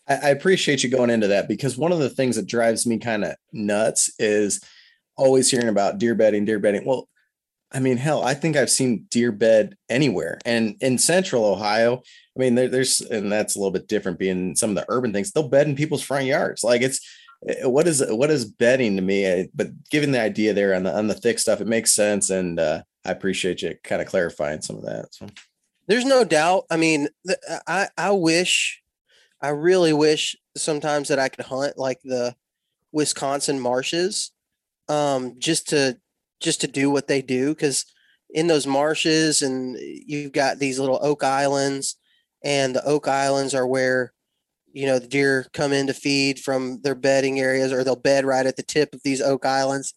I, 0.08 0.14
I 0.14 0.28
appreciate 0.30 0.82
you 0.82 0.90
going 0.90 1.10
into 1.10 1.28
that 1.28 1.48
because 1.48 1.76
one 1.76 1.92
of 1.92 1.98
the 1.98 2.10
things 2.10 2.36
that 2.36 2.46
drives 2.46 2.86
me 2.86 2.98
kind 2.98 3.24
of 3.24 3.36
nuts 3.52 4.12
is 4.18 4.60
always 5.16 5.50
hearing 5.50 5.68
about 5.68 5.98
deer 5.98 6.14
bedding, 6.14 6.44
deer 6.44 6.58
bedding. 6.58 6.84
Well, 6.84 7.08
I 7.74 7.80
mean, 7.80 7.96
hell, 7.96 8.22
I 8.22 8.34
think 8.34 8.56
I've 8.56 8.70
seen 8.70 9.06
deer 9.08 9.32
bed 9.32 9.76
anywhere. 9.88 10.38
And 10.44 10.76
in 10.80 10.98
central 10.98 11.44
Ohio, 11.44 12.02
I 12.36 12.40
mean, 12.40 12.54
there, 12.54 12.68
there's, 12.68 13.00
and 13.00 13.30
that's 13.30 13.56
a 13.56 13.58
little 13.58 13.72
bit 13.72 13.88
different 13.88 14.18
being 14.18 14.54
some 14.56 14.70
of 14.70 14.76
the 14.76 14.86
urban 14.88 15.12
things, 15.12 15.32
they'll 15.32 15.48
bed 15.48 15.68
in 15.68 15.76
people's 15.76 16.02
front 16.02 16.26
yards. 16.26 16.62
Like 16.64 16.82
it's, 16.82 17.00
eh, 17.46 17.66
what 17.66 17.86
is 17.88 18.04
what 18.08 18.30
is 18.30 18.44
bedding 18.44 18.96
to 18.96 19.02
me? 19.02 19.24
Eh, 19.24 19.46
but 19.54 19.68
given 19.90 20.12
the 20.12 20.20
idea 20.20 20.52
there 20.52 20.74
on 20.74 20.82
the 20.82 20.94
on 20.94 21.08
the 21.08 21.14
thick 21.14 21.38
stuff, 21.38 21.60
it 21.60 21.66
makes 21.66 21.94
sense, 21.94 22.30
and 22.30 22.58
uh, 22.58 22.82
I 23.04 23.10
appreciate 23.10 23.62
you 23.62 23.74
kind 23.82 24.00
of 24.00 24.08
clarifying 24.08 24.62
some 24.62 24.76
of 24.76 24.84
that. 24.84 25.14
So 25.14 25.26
there's 25.88 26.04
no 26.04 26.24
doubt. 26.24 26.64
I 26.70 26.76
mean, 26.76 27.08
I 27.66 27.88
I 27.96 28.12
wish, 28.12 28.82
I 29.40 29.48
really 29.48 29.92
wish 29.92 30.36
sometimes 30.56 31.08
that 31.08 31.18
I 31.18 31.28
could 31.28 31.44
hunt 31.44 31.76
like 31.76 32.00
the 32.04 32.34
Wisconsin 32.92 33.60
marshes, 33.60 34.30
um, 34.88 35.34
just 35.38 35.68
to 35.70 35.98
just 36.42 36.60
to 36.60 36.66
do 36.66 36.90
what 36.90 37.08
they 37.08 37.22
do 37.22 37.50
because 37.50 37.86
in 38.30 38.46
those 38.46 38.66
marshes 38.66 39.42
and 39.42 39.78
you've 39.80 40.32
got 40.32 40.58
these 40.58 40.78
little 40.78 40.98
oak 41.02 41.22
islands 41.22 41.96
and 42.44 42.74
the 42.74 42.84
oak 42.84 43.08
islands 43.08 43.54
are 43.54 43.66
where 43.66 44.12
you 44.72 44.86
know 44.86 44.98
the 44.98 45.06
deer 45.06 45.46
come 45.52 45.72
in 45.72 45.86
to 45.86 45.94
feed 45.94 46.38
from 46.38 46.80
their 46.82 46.94
bedding 46.94 47.38
areas 47.40 47.72
or 47.72 47.84
they'll 47.84 47.96
bed 47.96 48.24
right 48.24 48.46
at 48.46 48.56
the 48.56 48.62
tip 48.62 48.94
of 48.94 49.02
these 49.02 49.20
oak 49.20 49.44
islands. 49.44 49.94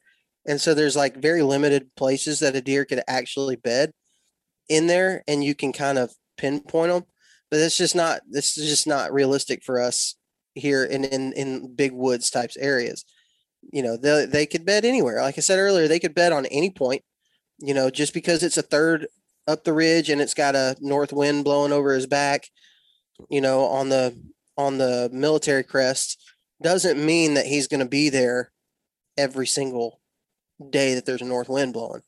And 0.48 0.62
so 0.62 0.74
there's 0.74 0.96
like 0.96 1.18
very 1.18 1.42
limited 1.42 1.90
places 1.96 2.40
that 2.40 2.56
a 2.56 2.62
deer 2.62 2.86
could 2.86 3.02
actually 3.08 3.56
bed 3.56 3.92
in 4.70 4.88
there 4.88 5.24
and 5.28 5.44
you 5.44 5.56
can 5.56 5.74
kind 5.74 5.98
of 5.98 6.14
pinpoint 6.38 6.92
them 6.92 7.06
but 7.50 7.60
it's 7.60 7.78
just 7.78 7.96
not 7.96 8.22
this 8.30 8.58
is 8.58 8.68
just 8.68 8.88
not 8.88 9.14
realistic 9.14 9.64
for 9.64 9.80
us 9.80 10.16
here 10.54 10.84
in 10.84 11.06
in, 11.06 11.34
in 11.34 11.74
big 11.76 11.92
woods 11.92 12.30
types 12.30 12.58
areas 12.58 13.06
you 13.72 13.82
know 13.82 13.98
they 13.98 14.26
they 14.26 14.46
could 14.46 14.66
bet 14.66 14.86
anywhere. 14.86 15.22
Like 15.22 15.38
i 15.38 15.42
said 15.42 15.60
earlier 15.60 15.88
they 15.88 16.00
could 16.00 16.16
bet 16.16 16.32
on 16.32 16.46
any 16.48 16.70
point 16.70 17.04
you 17.60 17.74
know 17.74 17.90
just 17.90 18.14
because 18.14 18.44
it's 18.44 18.58
a 18.58 18.62
third 18.62 19.08
up 19.48 19.64
the 19.64 19.74
ridge 19.74 20.10
and 20.10 20.22
it's 20.22 20.34
got 20.34 20.56
a 20.56 20.76
north 20.80 21.14
wind 21.14 21.44
blowing 21.44 21.72
over 21.72 21.94
his 21.94 22.08
back 22.08 22.50
you 23.30 23.40
know 23.40 23.66
on 23.66 23.90
the 23.90 24.16
on 24.58 24.78
the 24.78 25.10
military 25.14 25.64
crest 25.64 26.22
doesn't 26.62 27.04
mean 27.04 27.34
that 27.34 27.46
he's 27.46 27.68
going 27.68 27.82
to 27.82 27.86
be 27.86 28.10
there 28.10 28.52
every 29.18 29.48
single 29.48 30.00
day 30.70 30.96
that 30.96 31.06
there's 31.06 31.22
a 31.22 31.26
north 31.26 31.50
wind 31.50 31.74
blowing. 31.74 32.02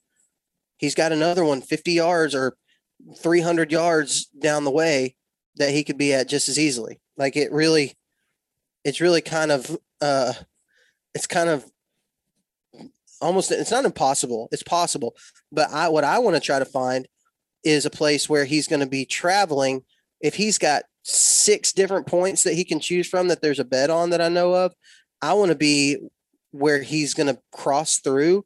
He's 0.78 0.95
got 0.95 1.12
another 1.12 1.43
one 1.43 1.62
50 1.62 1.91
yards 1.91 2.36
or 2.36 2.55
300 3.18 3.72
yards 3.72 4.26
down 4.26 4.64
the 4.64 4.72
way 4.72 5.16
that 5.58 5.72
he 5.72 5.84
could 5.84 5.97
be 5.97 6.14
at 6.14 6.30
just 6.30 6.49
as 6.49 6.60
easily. 6.60 6.99
Like 7.18 7.36
it 7.36 7.51
really 7.51 7.93
it's 8.84 9.01
really 9.01 9.22
kind 9.22 9.51
of 9.51 9.78
uh 10.01 10.34
it's 11.18 11.28
kind 11.28 11.49
of 11.49 11.65
almost 13.20 13.51
it's 13.51 13.72
not 13.72 13.86
impossible 13.86 14.47
it's 14.51 14.61
possible 14.61 15.15
but 15.51 15.68
i 15.72 15.89
what 15.89 16.03
i 16.03 16.20
want 16.20 16.36
to 16.36 16.39
try 16.39 16.59
to 16.59 16.65
find 16.65 17.07
is 17.63 17.86
a 17.86 17.89
place 17.89 18.30
where 18.30 18.45
he's 18.45 18.68
going 18.68 18.80
to 18.80 18.88
be 18.88 19.05
traveling. 19.05 19.84
If 20.22 20.36
he's 20.36 20.57
got 20.57 20.84
six 21.03 21.74
different 21.74 22.07
points 22.07 22.43
that 22.43 22.53
he 22.53 22.63
can 22.63 22.80
choose 22.80 23.07
from 23.07 23.28
that 23.28 23.41
there's 23.41 23.59
a 23.59 23.65
bed 23.65 23.89
on 23.89 24.09
that 24.09 24.20
i 24.20 24.28
know 24.28 24.53
of 24.53 24.74
i 25.22 25.32
want 25.32 25.49
to 25.49 25.57
be 25.57 25.95
where 26.51 26.84
he's 26.84 27.13
going 27.13 27.34
to 27.34 27.41
cross 27.53 27.99
through 27.99 28.45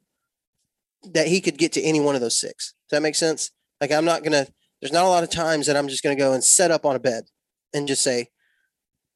that 1.12 1.26
he 1.26 1.40
could 1.40 1.58
get 1.58 1.72
to 1.72 1.82
any 1.82 1.98
one 1.98 2.14
of 2.14 2.20
those 2.20 2.38
six. 2.38 2.74
Does 2.88 2.96
that 2.96 3.02
make 3.02 3.16
sense? 3.16 3.50
Like 3.80 3.90
i'm 3.90 4.04
not 4.04 4.22
going 4.22 4.32
to 4.32 4.52
there's 4.80 4.92
not 4.92 5.04
a 5.04 5.08
lot 5.08 5.24
of 5.24 5.30
times 5.30 5.66
that 5.66 5.76
i'm 5.76 5.88
just 5.88 6.04
going 6.04 6.16
to 6.16 6.22
go 6.22 6.32
and 6.32 6.44
set 6.44 6.70
up 6.70 6.86
on 6.86 6.94
a 6.94 7.00
bed 7.00 7.24
and 7.74 7.88
just 7.88 8.02
say 8.02 8.28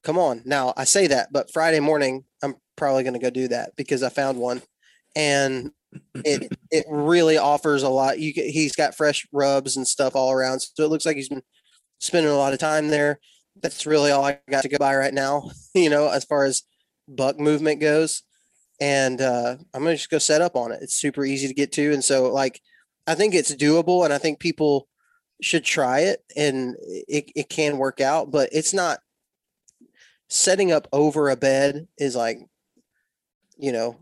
come 0.07 0.19
on 0.19 0.41
now 0.45 0.73
i 0.77 0.85
say 0.85 1.07
that 1.07 1.29
but 1.33 1.53
friday 1.53 1.81
morning 1.81 2.25
i'm 2.43 2.55
probably 2.77 3.03
going 3.03 3.15
to 3.15 3.21
go 3.21 3.31
do 3.31 3.49
that 3.49 3.75
because 3.77 4.03
I 4.03 4.11
found 4.11 4.39
one, 4.39 4.63
and 5.15 5.73
it 6.15 6.57
it 6.71 6.85
really 6.89 7.39
offers 7.39 7.83
a 7.83 7.89
lot. 7.89 8.19
You 8.19 8.33
he's 8.35 8.77
got 8.77 8.95
fresh 8.95 9.27
rubs 9.33 9.77
and 9.77 9.89
stuff 9.89 10.15
all 10.15 10.31
around, 10.31 10.61
so 10.61 10.85
it 10.85 10.91
looks 10.91 11.07
like 11.07 11.17
he's 11.17 11.29
been 11.29 11.43
spending 11.99 12.33
a 12.33 12.37
lot 12.37 12.53
of 12.53 12.59
time 12.59 12.89
there. 12.89 13.19
That's 13.61 13.87
really 13.87 14.11
all 14.11 14.25
I 14.25 14.39
got 14.51 14.63
to 14.63 14.69
go 14.69 14.79
by 14.79 14.95
right 14.97 15.15
now. 15.15 15.51
You 15.75 15.91
know, 15.91 16.09
as 16.09 16.25
far 16.25 16.45
as 16.45 16.63
buck 17.07 17.39
movement 17.39 17.83
goes, 17.83 18.23
and 18.81 19.21
uh, 19.21 19.57
I'm 19.75 19.83
gonna 19.83 19.97
just 19.97 20.11
go 20.11 20.19
set 20.19 20.41
up 20.41 20.57
on 20.57 20.73
it. 20.73 20.81
It's 20.83 20.97
super 20.97 21.25
easy 21.25 21.49
to 21.49 21.55
get 21.55 21.73
to, 21.73 21.93
and 21.93 22.05
so 22.05 22.33
like 22.33 22.61
I 23.07 23.15
think 23.15 23.35
it's 23.35 23.55
doable, 23.55 24.05
and 24.05 24.13
I 24.13 24.19
think 24.19 24.39
people 24.39 24.89
should 25.43 25.65
try 25.65 26.01
it, 26.01 26.21
and 26.35 26.77
it 26.81 27.31
it 27.37 27.49
can 27.51 27.77
work 27.77 28.01
out, 28.01 28.31
but 28.31 28.49
it's 28.53 28.73
not 28.73 29.01
setting 30.29 30.73
up 30.73 30.89
over 30.93 31.31
a 31.31 31.37
bed 31.37 31.87
is 31.99 32.17
like 32.17 32.39
you 33.59 33.73
know, 33.73 33.97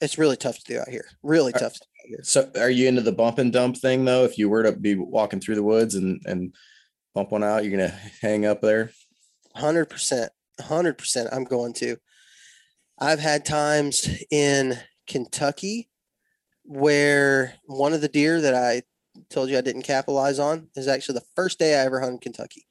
it's 0.00 0.18
really 0.18 0.36
tough 0.36 0.58
to 0.58 0.64
do 0.64 0.80
out 0.80 0.88
here. 0.88 1.06
Really 1.22 1.52
tough 1.52 1.74
to. 1.74 1.86
So 2.22 2.50
are 2.58 2.70
you 2.70 2.88
into 2.88 3.02
the 3.02 3.12
bump 3.12 3.38
and 3.38 3.52
dump 3.52 3.76
thing 3.76 4.04
though? 4.04 4.24
If 4.24 4.38
you 4.38 4.48
were 4.48 4.62
to 4.62 4.72
be 4.72 4.94
walking 4.94 5.40
through 5.40 5.56
the 5.56 5.62
woods 5.62 5.94
and 5.94 6.22
and 6.24 6.54
bump 7.14 7.32
one 7.32 7.44
out, 7.44 7.64
you're 7.64 7.76
gonna 7.76 7.94
hang 8.22 8.46
up 8.46 8.62
there? 8.62 8.92
Hundred 9.54 9.86
percent. 9.86 10.32
Hundred 10.60 10.96
percent 10.96 11.28
I'm 11.32 11.44
going 11.44 11.74
to. 11.74 11.96
I've 12.98 13.20
had 13.20 13.44
times 13.44 14.08
in 14.30 14.78
Kentucky 15.06 15.90
where 16.64 17.54
one 17.66 17.92
of 17.92 18.00
the 18.00 18.08
deer 18.08 18.40
that 18.40 18.54
I 18.54 18.82
told 19.30 19.50
you 19.50 19.58
I 19.58 19.62
didn't 19.62 19.82
capitalize 19.82 20.38
on 20.38 20.68
is 20.76 20.88
actually 20.88 21.14
the 21.14 21.26
first 21.34 21.58
day 21.58 21.74
I 21.74 21.84
ever 21.84 22.00
hunted 22.00 22.20
Kentucky. 22.20 22.66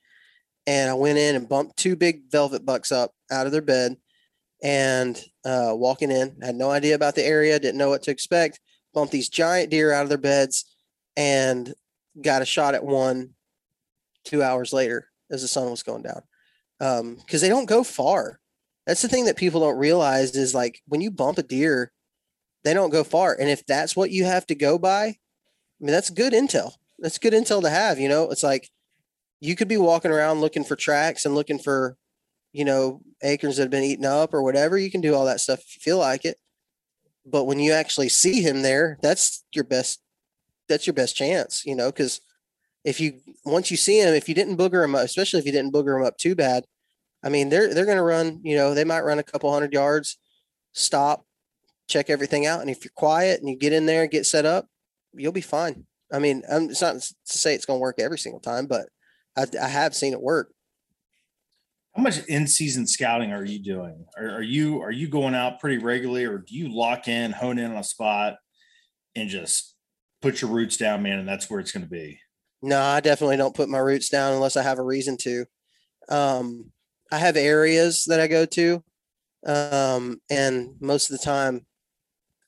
And 0.68 0.90
I 0.90 0.94
went 0.94 1.18
in 1.18 1.36
and 1.36 1.50
bumped 1.50 1.78
two 1.78 1.96
big 1.96 2.30
velvet 2.30 2.66
bucks 2.66 2.92
up 2.92 3.14
out 3.32 3.48
of 3.48 3.52
their 3.52 3.62
bed 3.62 3.98
and 4.62 5.20
uh, 5.46 5.72
walking 5.74 6.12
in, 6.12 6.38
had 6.42 6.56
no 6.56 6.70
idea 6.70 6.94
about 6.94 7.16
the 7.16 7.26
area, 7.26 7.60
didn't 7.60 7.78
know 7.78 7.90
what 7.90 8.04
to 8.04 8.12
expect. 8.12 8.60
Bumped 8.94 9.14
these 9.14 9.30
giant 9.30 9.72
deer 9.72 9.92
out 9.92 10.04
of 10.04 10.10
their 10.10 10.18
beds 10.18 10.66
and 11.16 11.74
got 12.22 12.42
a 12.42 12.46
shot 12.46 12.76
at 12.76 12.84
one 12.84 13.32
two 14.26 14.44
hours 14.44 14.74
later 14.74 15.08
as 15.32 15.42
the 15.42 15.48
sun 15.48 15.70
was 15.70 15.84
going 15.84 16.04
down. 16.04 16.22
Because 16.80 17.00
um, 17.00 17.18
they 17.42 17.50
don't 17.50 17.66
go 17.66 17.84
far. 17.84 18.40
That's 18.86 19.02
the 19.02 19.08
thing 19.08 19.26
that 19.26 19.38
people 19.38 19.62
don't 19.62 19.78
realize 19.78 20.36
is 20.36 20.54
like 20.54 20.82
when 20.88 21.02
you 21.02 21.12
bump 21.12 21.38
a 21.38 21.44
deer, 21.44 21.92
they 22.64 22.74
don't 22.74 22.90
go 22.90 23.04
far. 23.04 23.36
And 23.40 23.50
if 23.50 23.66
that's 23.66 23.96
what 23.96 24.12
you 24.12 24.26
have 24.26 24.46
to 24.48 24.56
go 24.56 24.78
by, 24.78 25.04
I 25.06 25.16
mean, 25.80 25.92
that's 25.92 26.10
good 26.10 26.34
intel. 26.34 26.74
That's 27.00 27.20
good 27.20 27.34
intel 27.34 27.62
to 27.62 27.70
have. 27.70 28.00
You 28.00 28.10
know, 28.10 28.30
it's 28.32 28.44
like 28.44 28.70
you 29.40 29.56
could 29.56 29.68
be 29.68 29.78
walking 29.78 30.12
around 30.12 30.42
looking 30.42 30.64
for 30.64 30.76
tracks 30.76 31.26
and 31.26 31.36
looking 31.36 31.60
for 31.60 31.98
you 32.58 32.66
know, 32.66 33.02
acorns 33.22 33.58
that 33.58 33.64
have 33.64 33.72
been 33.72 33.84
eaten 33.84 34.06
up 34.06 34.34
or 34.34 34.42
whatever, 34.42 34.80
you 34.80 34.90
can 34.90 35.00
do 35.00 35.14
all 35.14 35.26
that 35.26 35.40
stuff 35.40 35.60
if 35.60 35.76
you 35.76 35.80
feel 35.80 36.00
like 36.00 36.26
it. 36.26 36.38
But 37.24 37.44
when 37.44 37.60
you 37.60 37.72
actually 37.72 38.10
see 38.10 38.42
him 38.42 38.64
there, 38.64 38.98
that's 39.02 39.44
your 39.54 39.64
best 39.64 40.02
that's 40.68 40.88
your 40.88 40.96
best 40.96 41.16
chance, 41.16 41.64
you 41.66 41.76
know, 41.76 41.92
because 41.92 42.20
if 42.84 43.00
you 43.00 43.20
once 43.46 43.70
you 43.70 43.78
see 43.78 44.00
him, 44.00 44.14
if 44.16 44.28
you 44.28 44.34
didn't 44.34 44.58
booger 44.58 44.84
him 44.84 44.96
up, 44.96 45.04
especially 45.04 45.40
if 45.40 45.46
you 45.46 45.52
didn't 45.52 45.74
booger 45.74 45.98
him 45.98 46.06
up 46.06 46.18
too 46.18 46.34
bad, 46.34 46.66
I 47.24 47.30
mean, 47.30 47.50
they're 47.50 47.74
they're 47.74 47.86
gonna 47.86 48.04
run, 48.04 48.40
you 48.44 48.56
know, 48.56 48.74
they 48.74 48.86
might 48.86 49.02
run 49.02 49.20
a 49.20 49.24
couple 49.24 49.54
hundred 49.54 49.74
yards, 49.74 50.18
stop, 50.74 51.26
check 51.88 52.10
everything 52.10 52.48
out. 52.48 52.62
And 52.62 52.72
if 52.72 52.84
you're 52.84 52.92
quiet 52.96 53.40
and 53.40 53.50
you 53.50 53.56
get 53.56 53.74
in 53.74 53.86
there, 53.86 54.08
get 54.08 54.26
set 54.26 54.46
up, 54.46 54.68
you'll 55.14 55.32
be 55.32 55.42
fine. 55.42 55.86
I 56.12 56.20
mean, 56.20 56.44
it's 56.50 56.82
not 56.82 56.96
to 56.96 57.16
say 57.26 57.54
it's 57.54 57.66
going 57.66 57.78
to 57.78 57.82
work 57.82 58.00
every 58.00 58.18
single 58.18 58.40
time, 58.40 58.66
but 58.66 58.88
I, 59.38 59.46
I 59.62 59.68
have 59.68 59.96
seen 59.96 60.14
it 60.14 60.22
work. 60.22 60.52
How 61.96 62.04
much 62.04 62.20
in-season 62.26 62.86
scouting 62.88 63.32
are 63.32 63.46
you 63.46 63.60
doing? 63.60 64.06
Are, 64.18 64.38
are 64.38 64.42
you 64.42 64.82
are 64.82 64.92
you 64.92 65.08
going 65.08 65.34
out 65.34 65.60
pretty 65.60 65.78
regularly, 65.78 66.26
or 66.26 66.40
do 66.40 66.56
you 66.56 66.74
lock 66.74 67.08
in, 67.08 67.32
hone 67.32 67.58
in 67.58 67.72
on 67.72 67.78
a 67.78 67.84
spot, 67.84 68.36
and 69.16 69.30
just 69.30 69.76
put 70.22 70.42
your 70.42 70.52
roots 70.52 70.78
down, 70.78 71.02
man, 71.02 71.20
and 71.20 71.28
that's 71.28 71.50
where 71.50 71.60
it's 71.60 71.72
going 71.72 71.84
to 71.84 71.90
be? 71.90 72.20
No, 72.62 72.80
I 72.80 73.00
definitely 73.00 73.38
don't 73.38 73.56
put 73.56 73.70
my 73.70 73.80
roots 73.80 74.10
down 74.10 74.34
unless 74.34 74.58
I 74.58 74.64
have 74.64 74.80
a 74.80 74.84
reason 74.84 75.18
to. 75.18 75.46
Um, 76.10 76.72
I 77.12 77.18
have 77.18 77.36
areas 77.36 78.06
that 78.06 78.20
I 78.20 78.28
go 78.28 78.46
to, 78.46 78.84
um, 79.46 80.22
and 80.30 80.76
most 80.80 81.10
of 81.10 81.18
the 81.18 81.26
time, 81.26 81.66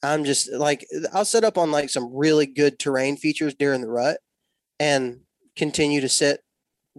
I'm 0.03 0.25
just 0.25 0.51
like 0.53 0.85
I'll 1.11 1.25
set 1.25 1.43
up 1.43 1.57
on 1.57 1.71
like 1.71 1.89
some 1.89 2.15
really 2.15 2.45
good 2.45 2.77
terrain 2.77 3.17
features 3.17 3.55
during 3.55 3.81
the 3.81 3.89
rut, 3.89 4.19
and 4.79 5.21
continue 5.55 6.01
to 6.01 6.09
sit 6.09 6.41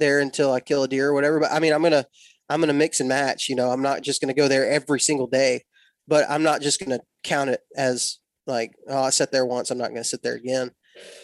there 0.00 0.18
until 0.18 0.52
I 0.52 0.58
kill 0.58 0.82
a 0.82 0.88
deer 0.88 1.10
or 1.10 1.14
whatever. 1.14 1.38
But 1.38 1.52
I 1.52 1.60
mean, 1.60 1.72
I'm 1.72 1.82
gonna 1.82 2.06
I'm 2.48 2.60
to 2.62 2.72
mix 2.72 2.98
and 2.98 3.08
match. 3.08 3.48
You 3.48 3.54
know, 3.54 3.70
I'm 3.70 3.82
not 3.82 4.02
just 4.02 4.20
to 4.34 4.40
go 4.40 4.48
there 4.48 4.68
every 4.68 5.00
single 5.00 5.28
day, 5.28 5.62
but 6.08 6.28
I'm 6.28 6.42
not 6.42 6.60
just 6.60 6.80
to 6.90 7.00
count 7.22 7.50
it 7.50 7.60
as 7.76 8.18
like, 8.46 8.72
oh, 8.88 9.04
I 9.04 9.10
sat 9.10 9.30
there 9.30 9.46
once. 9.46 9.70
I'm 9.70 9.78
not 9.78 9.88
to 10.02 10.08
sit 10.08 10.22
there 10.22 10.34
again. 10.34 10.72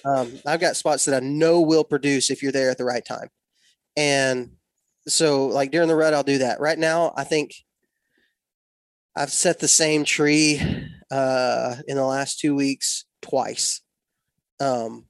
Um, 0.05 0.33
I've 0.47 0.61
got 0.61 0.77
spots 0.77 1.05
that 1.05 1.21
I 1.21 1.27
know 1.27 1.61
will 1.61 1.85
produce 1.85 2.31
if 2.31 2.43
you're 2.43 2.53
there 2.53 2.71
at 2.71 2.79
the 2.79 2.85
right 2.85 3.05
time. 3.05 3.29
And 3.97 4.53
so, 5.09 5.47
like 5.47 5.71
during 5.71 5.89
the 5.89 5.97
rut, 5.97 6.15
I'll 6.15 6.23
do 6.23 6.39
that. 6.39 6.61
Right 6.61 6.79
now, 6.79 7.13
I 7.17 7.25
think 7.25 7.55
I've 9.17 9.33
set 9.33 9.59
the 9.59 9.69
same 9.69 10.05
tree 10.05 10.61
uh, 11.11 11.77
in 11.89 11.97
the 11.97 12.05
last 12.05 12.39
two 12.39 12.55
weeks 12.55 13.05
twice. 13.23 13.81
Um, 14.61 15.07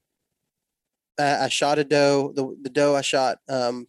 I, 1.18 1.44
I 1.44 1.48
shot 1.48 1.78
a 1.78 1.84
doe. 1.84 2.32
The, 2.34 2.56
the 2.62 2.70
doe 2.70 2.94
I 2.94 3.00
shot 3.00 3.38
um, 3.48 3.86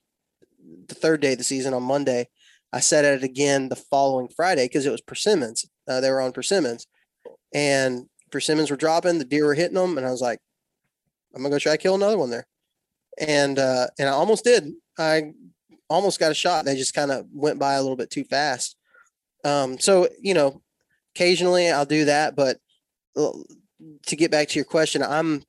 the 0.87 0.95
third 0.95 1.21
day 1.21 1.33
of 1.33 1.37
the 1.37 1.43
season 1.43 1.73
on 1.73 1.83
Monday. 1.83 2.27
I 2.73 2.79
set 2.79 3.05
at 3.05 3.15
it 3.15 3.23
again 3.23 3.69
the 3.69 3.75
following 3.75 4.27
Friday 4.27 4.65
because 4.65 4.85
it 4.85 4.91
was 4.91 5.01
persimmons. 5.01 5.65
Uh, 5.87 6.01
they 6.01 6.11
were 6.11 6.21
on 6.21 6.33
persimmons, 6.33 6.85
and 7.53 8.07
persimmons 8.29 8.69
were 8.69 8.77
dropping. 8.77 9.19
The 9.19 9.25
deer 9.25 9.45
were 9.45 9.53
hitting 9.53 9.75
them, 9.75 9.97
and 9.97 10.05
I 10.05 10.11
was 10.11 10.21
like, 10.21 10.39
"I'm 11.33 11.41
gonna 11.41 11.55
go 11.55 11.59
try 11.59 11.73
to 11.73 11.81
kill 11.81 11.95
another 11.95 12.17
one 12.17 12.29
there." 12.29 12.45
And 13.17 13.57
uh, 13.57 13.87
and 13.97 14.09
I 14.09 14.11
almost 14.11 14.43
did. 14.43 14.73
I 14.99 15.33
almost 15.89 16.19
got 16.19 16.31
a 16.31 16.35
shot. 16.35 16.65
They 16.65 16.75
just 16.75 16.93
kind 16.93 17.11
of 17.11 17.25
went 17.31 17.57
by 17.57 17.75
a 17.75 17.81
little 17.81 17.95
bit 17.95 18.09
too 18.09 18.25
fast. 18.25 18.75
Um, 19.45 19.79
so 19.79 20.09
you 20.21 20.33
know, 20.33 20.61
occasionally 21.15 21.69
I'll 21.71 21.85
do 21.85 22.05
that, 22.05 22.35
but 22.35 22.57
uh, 23.15 23.31
to 24.07 24.15
get 24.15 24.29
back 24.29 24.49
to 24.49 24.55
your 24.55 24.65
question, 24.65 25.01
I'm 25.01 25.43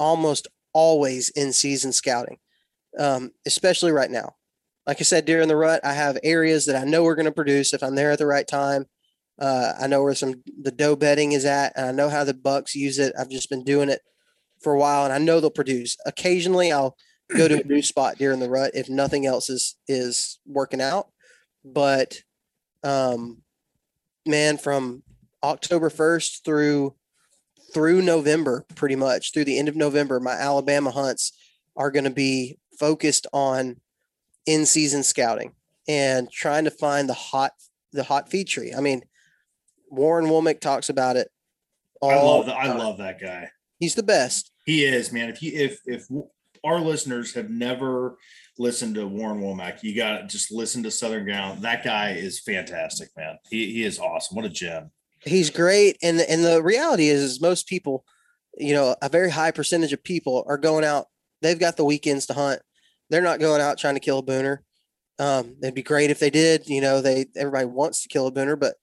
almost 0.00 0.48
always 0.74 1.30
in 1.30 1.52
season 1.52 1.92
scouting, 1.92 2.38
um, 2.98 3.32
especially 3.46 3.92
right 3.92 4.10
now. 4.10 4.34
Like 4.86 4.98
I 5.00 5.04
said, 5.04 5.24
during 5.24 5.48
the 5.48 5.56
rut, 5.56 5.80
I 5.82 5.94
have 5.94 6.18
areas 6.22 6.66
that 6.66 6.76
I 6.76 6.84
know 6.84 7.02
we're 7.04 7.14
going 7.14 7.24
to 7.24 7.32
produce 7.32 7.72
if 7.72 7.82
I'm 7.82 7.94
there 7.94 8.10
at 8.10 8.18
the 8.18 8.26
right 8.26 8.46
time. 8.46 8.84
Uh, 9.38 9.72
I 9.80 9.86
know 9.86 10.02
where 10.02 10.14
some 10.14 10.42
the 10.60 10.70
doe 10.70 10.94
bedding 10.94 11.32
is 11.32 11.44
at, 11.44 11.72
and 11.76 11.86
I 11.86 11.92
know 11.92 12.10
how 12.10 12.24
the 12.24 12.34
bucks 12.34 12.74
use 12.74 12.98
it. 12.98 13.14
I've 13.18 13.30
just 13.30 13.48
been 13.48 13.64
doing 13.64 13.88
it 13.88 14.02
for 14.60 14.74
a 14.74 14.78
while, 14.78 15.04
and 15.04 15.12
I 15.12 15.18
know 15.18 15.40
they'll 15.40 15.50
produce. 15.50 15.96
Occasionally, 16.06 16.70
I'll 16.70 16.96
go 17.34 17.48
to 17.48 17.60
a 17.60 17.64
new 17.64 17.82
spot 17.82 18.18
during 18.18 18.40
the 18.40 18.50
rut 18.50 18.72
if 18.74 18.88
nothing 18.88 19.26
else 19.26 19.48
is 19.48 19.76
is 19.88 20.38
working 20.46 20.80
out. 20.80 21.08
But 21.64 22.18
um, 22.82 23.42
man, 24.26 24.58
from 24.58 25.02
October 25.42 25.90
first 25.90 26.44
through 26.44 26.94
through 27.74 28.00
November, 28.02 28.64
pretty 28.76 28.96
much 28.96 29.32
through 29.32 29.44
the 29.44 29.58
end 29.58 29.68
of 29.68 29.76
November, 29.76 30.20
my 30.20 30.32
Alabama 30.32 30.90
hunts 30.90 31.32
are 31.76 31.90
going 31.90 32.04
to 32.04 32.10
be 32.10 32.58
focused 32.78 33.26
on 33.32 33.80
in 34.46 34.64
season 34.64 35.02
scouting 35.02 35.52
and 35.88 36.30
trying 36.30 36.64
to 36.64 36.70
find 36.70 37.08
the 37.08 37.14
hot 37.14 37.52
the 37.92 38.04
hot 38.04 38.30
feed 38.30 38.48
tree. 38.48 38.72
I 38.76 38.80
mean, 38.80 39.02
Warren 39.90 40.26
Womack 40.26 40.60
talks 40.60 40.88
about 40.88 41.16
it. 41.16 41.28
I 42.02 42.16
love 42.16 42.46
that. 42.46 42.56
I 42.56 42.74
love 42.74 42.98
that 42.98 43.20
guy. 43.20 43.50
He's 43.78 43.94
the 43.94 44.02
best. 44.02 44.50
He 44.66 44.84
is, 44.84 45.12
man. 45.12 45.28
If 45.28 45.42
you 45.42 45.52
if 45.54 45.80
if 45.86 46.06
our 46.64 46.80
listeners 46.80 47.34
have 47.34 47.50
never 47.50 48.16
listened 48.58 48.94
to 48.96 49.06
Warren 49.06 49.40
Womack, 49.40 49.82
you 49.82 49.94
got 49.96 50.18
to 50.18 50.26
just 50.26 50.52
listen 50.52 50.82
to 50.84 50.90
Southern 50.90 51.24
Ground. 51.24 51.62
That 51.62 51.84
guy 51.84 52.12
is 52.12 52.40
fantastic, 52.40 53.10
man. 53.16 53.38
He 53.50 53.72
he 53.72 53.84
is 53.84 53.98
awesome. 53.98 54.36
What 54.36 54.44
a 54.44 54.50
gem. 54.50 54.90
He's 55.24 55.50
great, 55.50 55.96
and 56.02 56.20
and 56.20 56.44
the 56.44 56.62
reality 56.62 57.08
is, 57.08 57.20
is 57.22 57.40
most 57.40 57.66
people, 57.66 58.04
you 58.56 58.74
know, 58.74 58.94
a 59.00 59.08
very 59.08 59.30
high 59.30 59.50
percentage 59.50 59.92
of 59.92 60.04
people 60.04 60.44
are 60.46 60.58
going 60.58 60.84
out. 60.84 61.06
They've 61.40 61.58
got 61.58 61.76
the 61.76 61.84
weekends 61.84 62.26
to 62.26 62.34
hunt. 62.34 62.60
They're 63.10 63.22
not 63.22 63.40
going 63.40 63.60
out 63.60 63.78
trying 63.78 63.94
to 63.94 64.00
kill 64.00 64.18
a 64.18 64.22
booner. 64.22 64.58
Um, 65.18 65.56
it'd 65.62 65.74
be 65.74 65.82
great 65.82 66.10
if 66.10 66.18
they 66.18 66.30
did. 66.30 66.68
You 66.68 66.80
know, 66.80 67.00
they 67.00 67.26
everybody 67.36 67.66
wants 67.66 68.02
to 68.02 68.08
kill 68.08 68.26
a 68.26 68.32
booner, 68.32 68.58
but 68.58 68.74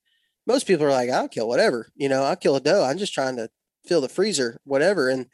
most 0.48 0.66
people 0.66 0.86
are 0.86 0.92
like, 0.92 1.10
I'll 1.10 1.28
kill 1.28 1.48
whatever. 1.48 1.88
You 1.96 2.10
know, 2.10 2.24
I'll 2.24 2.36
kill 2.36 2.56
a 2.56 2.62
doe. 2.62 2.84
I'm 2.84 2.98
just 2.98 3.14
trying 3.14 3.36
to 3.38 3.50
fill 3.86 4.02
the 4.02 4.10
freezer, 4.10 4.60
whatever. 4.64 5.10
And 5.10 5.28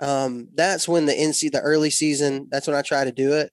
um, 0.00 0.48
that's 0.54 0.88
when 0.88 1.06
the 1.06 1.12
NC 1.12 1.50
the 1.52 1.60
early 1.60 1.90
season. 1.90 2.48
That's 2.50 2.66
when 2.66 2.76
I 2.76 2.82
try 2.82 3.04
to 3.04 3.12
do 3.12 3.32
it. 3.32 3.52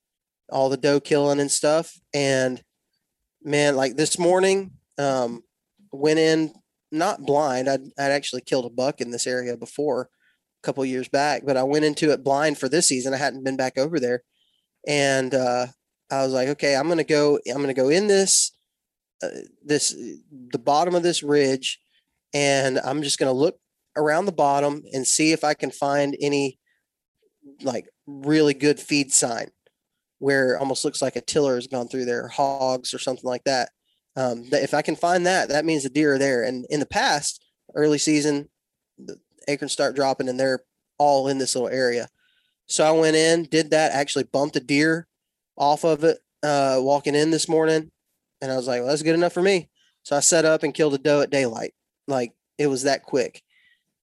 All 0.50 0.68
the 0.68 0.76
doe 0.76 1.00
killing 1.00 1.40
and 1.40 1.50
stuff. 1.50 1.98
And 2.14 2.62
man, 3.42 3.76
like 3.76 3.96
this 3.96 4.18
morning, 4.18 4.72
um, 4.98 5.42
went 5.92 6.18
in 6.18 6.52
not 6.92 7.22
blind. 7.22 7.68
I'd, 7.68 7.82
I'd 7.98 8.12
actually 8.12 8.42
killed 8.42 8.66
a 8.66 8.70
buck 8.70 9.00
in 9.00 9.10
this 9.10 9.26
area 9.26 9.56
before 9.56 10.02
a 10.02 10.66
couple 10.66 10.84
years 10.84 11.08
back, 11.08 11.42
but 11.44 11.56
I 11.56 11.62
went 11.62 11.84
into 11.84 12.10
it 12.10 12.24
blind 12.24 12.58
for 12.58 12.68
this 12.68 12.88
season. 12.88 13.14
I 13.14 13.18
hadn't 13.18 13.44
been 13.44 13.56
back 13.56 13.78
over 13.78 13.98
there. 13.98 14.22
And 14.86 15.34
uh, 15.34 15.66
I 16.10 16.22
was 16.22 16.32
like, 16.32 16.48
okay, 16.48 16.74
I'm 16.74 16.86
going 16.86 16.98
to 16.98 17.04
go, 17.04 17.38
I'm 17.48 17.62
going 17.62 17.68
to 17.68 17.74
go 17.74 17.88
in 17.88 18.06
this, 18.06 18.52
uh, 19.22 19.28
this, 19.64 19.94
the 20.52 20.58
bottom 20.58 20.94
of 20.94 21.02
this 21.02 21.22
ridge, 21.22 21.78
and 22.32 22.78
I'm 22.78 23.02
just 23.02 23.18
going 23.18 23.30
to 23.30 23.38
look 23.38 23.58
around 23.96 24.26
the 24.26 24.32
bottom 24.32 24.82
and 24.92 25.06
see 25.06 25.32
if 25.32 25.44
I 25.44 25.54
can 25.54 25.70
find 25.70 26.16
any 26.20 26.58
like 27.62 27.88
really 28.06 28.54
good 28.54 28.80
feed 28.80 29.12
sign 29.12 29.50
where 30.18 30.58
almost 30.58 30.84
looks 30.84 31.02
like 31.02 31.16
a 31.16 31.20
tiller 31.20 31.54
has 31.54 31.66
gone 31.66 31.88
through 31.88 32.04
there, 32.04 32.28
hogs 32.28 32.94
or 32.94 32.98
something 32.98 33.28
like 33.28 33.44
that. 33.44 33.70
Um, 34.16 34.44
if 34.52 34.74
I 34.74 34.82
can 34.82 34.96
find 34.96 35.26
that, 35.26 35.48
that 35.48 35.64
means 35.64 35.82
the 35.82 35.88
deer 35.88 36.14
are 36.14 36.18
there. 36.18 36.42
And 36.42 36.66
in 36.68 36.80
the 36.80 36.86
past, 36.86 37.44
early 37.74 37.98
season, 37.98 38.48
the 38.98 39.16
acorns 39.48 39.72
start 39.72 39.96
dropping 39.96 40.28
and 40.28 40.38
they're 40.38 40.60
all 40.98 41.28
in 41.28 41.38
this 41.38 41.54
little 41.54 41.68
area. 41.68 42.08
So 42.66 42.84
I 42.84 42.92
went 42.92 43.16
in, 43.16 43.44
did 43.44 43.70
that, 43.70 43.92
actually 43.92 44.24
bumped 44.24 44.56
a 44.56 44.60
deer 44.60 45.08
off 45.56 45.84
of 45.84 46.04
it 46.04 46.18
uh, 46.42 46.78
walking 46.80 47.14
in 47.14 47.30
this 47.30 47.48
morning. 47.48 47.90
And 48.40 48.50
I 48.50 48.56
was 48.56 48.66
like, 48.66 48.80
well, 48.80 48.88
that's 48.88 49.02
good 49.02 49.14
enough 49.14 49.32
for 49.32 49.42
me. 49.42 49.68
So 50.02 50.16
I 50.16 50.20
set 50.20 50.44
up 50.44 50.62
and 50.62 50.74
killed 50.74 50.94
a 50.94 50.98
doe 50.98 51.20
at 51.20 51.30
daylight. 51.30 51.74
Like 52.06 52.32
it 52.58 52.66
was 52.66 52.84
that 52.84 53.02
quick. 53.02 53.42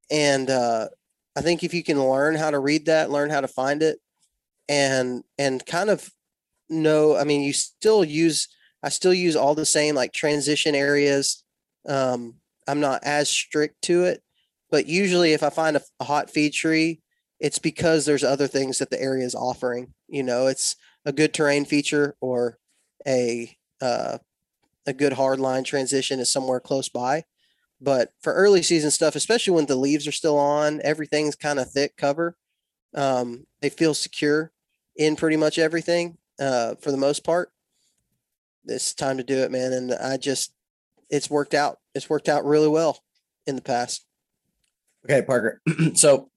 And 0.09 0.49
uh, 0.49 0.87
I 1.35 1.41
think 1.41 1.63
if 1.63 1.73
you 1.73 1.83
can 1.83 2.01
learn 2.03 2.35
how 2.35 2.51
to 2.51 2.59
read 2.59 2.85
that, 2.85 3.11
learn 3.11 3.29
how 3.29 3.41
to 3.41 3.47
find 3.47 3.83
it, 3.83 3.99
and 4.69 5.23
and 5.37 5.65
kind 5.65 5.89
of 5.89 6.09
know, 6.69 7.15
I 7.15 7.23
mean, 7.23 7.41
you 7.41 7.53
still 7.53 8.03
use 8.03 8.47
I 8.83 8.89
still 8.89 9.13
use 9.13 9.35
all 9.35 9.55
the 9.55 9.65
same 9.65 9.95
like 9.95 10.13
transition 10.13 10.75
areas. 10.75 11.43
Um, 11.87 12.35
I'm 12.67 12.79
not 12.79 13.03
as 13.03 13.29
strict 13.29 13.81
to 13.83 14.03
it, 14.03 14.21
but 14.69 14.87
usually 14.87 15.33
if 15.33 15.43
I 15.43 15.49
find 15.49 15.77
a, 15.77 15.81
a 15.99 16.03
hot 16.03 16.29
feed 16.29 16.53
tree, 16.53 17.01
it's 17.39 17.59
because 17.59 18.05
there's 18.05 18.23
other 18.23 18.47
things 18.47 18.79
that 18.79 18.89
the 18.89 19.01
area 19.01 19.25
is 19.25 19.35
offering. 19.35 19.93
You 20.07 20.23
know, 20.23 20.47
it's 20.47 20.75
a 21.05 21.11
good 21.11 21.33
terrain 21.33 21.65
feature 21.65 22.15
or 22.19 22.57
a 23.07 23.57
uh, 23.81 24.17
a 24.85 24.93
good 24.93 25.13
hard 25.13 25.39
line 25.39 25.63
transition 25.63 26.19
is 26.19 26.31
somewhere 26.31 26.59
close 26.59 26.89
by. 26.89 27.23
But 27.79 28.11
for 28.21 28.33
early 28.33 28.63
season 28.63 28.89
stuff, 28.89 29.15
especially 29.15 29.53
when 29.53 29.67
the 29.67 29.75
leaves 29.75 30.07
are 30.07 30.11
still 30.11 30.37
on, 30.37 30.81
everything's 30.83 31.35
kind 31.35 31.59
of 31.59 31.69
thick 31.69 31.95
cover. 31.95 32.35
Um, 32.95 33.45
they 33.61 33.69
feel 33.69 33.93
secure 33.93 34.51
in 34.95 35.15
pretty 35.15 35.37
much 35.37 35.59
everything 35.59 36.17
uh, 36.39 36.75
for 36.75 36.91
the 36.91 36.97
most 36.97 37.23
part. 37.23 37.51
It's 38.67 38.93
time 38.93 39.17
to 39.17 39.23
do 39.23 39.37
it, 39.39 39.51
man. 39.51 39.73
And 39.73 39.93
I 39.93 40.17
just, 40.17 40.53
it's 41.09 41.29
worked 41.29 41.53
out. 41.53 41.77
It's 41.95 42.09
worked 42.09 42.29
out 42.29 42.45
really 42.45 42.67
well 42.67 42.99
in 43.45 43.55
the 43.55 43.61
past. 43.61 44.05
Okay, 45.05 45.25
Parker. 45.25 45.61
so 45.95 46.29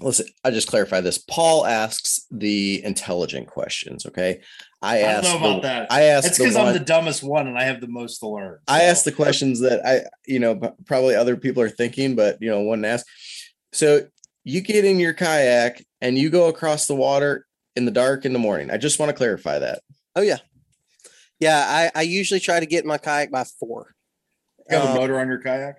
listen, 0.00 0.26
I 0.44 0.50
just 0.50 0.68
clarify 0.68 1.00
this. 1.00 1.18
Paul 1.18 1.66
asks 1.66 2.26
the 2.30 2.82
intelligent 2.84 3.48
questions. 3.48 4.06
Okay. 4.06 4.40
I 4.80 4.98
I 4.98 5.00
don't 5.00 5.10
asked 5.10 5.24
know 5.24 5.32
the- 5.32 5.48
about 5.48 5.62
that. 5.62 5.92
I 5.92 6.02
asked 6.04 6.26
It's 6.28 6.38
because 6.38 6.56
I'm 6.56 6.72
the 6.72 6.80
dumbest 6.80 7.22
one 7.22 7.48
and 7.48 7.58
I 7.58 7.64
have 7.64 7.80
the 7.80 7.88
most 7.88 8.18
to 8.20 8.28
learn. 8.28 8.58
I 8.68 8.80
so. 8.80 8.84
asked 8.84 9.04
the 9.04 9.12
questions 9.12 9.60
that 9.60 9.84
I, 9.84 10.02
you 10.26 10.38
know, 10.38 10.56
probably 10.86 11.14
other 11.14 11.36
people 11.36 11.62
are 11.62 11.68
thinking, 11.70 12.14
but 12.16 12.38
you 12.40 12.48
know, 12.48 12.60
one 12.60 12.84
ask. 12.84 13.06
So 13.72 14.06
you 14.44 14.60
get 14.60 14.84
in 14.84 14.98
your 14.98 15.12
kayak 15.14 15.84
and 16.00 16.16
you 16.16 16.30
go 16.30 16.48
across 16.48 16.86
the 16.86 16.94
water 16.94 17.46
in 17.76 17.84
the 17.84 17.90
dark 17.90 18.24
in 18.24 18.32
the 18.32 18.38
morning. 18.38 18.70
I 18.70 18.76
just 18.78 18.98
want 18.98 19.10
to 19.10 19.16
clarify 19.16 19.58
that. 19.58 19.80
Oh 20.16 20.22
yeah. 20.22 20.38
Yeah. 21.40 21.90
I, 21.94 22.00
I 22.00 22.02
usually 22.02 22.40
try 22.40 22.60
to 22.60 22.66
get 22.66 22.84
my 22.84 22.98
kayak 22.98 23.30
by 23.30 23.44
four. 23.44 23.94
You 24.70 24.76
have 24.78 24.88
a 24.88 24.90
Um, 24.92 24.96
motor 24.96 25.18
on 25.18 25.28
your 25.28 25.38
kayak? 25.38 25.76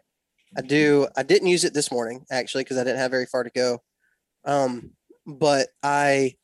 I 0.57 0.61
do. 0.61 1.07
I 1.15 1.23
didn't 1.23 1.47
use 1.47 1.63
it 1.63 1.73
this 1.73 1.91
morning 1.91 2.25
actually 2.31 2.63
because 2.63 2.77
I 2.77 2.83
didn't 2.83 2.99
have 2.99 3.11
very 3.11 3.27
far 3.27 3.43
to 3.43 3.51
go. 3.51 3.79
Um, 4.45 4.91
but 5.27 5.67
I 5.83 6.35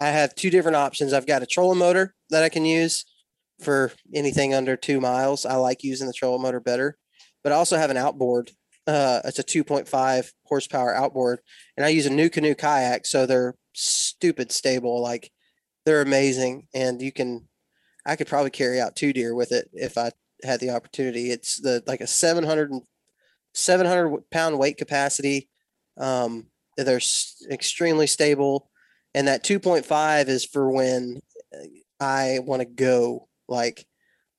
I 0.00 0.08
have 0.10 0.34
two 0.34 0.50
different 0.50 0.76
options. 0.76 1.12
I've 1.12 1.26
got 1.26 1.42
a 1.42 1.46
trolling 1.46 1.78
motor 1.78 2.14
that 2.30 2.42
I 2.42 2.50
can 2.50 2.64
use 2.64 3.04
for 3.60 3.90
anything 4.14 4.54
under 4.54 4.76
two 4.76 5.00
miles. 5.00 5.46
I 5.46 5.54
like 5.54 5.82
using 5.82 6.06
the 6.06 6.12
trolling 6.12 6.42
motor 6.42 6.60
better, 6.60 6.96
but 7.42 7.52
I 7.52 7.56
also 7.56 7.76
have 7.76 7.90
an 7.90 7.96
outboard. 7.96 8.52
Uh, 8.86 9.20
it's 9.24 9.38
a 9.38 9.44
2.5 9.44 10.30
horsepower 10.44 10.94
outboard, 10.94 11.40
and 11.76 11.84
I 11.84 11.88
use 11.90 12.06
a 12.06 12.10
NuCanoe 12.10 12.56
kayak, 12.56 13.06
so 13.06 13.26
they're 13.26 13.54
stupid 13.74 14.52
stable. 14.52 15.02
Like 15.02 15.30
they're 15.84 16.02
amazing, 16.02 16.68
and 16.74 17.00
you 17.00 17.12
can. 17.12 17.47
I 18.08 18.16
could 18.16 18.26
probably 18.26 18.50
carry 18.50 18.80
out 18.80 18.96
two 18.96 19.12
deer 19.12 19.34
with 19.34 19.52
it 19.52 19.68
if 19.74 19.98
I 19.98 20.10
had 20.42 20.60
the 20.60 20.70
opportunity. 20.70 21.30
It's 21.30 21.60
the 21.60 21.82
like 21.86 22.00
a 22.00 22.06
700, 22.06 22.72
700 23.52 24.30
pound 24.30 24.58
weight 24.58 24.78
capacity. 24.78 25.48
Um, 25.98 26.46
they're 26.78 27.00
extremely 27.50 28.06
stable, 28.06 28.70
and 29.14 29.28
that 29.28 29.44
2.5 29.44 30.28
is 30.28 30.44
for 30.44 30.70
when 30.70 31.20
uh, 31.54 31.66
I 32.00 32.38
want 32.42 32.60
to 32.60 32.66
go. 32.66 33.28
Like 33.46 33.86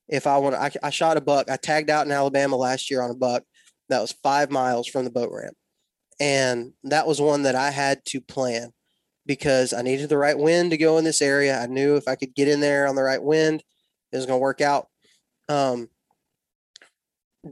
if 0.08 0.26
I 0.26 0.38
want 0.40 0.56
I, 0.56 0.72
I 0.82 0.90
shot 0.90 1.18
a 1.18 1.22
buck. 1.22 1.50
I 1.50 1.58
tagged 1.58 1.92
out 1.92 2.08
in 2.08 2.12
Alabama 2.12 2.56
last 2.56 2.90
year 2.90 3.02
on 3.02 3.12
a 3.12 3.16
buck 3.16 3.44
that 3.90 4.02
was 4.02 4.12
five 4.12 4.50
miles 4.50 4.88
from 4.88 5.04
the 5.04 5.12
boat 5.12 5.30
ramp, 5.32 5.56
and 6.20 6.74
that 6.86 7.06
was 7.06 7.22
one 7.22 7.44
that 7.44 7.56
I 7.56 7.70
had 7.70 8.04
to 8.06 8.20
plan 8.20 8.72
because 9.30 9.74
I 9.74 9.84
needed 9.84 10.10
the 10.10 10.18
right 10.18 10.38
wind 10.38 10.72
to 10.72 10.78
go 10.78 10.98
in 10.98 11.04
this 11.04 11.22
area. 11.22 11.62
I 11.62 11.68
knew 11.68 11.96
if 11.96 12.08
I 12.08 12.16
could 12.16 12.34
get 12.34 12.48
in 12.48 12.62
there 12.62 12.88
on 12.88 12.96
the 12.96 13.04
right 13.04 13.22
wind, 13.22 13.62
it 14.12 14.18
was 14.18 14.26
going 14.26 14.40
to 14.40 14.42
work 14.42 14.60
out. 14.60 14.88
Um, 15.48 15.88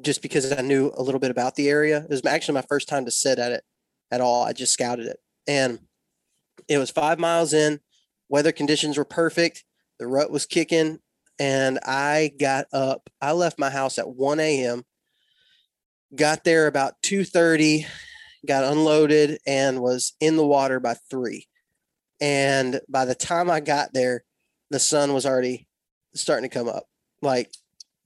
just 0.02 0.24
because 0.24 0.52
I 0.52 0.62
knew 0.62 0.92
a 0.98 1.04
little 1.04 1.20
bit 1.20 1.30
about 1.30 1.54
the 1.54 1.70
area. 1.70 2.00
It 2.00 2.10
was 2.10 2.26
actually 2.26 2.56
my 2.56 2.64
first 2.64 2.90
time 2.90 3.06
to 3.06 3.12
sit 3.12 3.38
at 3.38 3.52
it 3.52 3.64
at 4.10 4.22
all. 4.22 4.44
I 4.44 4.54
just 4.54 4.74
scouted 4.74 5.06
it. 5.06 5.20
And 5.48 5.78
it 6.68 6.80
was 6.80 6.90
five 6.90 7.20
miles 7.20 7.54
in. 7.54 7.80
Weather 8.28 8.52
conditions 8.52 8.98
were 8.98 9.06
perfect. 9.06 9.64
The 10.00 10.08
rut 10.08 10.32
was 10.32 10.48
kicking. 10.48 10.98
And 11.38 11.78
I 11.86 12.32
got 12.40 12.66
up. 12.74 13.08
I 13.22 13.34
left 13.34 13.60
my 13.60 13.70
house 13.70 14.00
at 14.00 14.10
1 14.10 14.40
a.m. 14.40 14.84
Got 16.16 16.44
there 16.44 16.66
about 16.66 16.96
2:30, 17.04 17.86
got 18.48 18.64
unloaded, 18.64 19.38
and 19.46 19.80
was 19.80 20.14
in 20.20 20.38
the 20.38 20.46
water 20.46 20.80
by 20.80 20.96
three. 20.96 21.46
And 22.20 22.82
by 22.90 23.06
the 23.06 23.16
time 23.16 23.50
I 23.50 23.60
got 23.60 23.94
there, 23.94 24.24
the 24.70 24.80
sun 24.80 25.14
was 25.14 25.26
already 25.26 25.68
starting 26.14 26.50
to 26.50 26.54
come 26.54 26.68
up. 26.68 26.86
Like 27.22 27.52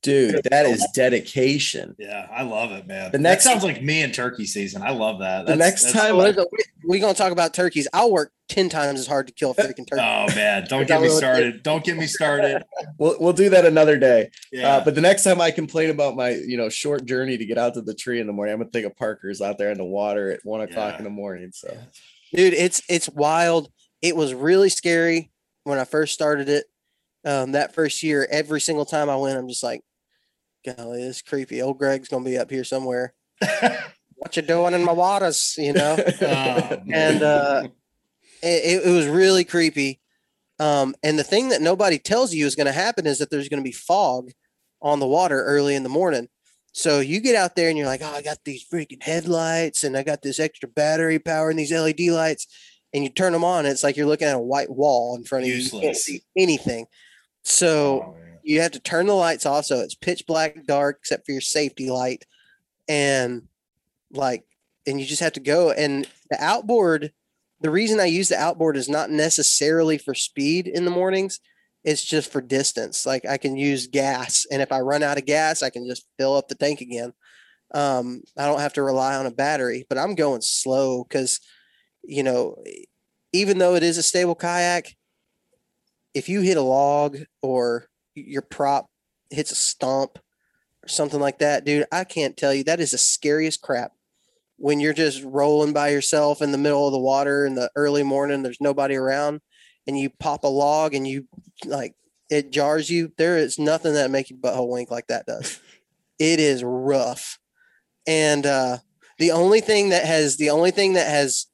Dude, 0.03 0.41
that 0.49 0.65
is 0.65 0.83
dedication. 0.95 1.95
Yeah, 1.99 2.27
I 2.31 2.41
love 2.41 2.71
it, 2.71 2.87
man. 2.87 3.11
The 3.11 3.19
The 3.19 3.21
next- 3.21 3.45
next 3.45 3.53
sounds 3.61 3.63
like 3.63 3.83
me 3.83 4.01
in 4.01 4.11
turkey 4.11 4.47
season. 4.47 4.81
I 4.81 4.89
love 4.89 5.19
that. 5.19 5.45
The 5.45 5.55
next 5.55 5.91
time 5.91 6.17
we're 6.17 6.33
we 6.87 6.97
gonna 6.97 7.13
talk 7.13 7.31
about 7.31 7.53
turkeys. 7.53 7.87
I'll 7.93 8.11
work 8.11 8.31
ten 8.49 8.67
times 8.67 8.99
as 8.99 9.05
hard 9.05 9.27
to 9.27 9.33
kill 9.33 9.51
a 9.51 9.53
freaking 9.53 9.85
turkey. 9.87 10.01
Oh 10.01 10.25
man, 10.35 10.65
don't 10.67 10.87
get 10.87 11.01
me 11.01 11.07
what 11.07 11.11
it 11.11 11.11
is? 11.11 11.17
started. 11.19 11.61
Don't 11.63 11.83
get 11.83 11.97
me 11.97 12.07
started. 12.07 12.63
We'll, 12.97 13.15
we'll 13.19 13.33
do 13.33 13.49
that 13.49 13.65
another 13.65 13.97
day. 13.97 14.29
Yeah. 14.51 14.77
Uh, 14.77 14.83
but 14.85 14.95
the 14.95 15.01
next 15.01 15.23
time 15.23 15.39
I 15.39 15.49
complain 15.51 15.89
about 15.91 16.15
my, 16.15 16.29
you 16.31 16.57
know, 16.57 16.69
short 16.69 17.05
journey 17.05 17.37
to 17.37 17.45
get 17.45 17.57
out 17.59 17.73
to 17.75 17.81
the 17.81 17.93
tree 17.93 18.19
in 18.19 18.25
the 18.27 18.33
morning, 18.33 18.53
I'm 18.53 18.59
gonna 18.59 18.71
think 18.71 18.85
of 18.87 18.95
Parker's 18.95 19.39
out 19.41 19.57
there 19.59 19.69
in 19.71 19.77
the 19.77 19.85
water 19.85 20.31
at 20.31 20.39
one 20.43 20.61
o'clock 20.61 20.93
Yeah. 20.93 20.97
in 20.99 21.03
the 21.03 21.09
morning. 21.11 21.51
So 21.53 21.75
dude 22.33 22.53
it's 22.53 22.81
it's 22.89 23.07
wild 23.09 23.71
it 24.01 24.15
was 24.15 24.33
really 24.33 24.69
scary 24.69 25.31
when 25.63 25.79
i 25.79 25.85
first 25.85 26.13
started 26.13 26.49
it. 26.49 26.65
Um, 27.23 27.51
that 27.51 27.75
first 27.75 28.01
year 28.01 28.27
every 28.31 28.59
single 28.59 28.85
time 28.85 29.09
i 29.09 29.15
went 29.15 29.37
i'm 29.37 29.47
just 29.47 29.61
like 29.61 29.83
golly 30.65 31.03
this 31.03 31.17
is 31.17 31.21
creepy 31.21 31.61
old 31.61 31.77
greg's 31.77 32.07
gonna 32.07 32.25
be 32.25 32.37
up 32.37 32.49
here 32.49 32.63
somewhere. 32.63 33.13
What 34.15 34.35
you 34.35 34.43
doing 34.43 34.73
in 34.73 34.83
my 34.83 34.91
waters 34.91 35.55
you 35.57 35.73
know? 35.73 35.97
Oh, 36.21 36.77
and 36.91 37.23
uh 37.23 37.67
it, 38.43 38.85
it 38.85 38.91
was 38.91 39.07
really 39.07 39.43
creepy. 39.43 39.99
Um 40.59 40.95
and 41.03 41.17
the 41.17 41.23
thing 41.23 41.49
that 41.49 41.61
nobody 41.61 41.97
tells 41.99 42.33
you 42.33 42.45
is 42.45 42.55
going 42.55 42.67
to 42.67 42.71
happen 42.71 43.07
is 43.07 43.19
that 43.19 43.29
there's 43.29 43.49
going 43.49 43.63
to 43.63 43.67
be 43.67 43.71
fog 43.71 44.29
on 44.81 44.99
the 44.99 45.07
water 45.07 45.43
early 45.43 45.75
in 45.75 45.83
the 45.83 45.89
morning. 45.89 46.27
So 46.73 46.99
you 46.99 47.19
get 47.19 47.35
out 47.35 47.55
there 47.55 47.69
and 47.69 47.77
you're 47.77 47.87
like 47.87 48.01
oh 48.03 48.13
i 48.13 48.21
got 48.21 48.37
these 48.45 48.65
freaking 48.67 49.01
headlights 49.03 49.83
and 49.83 49.97
i 49.97 50.03
got 50.03 50.21
this 50.21 50.39
extra 50.39 50.69
battery 50.69 51.19
power 51.19 51.49
and 51.49 51.59
these 51.59 51.71
led 51.71 51.99
lights 51.99 52.47
and 52.93 53.03
you 53.03 53.09
turn 53.09 53.33
them 53.33 53.43
on 53.43 53.65
it's 53.65 53.83
like 53.83 53.95
you're 53.97 54.05
looking 54.05 54.27
at 54.27 54.35
a 54.35 54.39
white 54.39 54.69
wall 54.69 55.15
in 55.15 55.23
front 55.23 55.43
of 55.43 55.49
you 55.49 55.55
you 55.55 55.69
can't 55.69 55.95
see 55.95 56.21
anything. 56.35 56.85
So 57.43 58.01
Oh, 58.03 58.15
you 58.43 58.61
have 58.61 58.71
to 58.71 58.79
turn 58.79 59.07
the 59.07 59.13
lights 59.13 59.45
off 59.45 59.65
so 59.65 59.79
it's 59.79 59.95
pitch 59.95 60.25
black 60.25 60.65
dark 60.65 60.97
except 60.99 61.25
for 61.25 61.31
your 61.31 61.41
safety 61.41 61.89
light 61.89 62.25
and 62.87 63.43
like 64.11 64.43
and 64.87 64.99
you 64.99 65.05
just 65.05 65.21
have 65.21 65.33
to 65.33 65.39
go 65.39 65.71
and 65.71 66.07
the 66.29 66.43
outboard 66.43 67.11
the 67.61 67.69
reason 67.69 67.99
i 67.99 68.05
use 68.05 68.29
the 68.29 68.37
outboard 68.37 68.75
is 68.75 68.89
not 68.89 69.09
necessarily 69.09 69.97
for 69.97 70.13
speed 70.13 70.67
in 70.67 70.85
the 70.85 70.91
mornings 70.91 71.39
it's 71.83 72.03
just 72.03 72.31
for 72.31 72.41
distance 72.41 73.05
like 73.05 73.25
i 73.25 73.37
can 73.37 73.55
use 73.55 73.87
gas 73.87 74.45
and 74.51 74.61
if 74.61 74.71
i 74.71 74.79
run 74.79 75.03
out 75.03 75.17
of 75.17 75.25
gas 75.25 75.63
i 75.63 75.69
can 75.69 75.87
just 75.87 76.05
fill 76.17 76.35
up 76.35 76.47
the 76.47 76.55
tank 76.55 76.81
again. 76.81 77.13
Um, 77.73 78.23
i 78.37 78.45
don't 78.45 78.59
have 78.59 78.73
to 78.73 78.83
rely 78.83 79.15
on 79.15 79.25
a 79.25 79.31
battery 79.31 79.85
but 79.87 79.97
i'm 79.97 80.15
going 80.15 80.41
slow 80.41 81.03
because 81.03 81.39
you 82.03 82.23
know 82.23 82.55
even 83.33 83.57
though 83.57 83.75
it 83.75 83.83
is 83.83 83.97
a 83.97 84.03
stable 84.03 84.35
kayak 84.35 84.95
if 86.13 86.27
you 86.27 86.41
hit 86.41 86.57
a 86.57 86.61
log 86.61 87.17
or 87.41 87.87
your 88.15 88.41
prop 88.41 88.87
hits 89.29 89.51
a 89.51 89.55
stump 89.55 90.19
or 90.83 90.87
something 90.87 91.19
like 91.19 91.39
that, 91.39 91.65
dude, 91.65 91.85
I 91.91 92.03
can't 92.03 92.35
tell 92.35 92.53
you 92.53 92.63
that 92.65 92.79
is 92.79 92.91
the 92.91 92.97
scariest 92.97 93.61
crap. 93.61 93.93
When 94.57 94.79
you're 94.79 94.93
just 94.93 95.23
rolling 95.23 95.73
by 95.73 95.89
yourself 95.89 96.41
in 96.41 96.51
the 96.51 96.57
middle 96.57 96.85
of 96.85 96.93
the 96.93 96.99
water 96.99 97.45
in 97.45 97.55
the 97.55 97.71
early 97.75 98.03
morning, 98.03 98.43
there's 98.43 98.61
nobody 98.61 98.95
around, 98.95 99.41
and 99.87 99.97
you 99.97 100.09
pop 100.09 100.43
a 100.43 100.47
log 100.47 100.93
and 100.93 101.07
you 101.07 101.27
like 101.65 101.95
it 102.29 102.51
jars 102.51 102.89
you. 102.89 103.11
There 103.17 103.37
is 103.37 103.57
nothing 103.57 103.93
that 103.93 104.11
make 104.11 104.29
your 104.29 104.37
butthole 104.37 104.69
wink 104.69 104.91
like 104.91 105.07
that 105.07 105.25
does. 105.25 105.59
it 106.19 106.39
is 106.39 106.63
rough, 106.63 107.39
and 108.05 108.45
uh, 108.45 108.77
the 109.17 109.31
only 109.31 109.61
thing 109.61 109.89
that 109.89 110.05
has 110.05 110.37
the 110.37 110.51
only 110.51 110.69
thing 110.69 110.93
that 110.93 111.07
has 111.07 111.47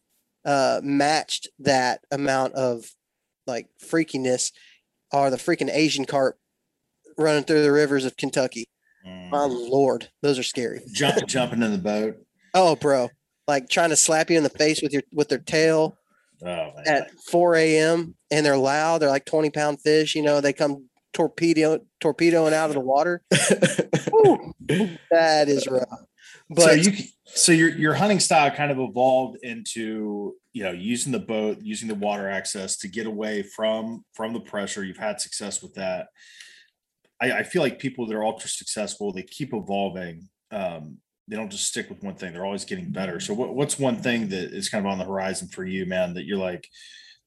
uh, 0.47 0.79
matched 0.83 1.47
that 1.59 2.01
amount 2.09 2.53
of 2.55 2.85
like 3.45 3.67
freakiness 3.85 4.51
are 5.11 5.29
the 5.29 5.37
freaking 5.37 5.69
Asian 5.71 6.05
carp 6.05 6.37
running 7.17 7.43
through 7.43 7.61
the 7.61 7.71
rivers 7.71 8.05
of 8.05 8.17
Kentucky. 8.17 8.65
My 9.05 9.47
Mm. 9.47 9.69
lord, 9.69 10.09
those 10.21 10.39
are 10.39 10.43
scary. 10.43 10.81
Jump, 10.93 11.27
jumping 11.27 11.61
in 11.61 11.71
the 11.71 11.77
boat. 11.77 12.17
Oh, 12.53 12.75
bro, 12.75 13.09
like 13.47 13.69
trying 13.69 13.89
to 13.91 13.95
slap 13.95 14.29
you 14.31 14.37
in 14.37 14.43
the 14.43 14.49
face 14.49 14.81
with 14.81 14.91
your 14.93 15.03
with 15.13 15.29
their 15.29 15.37
tail 15.37 15.97
Oh 16.45 16.71
at 16.85 17.09
4 17.31 17.55
a.m. 17.55 18.15
and 18.31 18.45
they're 18.45 18.57
loud. 18.57 18.99
They're 19.01 19.09
like 19.09 19.25
20 19.25 19.49
pound 19.49 19.81
fish. 19.81 20.15
You 20.15 20.21
know, 20.23 20.39
they 20.41 20.53
come 20.53 20.87
torpedo 21.13 21.79
torpedoing 21.99 22.53
out 22.53 22.69
of 22.69 22.73
the 22.75 22.79
water. 22.81 23.21
That 25.11 25.47
is 25.47 25.67
rough. 25.67 26.06
But 26.49 26.63
so 26.63 26.71
you 26.71 26.93
so 27.25 27.51
your 27.51 27.69
your 27.69 27.93
hunting 27.93 28.19
style 28.19 28.49
kind 28.51 28.71
of 28.71 28.79
evolved 28.79 29.39
into 29.43 30.35
you 30.53 30.63
know 30.63 30.71
using 30.71 31.11
the 31.11 31.19
boat 31.19 31.59
using 31.61 31.87
the 31.87 31.95
water 31.95 32.29
access 32.29 32.77
to 32.77 32.87
get 32.87 33.05
away 33.05 33.43
from 33.43 34.05
from 34.13 34.33
the 34.33 34.39
pressure. 34.39 34.83
You've 34.83 34.97
had 34.97 35.19
success 35.19 35.61
with 35.61 35.73
that. 35.75 36.07
I, 37.21 37.31
I 37.31 37.43
feel 37.43 37.61
like 37.61 37.79
people 37.79 38.05
that 38.07 38.15
are 38.15 38.23
ultra 38.23 38.49
successful 38.49 39.11
they 39.11 39.23
keep 39.23 39.53
evolving. 39.53 40.29
Um 40.51 40.97
they 41.27 41.35
don't 41.35 41.51
just 41.51 41.67
stick 41.67 41.89
with 41.89 42.01
one 42.01 42.15
thing. 42.15 42.31
They're 42.31 42.45
always 42.45 42.63
getting 42.63 42.89
better. 42.89 43.19
So 43.19 43.33
what, 43.33 43.53
what's 43.53 43.77
one 43.77 43.97
thing 43.97 44.29
that 44.29 44.53
is 44.53 44.69
kind 44.69 44.85
of 44.85 44.89
on 44.89 44.97
the 44.97 45.03
horizon 45.03 45.49
for 45.49 45.65
you 45.65 45.85
man 45.85 46.13
that 46.13 46.25
you're 46.25 46.37
like 46.37 46.69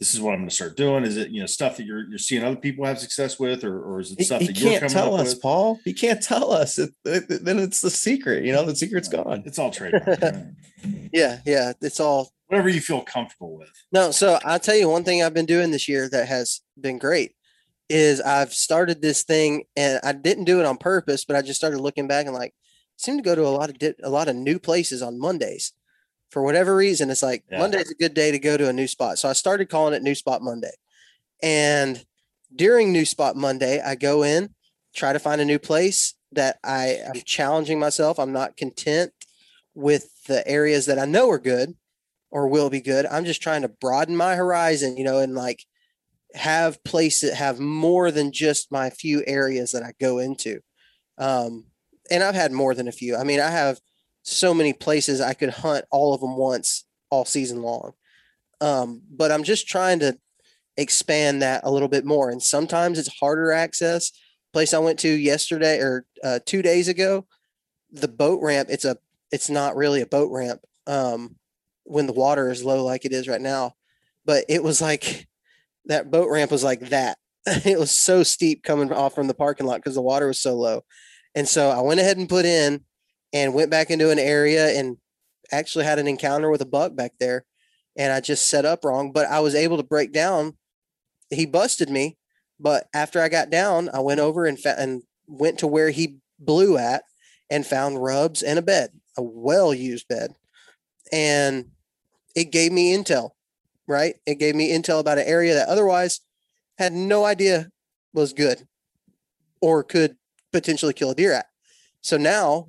this 0.01 0.15
is 0.15 0.21
what 0.21 0.33
i'm 0.33 0.39
going 0.41 0.49
to 0.49 0.55
start 0.55 0.77
doing 0.77 1.05
is 1.05 1.17
it 1.17 1.29
you 1.31 1.41
know 1.41 1.47
stuff 1.47 1.77
that 1.77 1.85
you're 1.85 2.09
you're 2.09 2.19
seeing 2.19 2.43
other 2.43 2.57
people 2.57 2.85
have 2.85 2.99
success 2.99 3.39
with 3.39 3.63
or, 3.63 3.81
or 3.83 4.01
is 4.01 4.11
it 4.13 4.25
stuff 4.25 4.41
he 4.41 4.47
that 4.49 4.59
you're 4.59 4.71
can't 4.71 4.81
coming 4.83 4.95
tell 4.95 5.15
up 5.15 5.21
us, 5.21 5.35
with 5.35 5.43
Paul. 5.43 5.79
He 5.85 5.93
can't 5.93 6.23
tell 6.23 6.51
us. 6.51 6.79
It, 6.79 6.91
it- 7.05 7.45
then 7.45 7.59
it's 7.59 7.81
the 7.81 7.91
secret. 7.91 8.45
You 8.45 8.53
know, 8.53 8.65
the 8.65 8.75
secret's 8.75 9.09
gone. 9.09 9.43
it's 9.47 9.59
all 9.59 9.71
trademark 9.71 10.07
right? 10.07 10.45
yeah, 11.13 11.41
yeah, 11.47 11.73
it's 11.81 12.01
all 12.01 12.33
whatever 12.49 12.69
you 12.69 12.81
feel 12.81 13.03
comfortable 13.03 13.57
with 13.57 13.71
No, 13.93 14.11
so 14.11 14.39
I'll 14.45 14.59
tell 14.59 14.75
you 14.75 14.89
one 14.89 15.05
thing 15.05 15.23
I've 15.23 15.35
been 15.35 15.47
doing 15.47 15.71
this 15.71 15.87
year 15.89 16.09
that 16.09 16.27
has 16.29 16.63
been 16.81 16.99
great 16.99 17.33
is 17.89 18.21
I've 18.21 18.53
started 18.55 19.03
this 19.03 19.23
thing 19.25 19.65
and 19.77 20.01
I 20.03 20.13
didn't 20.13 20.45
do 20.45 20.61
it 20.61 20.67
on 20.67 20.77
purpose, 20.79 21.25
but 21.25 21.37
I 21.37 21.43
just 21.43 21.59
started 21.61 21.81
looking 21.81 22.09
back 22.09 22.27
and 22.27 22.35
like 22.35 22.55
seem 22.97 23.17
to 23.17 23.23
go 23.23 23.35
to 23.35 23.43
a 23.47 23.49
lot 23.51 23.69
of 23.71 23.79
di- 23.79 23.95
a 24.03 24.11
lot 24.11 24.29
of 24.29 24.37
new 24.37 24.59
places 24.59 25.03
on 25.03 25.19
Mondays. 25.19 25.73
For 26.31 26.43
whatever 26.43 26.75
reason, 26.77 27.11
it's 27.11 27.23
like 27.23 27.45
Yeah. 27.51 27.59
Monday's 27.59 27.91
a 27.91 27.95
good 27.95 28.15
day 28.15 28.31
to 28.31 28.39
go 28.39 28.57
to 28.57 28.69
a 28.69 28.73
new 28.73 28.87
spot. 28.87 29.19
So 29.19 29.29
I 29.29 29.33
started 29.33 29.69
calling 29.69 29.95
it 29.95 30.03
New 30.03 30.15
Spot 30.15 30.43
Monday. 30.43 30.73
And 31.43 32.05
during 32.55 32.93
New 32.93 33.05
Spot 33.05 33.37
Monday, 33.37 33.81
I 33.81 33.95
go 33.95 34.23
in, 34.23 34.55
try 34.95 35.13
to 35.13 35.19
find 35.19 35.41
a 35.41 35.45
new 35.45 35.59
place 35.59 36.15
that 36.33 36.59
I 36.63 36.99
am 37.05 37.15
challenging 37.25 37.79
myself. 37.81 38.19
I'm 38.19 38.33
not 38.33 38.57
content 38.57 39.13
with 39.75 40.09
the 40.27 40.47
areas 40.47 40.87
that 40.87 40.99
I 40.99 41.05
know 41.05 41.31
are 41.31 41.39
good 41.39 41.75
or 42.31 42.47
will 42.49 42.71
be 42.71 42.81
good. 42.81 43.07
I'm 43.07 43.25
just 43.25 43.43
trying 43.43 43.63
to 43.63 43.69
broaden 43.69 44.17
my 44.17 44.37
horizon, 44.37 44.97
you 44.97 45.05
know, 45.05 45.19
and 45.19 45.35
like 45.35 45.65
have 46.35 46.83
places 46.85 47.31
that 47.31 47.37
have 47.37 47.59
more 47.59 48.11
than 48.13 48.31
just 48.31 48.71
my 48.71 48.91
few 48.91 49.25
areas 49.27 49.73
that 49.73 49.83
I 49.83 49.93
go 50.01 50.19
into. 50.19 50.61
Um, 51.19 51.67
and 52.11 52.23
I've 52.23 52.37
had 52.37 52.53
more 52.53 52.75
than 52.75 52.87
a 52.89 52.93
few. 52.93 53.17
I 53.17 53.25
mean, 53.25 53.41
I 53.41 53.51
have 53.51 53.81
so 54.23 54.55
many 54.55 54.73
places 54.73 55.21
I 55.21 55.35
could 55.35 55.51
hunt 55.51 55.85
all 55.91 56.15
of 56.15 56.21
them 56.21 56.37
once 56.37 56.85
all 57.11 57.25
season 57.25 57.63
long. 57.63 57.93
Um, 58.61 59.03
but 59.11 59.33
I'm 59.33 59.43
just 59.43 59.67
trying 59.67 60.01
to 60.01 60.19
expand 60.77 61.43
that 61.43 61.63
a 61.65 61.71
little 61.71 61.89
bit 61.89 62.05
more. 62.05 62.31
And 62.31 62.43
sometimes 62.43 62.99
it's 62.99 63.19
harder 63.19 63.53
access. 63.53 64.13
Place 64.53 64.75
I 64.75 64.79
went 64.79 64.99
to 65.01 65.09
yesterday 65.09 65.79
or 65.79 66.05
uh, 66.23 66.41
two 66.45 66.63
days 66.63 66.89
ago, 66.89 67.27
the 67.91 68.09
boat 68.09 68.41
ramp. 68.43 68.69
It's 68.71 68.85
a 68.85 68.97
it's 69.31 69.49
not 69.49 69.77
really 69.77 70.01
a 70.01 70.07
boat 70.07 70.31
ramp. 70.33 70.61
Um, 70.87 71.37
when 71.85 72.07
the 72.07 72.13
water 72.13 72.51
is 72.51 72.65
low 72.65 72.85
like 72.85 73.05
it 73.05 73.13
is 73.13 73.29
right 73.29 73.41
now. 73.41 73.75
But 74.25 74.45
it 74.49 74.63
was 74.63 74.81
like 74.81 75.29
that 75.87 76.11
boat 76.11 76.29
ramp 76.31 76.51
was 76.51 76.65
like 76.65 76.81
that. 76.91 77.19
it 77.47 77.79
was 77.79 77.91
so 77.91 78.23
steep 78.23 78.63
coming 78.63 78.93
off 78.93 79.15
from 79.15 79.29
the 79.29 79.35
parking 79.35 79.67
lot 79.67 79.77
because 79.77 79.95
the 79.95 80.03
water 80.03 80.27
was 80.27 80.41
so 80.41 80.55
low. 80.57 80.83
And 81.35 81.49
so 81.49 81.71
I 81.71 81.81
went 81.81 82.01
ahead 82.01 82.17
and 82.17 82.29
put 82.29 82.45
in 82.45 82.85
and 83.33 83.55
went 83.55 83.71
back 83.71 83.91
into 83.91 84.11
an 84.11 84.19
area 84.19 84.69
and 84.79 84.97
actually 85.53 85.85
had 85.85 85.99
an 85.99 86.09
encounter 86.09 86.51
with 86.51 86.61
a 86.61 86.67
buck 86.67 86.95
back 86.95 87.13
there. 87.19 87.45
And 87.97 88.13
I 88.13 88.21
just 88.21 88.49
set 88.49 88.65
up 88.65 88.85
wrong, 88.85 89.13
but 89.13 89.27
I 89.27 89.41
was 89.41 89.55
able 89.55 89.77
to 89.77 89.83
break 89.83 90.13
down. 90.13 90.57
He 91.31 91.47
busted 91.47 91.91
me, 91.91 92.17
but 92.59 92.89
after 92.95 93.21
I 93.21 93.29
got 93.29 93.51
down, 93.51 93.89
I 93.93 94.01
went 94.01 94.21
over 94.21 94.47
and 94.47 94.59
fa- 94.59 94.79
and 94.79 95.03
went 95.27 95.59
to 95.61 95.67
where 95.67 95.91
he 95.91 96.19
blew 96.39 96.77
at 96.77 97.05
and 97.51 97.67
found 97.67 98.03
rubs 98.03 98.43
and 98.43 98.59
a 98.59 98.63
bed, 98.63 98.91
a 99.17 99.23
well 99.23 99.75
used 99.75 100.09
bed. 100.09 100.35
And 101.13 101.71
it 102.35 102.53
gave 102.53 102.73
me 102.73 102.97
intel, 102.97 103.31
right? 103.87 104.17
It 104.27 104.39
gave 104.39 104.55
me 104.55 104.73
intel 104.73 105.01
about 105.01 105.19
an 105.19 105.27
area 105.27 105.55
that 105.55 105.69
otherwise 105.69 106.21
had 106.79 106.93
no 106.93 107.25
idea 107.25 107.71
was 108.13 108.33
good 108.33 108.67
or 109.61 109.83
could 109.83 110.17
potentially 110.53 110.93
kill 110.93 111.11
a 111.11 111.15
deer 111.15 111.33
at. 111.33 111.47
So 112.01 112.17
now 112.17 112.69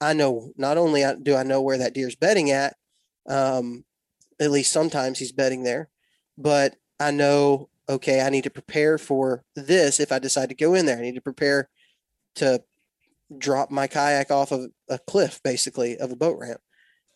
I 0.00 0.12
know 0.12 0.52
not 0.56 0.76
only 0.76 1.04
do 1.22 1.36
I 1.36 1.42
know 1.42 1.60
where 1.62 1.78
that 1.78 1.94
deer's 1.94 2.16
bedding 2.16 2.50
at, 2.50 2.76
um, 3.28 3.84
at 4.40 4.50
least 4.50 4.72
sometimes 4.72 5.18
he's 5.18 5.32
bedding 5.32 5.62
there, 5.62 5.88
but 6.36 6.76
I 7.00 7.10
know, 7.10 7.68
okay, 7.88 8.20
I 8.20 8.30
need 8.30 8.44
to 8.44 8.50
prepare 8.50 8.98
for 8.98 9.44
this 9.54 10.00
if 10.00 10.12
I 10.12 10.18
decide 10.18 10.48
to 10.48 10.54
go 10.54 10.74
in 10.74 10.86
there. 10.86 10.98
I 10.98 11.02
need 11.02 11.14
to 11.14 11.20
prepare 11.20 11.68
to 12.36 12.62
drop 13.38 13.70
my 13.70 13.86
kayak 13.86 14.30
off 14.30 14.52
of 14.52 14.70
a 14.88 14.98
cliff, 14.98 15.40
basically, 15.42 15.96
of 15.96 16.10
a 16.10 16.16
boat 16.16 16.38
ramp. 16.38 16.60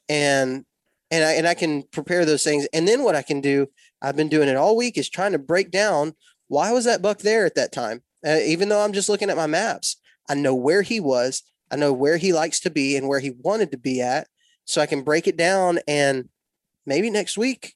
And 0.09 0.64
and 1.11 1.24
I 1.24 1.33
and 1.33 1.47
I 1.47 1.55
can 1.55 1.85
prepare 1.85 2.24
those 2.24 2.45
things. 2.45 2.66
And 2.72 2.87
then 2.87 3.03
what 3.03 3.14
I 3.14 3.22
can 3.22 3.41
do, 3.41 3.68
I've 4.03 4.16
been 4.16 4.29
doing 4.29 4.49
it 4.49 4.57
all 4.57 4.76
week, 4.76 4.99
is 4.99 5.09
trying 5.09 5.33
to 5.33 5.39
break 5.39 5.70
down 5.70 6.14
why 6.49 6.72
was 6.72 6.85
that 6.85 7.03
buck 7.03 7.18
there 7.18 7.45
at 7.45 7.55
that 7.55 7.72
time. 7.72 8.03
Uh, 8.26 8.39
even 8.45 8.68
though 8.68 8.81
I'm 8.81 8.93
just 8.93 9.09
looking 9.09 9.31
at 9.31 9.37
my 9.37 9.47
maps, 9.47 9.97
I 10.29 10.35
know 10.35 10.55
where 10.55 10.83
he 10.83 11.01
was. 11.01 11.43
I 11.71 11.77
know 11.77 11.93
where 11.93 12.16
he 12.16 12.33
likes 12.33 12.61
to 12.61 12.71
be 12.71 12.97
and 12.97 13.09
where 13.09 13.21
he 13.21 13.31
wanted 13.31 13.71
to 13.73 13.79
be 13.79 14.01
at, 14.01 14.29
so 14.64 14.81
I 14.81 14.87
can 14.87 15.03
break 15.03 15.27
it 15.27 15.37
down 15.37 15.79
and 15.87 16.29
maybe 16.87 17.11
next 17.11 17.37
week 17.37 17.75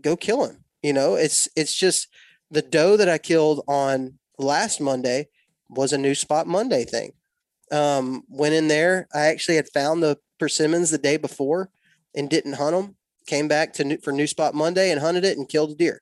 go 0.00 0.16
kill 0.16 0.44
him. 0.44 0.64
You 0.82 0.92
know, 0.92 1.14
it's 1.14 1.48
it's 1.56 1.74
just 1.74 2.08
the 2.50 2.62
doe 2.62 2.96
that 2.96 3.08
I 3.08 3.18
killed 3.18 3.64
on 3.68 4.18
last 4.38 4.80
Monday 4.80 5.28
was 5.68 5.92
a 5.92 5.98
new 5.98 6.14
spot 6.14 6.46
Monday 6.46 6.84
thing. 6.84 7.12
Um, 7.70 8.24
went 8.28 8.54
in 8.54 8.68
there. 8.68 9.06
I 9.14 9.26
actually 9.26 9.56
had 9.56 9.68
found 9.68 10.02
the 10.02 10.18
persimmons 10.38 10.90
the 10.90 10.98
day 10.98 11.16
before 11.16 11.70
and 12.14 12.30
didn't 12.30 12.54
hunt 12.54 12.74
them. 12.74 12.96
Came 13.26 13.48
back 13.48 13.74
to 13.74 13.84
new, 13.84 13.98
for 13.98 14.12
new 14.12 14.26
spot 14.26 14.54
Monday 14.54 14.90
and 14.90 15.00
hunted 15.00 15.24
it 15.24 15.36
and 15.36 15.48
killed 15.48 15.72
a 15.72 15.74
deer. 15.74 16.00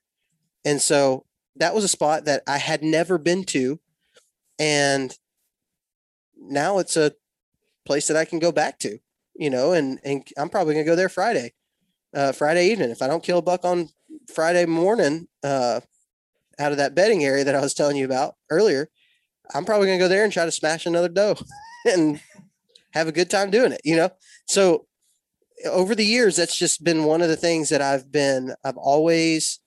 And 0.63 0.81
so 0.81 1.25
that 1.57 1.75
was 1.75 1.83
a 1.83 1.89
spot 1.89 2.25
that 2.25 2.43
I 2.47 2.57
had 2.57 2.83
never 2.83 3.17
been 3.17 3.43
to, 3.45 3.79
and 4.59 5.13
now 6.39 6.77
it's 6.79 6.95
a 6.95 7.13
place 7.87 8.07
that 8.07 8.17
I 8.17 8.25
can 8.25 8.39
go 8.39 8.51
back 8.51 8.77
to. 8.79 8.99
You 9.35 9.49
know, 9.49 9.71
and 9.71 9.99
and 10.03 10.27
I'm 10.37 10.49
probably 10.49 10.73
gonna 10.73 10.85
go 10.85 10.95
there 10.95 11.09
Friday, 11.09 11.53
uh, 12.15 12.31
Friday 12.31 12.69
evening. 12.71 12.89
If 12.89 13.01
I 13.01 13.07
don't 13.07 13.23
kill 13.23 13.37
a 13.37 13.43
buck 13.43 13.65
on 13.65 13.89
Friday 14.33 14.65
morning, 14.65 15.27
uh, 15.43 15.81
out 16.59 16.71
of 16.71 16.77
that 16.79 16.95
bedding 16.95 17.23
area 17.23 17.43
that 17.43 17.55
I 17.55 17.61
was 17.61 17.73
telling 17.73 17.97
you 17.97 18.05
about 18.05 18.35
earlier, 18.49 18.89
I'm 19.53 19.65
probably 19.65 19.87
gonna 19.87 19.99
go 19.99 20.07
there 20.07 20.23
and 20.23 20.33
try 20.33 20.45
to 20.45 20.51
smash 20.51 20.85
another 20.85 21.09
doe 21.09 21.35
and 21.85 22.19
have 22.91 23.07
a 23.07 23.11
good 23.11 23.29
time 23.29 23.51
doing 23.51 23.71
it, 23.71 23.81
you 23.83 23.95
know? 23.95 24.09
So 24.47 24.87
over 25.65 25.95
the 25.95 26.05
years, 26.05 26.35
that's 26.35 26.57
just 26.57 26.83
been 26.83 27.05
one 27.05 27.21
of 27.21 27.29
the 27.29 27.35
things 27.35 27.69
that 27.69 27.81
I've 27.81 28.11
been, 28.11 28.55
I've 28.63 28.77
always 28.77 29.59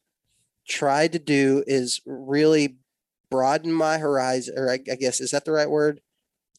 tried 0.68 1.12
to 1.12 1.18
do 1.18 1.64
is 1.66 2.00
really 2.06 2.76
broaden 3.30 3.72
my 3.72 3.98
horizon, 3.98 4.54
or 4.56 4.70
I, 4.70 4.74
I 4.90 4.96
guess, 4.96 5.20
is 5.20 5.30
that 5.30 5.44
the 5.44 5.52
right 5.52 5.70
word? 5.70 6.00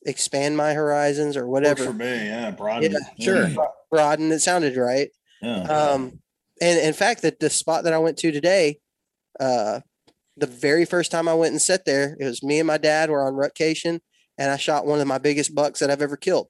Expand 0.05 0.57
my 0.57 0.73
horizons 0.73 1.37
or 1.37 1.47
whatever. 1.47 1.85
Works 1.85 1.91
for 1.91 1.97
me, 1.97 2.05
yeah. 2.05 2.51
Broaden. 2.51 2.91
Yeah, 2.91 2.99
sure. 3.19 3.67
Broaden. 3.91 4.31
It 4.31 4.39
sounded 4.39 4.75
right. 4.75 5.09
Yeah. 5.41 5.61
Um, 5.61 6.19
and 6.61 6.79
in 6.79 6.93
fact, 6.93 7.21
that 7.21 7.39
the 7.39 7.49
spot 7.49 7.83
that 7.83 7.93
I 7.93 7.97
went 7.99 8.17
to 8.19 8.31
today, 8.31 8.79
uh, 9.39 9.81
the 10.37 10.47
very 10.47 10.85
first 10.85 11.11
time 11.11 11.27
I 11.27 11.33
went 11.33 11.51
and 11.51 11.61
sat 11.61 11.85
there, 11.85 12.15
it 12.19 12.25
was 12.25 12.41
me 12.41 12.59
and 12.59 12.67
my 12.67 12.77
dad 12.77 13.09
were 13.09 13.23
on 13.25 13.35
rutcation, 13.35 14.01
and 14.37 14.51
I 14.51 14.57
shot 14.57 14.85
one 14.85 14.99
of 14.99 15.07
my 15.07 15.17
biggest 15.17 15.53
bucks 15.53 15.79
that 15.79 15.89
I've 15.89 16.01
ever 16.01 16.17
killed. 16.17 16.47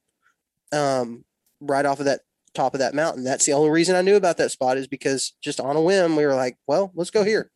Um, 0.71 1.25
right 1.59 1.85
off 1.85 1.99
of 1.99 2.05
that 2.05 2.21
top 2.53 2.73
of 2.73 2.79
that 2.79 2.93
mountain. 2.93 3.23
That's 3.23 3.45
the 3.45 3.53
only 3.53 3.69
reason 3.69 3.95
I 3.95 4.01
knew 4.01 4.15
about 4.15 4.37
that 4.37 4.51
spot 4.51 4.77
is 4.77 4.87
because 4.87 5.33
just 5.41 5.59
on 5.59 5.75
a 5.75 5.81
whim 5.81 6.15
we 6.15 6.25
were 6.25 6.35
like, 6.35 6.57
well, 6.67 6.91
let's 6.95 7.11
go 7.11 7.23
here. 7.23 7.49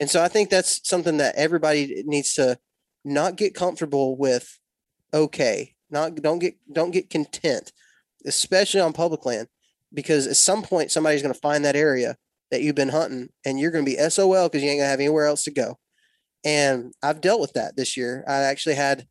And 0.00 0.10
so 0.10 0.22
I 0.22 0.28
think 0.28 0.50
that's 0.50 0.86
something 0.86 1.18
that 1.18 1.36
everybody 1.36 2.02
needs 2.04 2.34
to 2.34 2.58
not 3.04 3.36
get 3.36 3.54
comfortable 3.54 4.16
with. 4.16 4.58
Okay, 5.14 5.74
not 5.90 6.16
don't 6.16 6.40
get 6.40 6.56
don't 6.70 6.90
get 6.90 7.08
content, 7.08 7.72
especially 8.26 8.80
on 8.80 8.92
public 8.92 9.24
land, 9.24 9.46
because 9.92 10.26
at 10.26 10.36
some 10.36 10.62
point 10.62 10.90
somebody's 10.90 11.22
going 11.22 11.32
to 11.32 11.40
find 11.40 11.64
that 11.64 11.76
area 11.76 12.16
that 12.50 12.62
you've 12.62 12.74
been 12.74 12.88
hunting 12.88 13.28
and 13.44 13.58
you're 13.58 13.70
going 13.70 13.84
to 13.84 13.90
be 13.90 14.10
SOL 14.10 14.48
because 14.48 14.62
you 14.62 14.68
ain't 14.68 14.78
going 14.80 14.86
to 14.86 14.90
have 14.90 15.00
anywhere 15.00 15.26
else 15.26 15.44
to 15.44 15.50
go. 15.52 15.78
And 16.44 16.92
I've 17.02 17.20
dealt 17.20 17.40
with 17.40 17.54
that 17.54 17.76
this 17.76 17.96
year. 17.96 18.24
I 18.28 18.42
actually 18.42 18.74
had, 18.74 19.06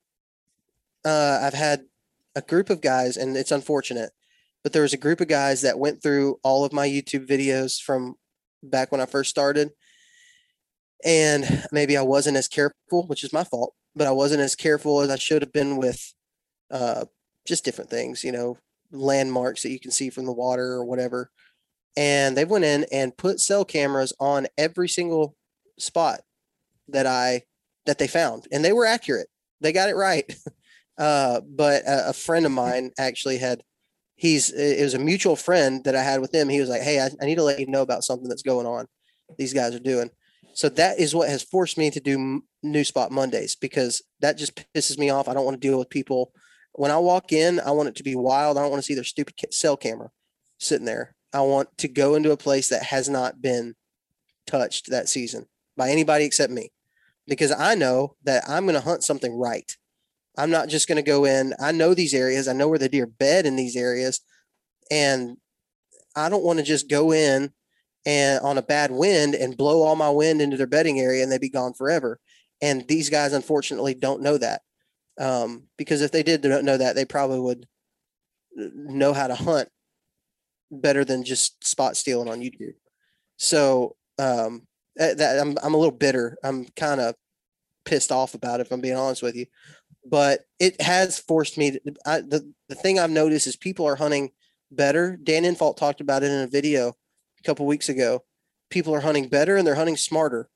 uh, 1.03 1.39
I've 1.41 1.53
had 1.53 1.85
a 2.35 2.41
group 2.41 2.69
of 2.69 2.81
guys, 2.81 3.17
and 3.17 3.35
it's 3.35 3.51
unfortunate, 3.51 4.11
but 4.63 4.71
there 4.71 4.83
was 4.83 4.93
a 4.93 4.97
group 4.97 5.19
of 5.19 5.27
guys 5.27 5.61
that 5.61 5.79
went 5.79 6.03
through 6.03 6.37
all 6.43 6.63
of 6.63 6.73
my 6.73 6.87
YouTube 6.87 7.27
videos 7.27 7.81
from 7.81 8.15
back 8.61 8.91
when 8.91 9.01
I 9.01 9.05
first 9.05 9.29
started. 9.29 9.71
And 11.03 11.65
maybe 11.71 11.97
I 11.97 12.01
wasn't 12.01 12.37
as 12.37 12.47
careful, 12.47 13.07
which 13.07 13.23
is 13.23 13.33
my 13.33 13.43
fault, 13.43 13.73
but 13.95 14.07
I 14.07 14.11
wasn't 14.11 14.41
as 14.41 14.55
careful 14.55 15.01
as 15.01 15.09
I 15.09 15.17
should 15.17 15.41
have 15.41 15.53
been 15.53 15.77
with 15.77 16.13
uh, 16.71 17.05
just 17.45 17.65
different 17.65 17.89
things, 17.89 18.23
you 18.23 18.31
know, 18.31 18.57
landmarks 18.91 19.63
that 19.63 19.71
you 19.71 19.79
can 19.79 19.91
see 19.91 20.09
from 20.09 20.25
the 20.25 20.33
water 20.33 20.73
or 20.73 20.85
whatever 20.85 21.31
and 21.95 22.35
they 22.35 22.45
went 22.45 22.65
in 22.65 22.85
and 22.91 23.15
put 23.15 23.39
cell 23.39 23.65
cameras 23.65 24.13
on 24.19 24.47
every 24.57 24.89
single 24.89 25.35
spot 25.77 26.21
that 26.87 27.05
I 27.05 27.43
that 27.85 27.97
they 27.97 28.07
found, 28.07 28.47
and 28.51 28.63
they 28.63 28.73
were 28.73 28.85
accurate. 28.85 29.27
They 29.61 29.71
got 29.71 29.89
it 29.89 29.95
right. 29.95 30.25
Uh, 30.95 31.41
but 31.49 31.81
a, 31.87 32.09
a, 32.09 32.13
friend 32.13 32.45
of 32.45 32.51
mine 32.51 32.91
actually 32.99 33.39
had 33.39 33.63
he's 34.15 34.51
it 34.51 34.83
was 34.83 34.93
a 34.93 34.99
mutual 34.99 35.35
friend 35.35 35.83
that 35.85 35.95
I 35.95 36.03
had 36.03 36.21
with 36.21 36.31
him. 36.31 36.49
He 36.49 36.59
was 36.59 36.69
like, 36.69 36.83
"Hey, 36.83 37.01
I, 37.01 37.09
I 37.19 37.25
need 37.25 37.37
to 37.37 37.43
let 37.43 37.59
you 37.59 37.65
know 37.65 37.81
about 37.81 38.03
something 38.03 38.29
that's 38.29 38.43
going 38.43 38.67
on. 38.67 38.85
These 39.35 39.55
guys 39.55 39.73
are 39.73 39.79
doing." 39.79 40.11
So 40.53 40.69
that 40.69 40.99
is 40.99 41.15
what 41.15 41.29
has 41.29 41.43
forced 41.43 41.77
me 41.77 41.89
to 41.91 41.99
do 41.99 42.43
new 42.61 42.83
spot 42.83 43.11
Mondays 43.11 43.55
because 43.55 44.01
that 44.19 44.37
just 44.37 44.55
pisses 44.73 44.97
me 44.97 45.09
off. 45.09 45.27
I 45.27 45.33
don't 45.33 45.45
want 45.45 45.59
to 45.59 45.67
deal 45.67 45.79
with 45.79 45.89
people. 45.89 46.31
When 46.73 46.91
I 46.91 46.97
walk 46.97 47.31
in, 47.31 47.59
I 47.59 47.71
want 47.71 47.89
it 47.89 47.95
to 47.95 48.03
be 48.03 48.15
wild. 48.15 48.57
I 48.57 48.61
don't 48.61 48.71
want 48.71 48.81
to 48.81 48.85
see 48.85 48.95
their 48.95 49.03
stupid 49.03 49.35
cell 49.51 49.77
camera 49.77 50.09
sitting 50.59 50.85
there. 50.85 51.15
I 51.33 51.41
want 51.41 51.75
to 51.79 51.87
go 51.87 52.15
into 52.15 52.31
a 52.31 52.37
place 52.37 52.69
that 52.69 52.83
has 52.83 53.09
not 53.09 53.41
been 53.41 53.75
touched 54.45 54.89
that 54.89 55.09
season 55.09 55.47
by 55.75 55.89
anybody 55.89 56.25
except 56.25 56.51
me 56.51 56.71
because 57.27 57.51
I 57.51 57.75
know 57.75 58.15
that 58.23 58.43
I'm 58.47 58.65
going 58.65 58.75
to 58.75 58.81
hunt 58.81 59.03
something 59.03 59.35
right. 59.35 59.75
I'm 60.37 60.51
not 60.51 60.69
just 60.69 60.87
going 60.87 60.97
to 60.97 61.09
go 61.09 61.25
in. 61.25 61.53
I 61.59 61.71
know 61.71 61.93
these 61.93 62.13
areas. 62.13 62.47
I 62.47 62.53
know 62.53 62.67
where 62.67 62.79
the 62.79 62.89
deer 62.89 63.05
bed 63.05 63.45
in 63.45 63.55
these 63.55 63.75
areas. 63.75 64.21
And 64.91 65.37
I 66.15 66.29
don't 66.29 66.43
want 66.43 66.59
to 66.59 66.65
just 66.65 66.89
go 66.89 67.11
in 67.11 67.51
and 68.05 68.39
on 68.41 68.57
a 68.57 68.61
bad 68.61 68.91
wind 68.91 69.35
and 69.35 69.57
blow 69.57 69.81
all 69.81 69.95
my 69.95 70.09
wind 70.09 70.41
into 70.41 70.57
their 70.57 70.67
bedding 70.67 70.99
area 70.99 71.23
and 71.23 71.31
they'd 71.31 71.41
be 71.41 71.49
gone 71.49 71.73
forever. 71.73 72.19
And 72.61 72.87
these 72.87 73.09
guys, 73.09 73.33
unfortunately, 73.33 73.93
don't 73.93 74.21
know 74.21 74.37
that. 74.37 74.61
Um, 75.19 75.63
because 75.77 76.01
if 76.01 76.11
they 76.11 76.23
did 76.23 76.43
know 76.43 76.77
that, 76.77 76.95
they 76.95 77.05
probably 77.05 77.39
would 77.39 77.67
know 78.55 79.13
how 79.13 79.27
to 79.27 79.35
hunt 79.35 79.69
better 80.71 81.05
than 81.05 81.23
just 81.23 81.65
spot 81.65 81.95
stealing 81.95 82.29
on 82.29 82.41
YouTube. 82.41 82.73
So 83.37 83.95
um, 84.17 84.67
eh, 84.97 85.13
that 85.13 85.39
I'm 85.39 85.57
I'm 85.63 85.73
a 85.73 85.77
little 85.77 85.95
bitter. 85.95 86.37
I'm 86.43 86.65
kind 86.75 86.99
of 87.01 87.15
pissed 87.85 88.11
off 88.11 88.33
about 88.33 88.59
it. 88.59 88.67
If 88.67 88.71
I'm 88.71 88.81
being 88.81 88.97
honest 88.97 89.21
with 89.21 89.35
you, 89.35 89.45
but 90.09 90.41
it 90.59 90.81
has 90.81 91.19
forced 91.19 91.57
me. 91.57 91.71
To, 91.71 91.79
I, 92.05 92.21
the 92.21 92.51
the 92.69 92.75
thing 92.75 92.99
I've 92.99 93.11
noticed 93.11 93.47
is 93.47 93.55
people 93.55 93.85
are 93.85 93.95
hunting 93.95 94.31
better. 94.71 95.17
Dan 95.21 95.43
Infalt 95.43 95.77
talked 95.77 96.01
about 96.01 96.23
it 96.23 96.31
in 96.31 96.41
a 96.41 96.47
video 96.47 96.95
a 97.43 97.47
couple 97.47 97.65
weeks 97.65 97.89
ago. 97.89 98.23
People 98.69 98.93
are 98.95 99.01
hunting 99.01 99.27
better 99.27 99.57
and 99.57 99.65
they're 99.65 99.75
hunting 99.75 99.97
smarter, 99.97 100.49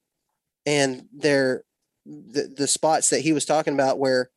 and 0.66 1.08
they're 1.14 1.64
the, 2.06 2.54
the 2.56 2.68
spots 2.68 3.10
that 3.10 3.22
he 3.22 3.34
was 3.34 3.46
talking 3.46 3.74
about 3.74 4.00
where 4.00 4.30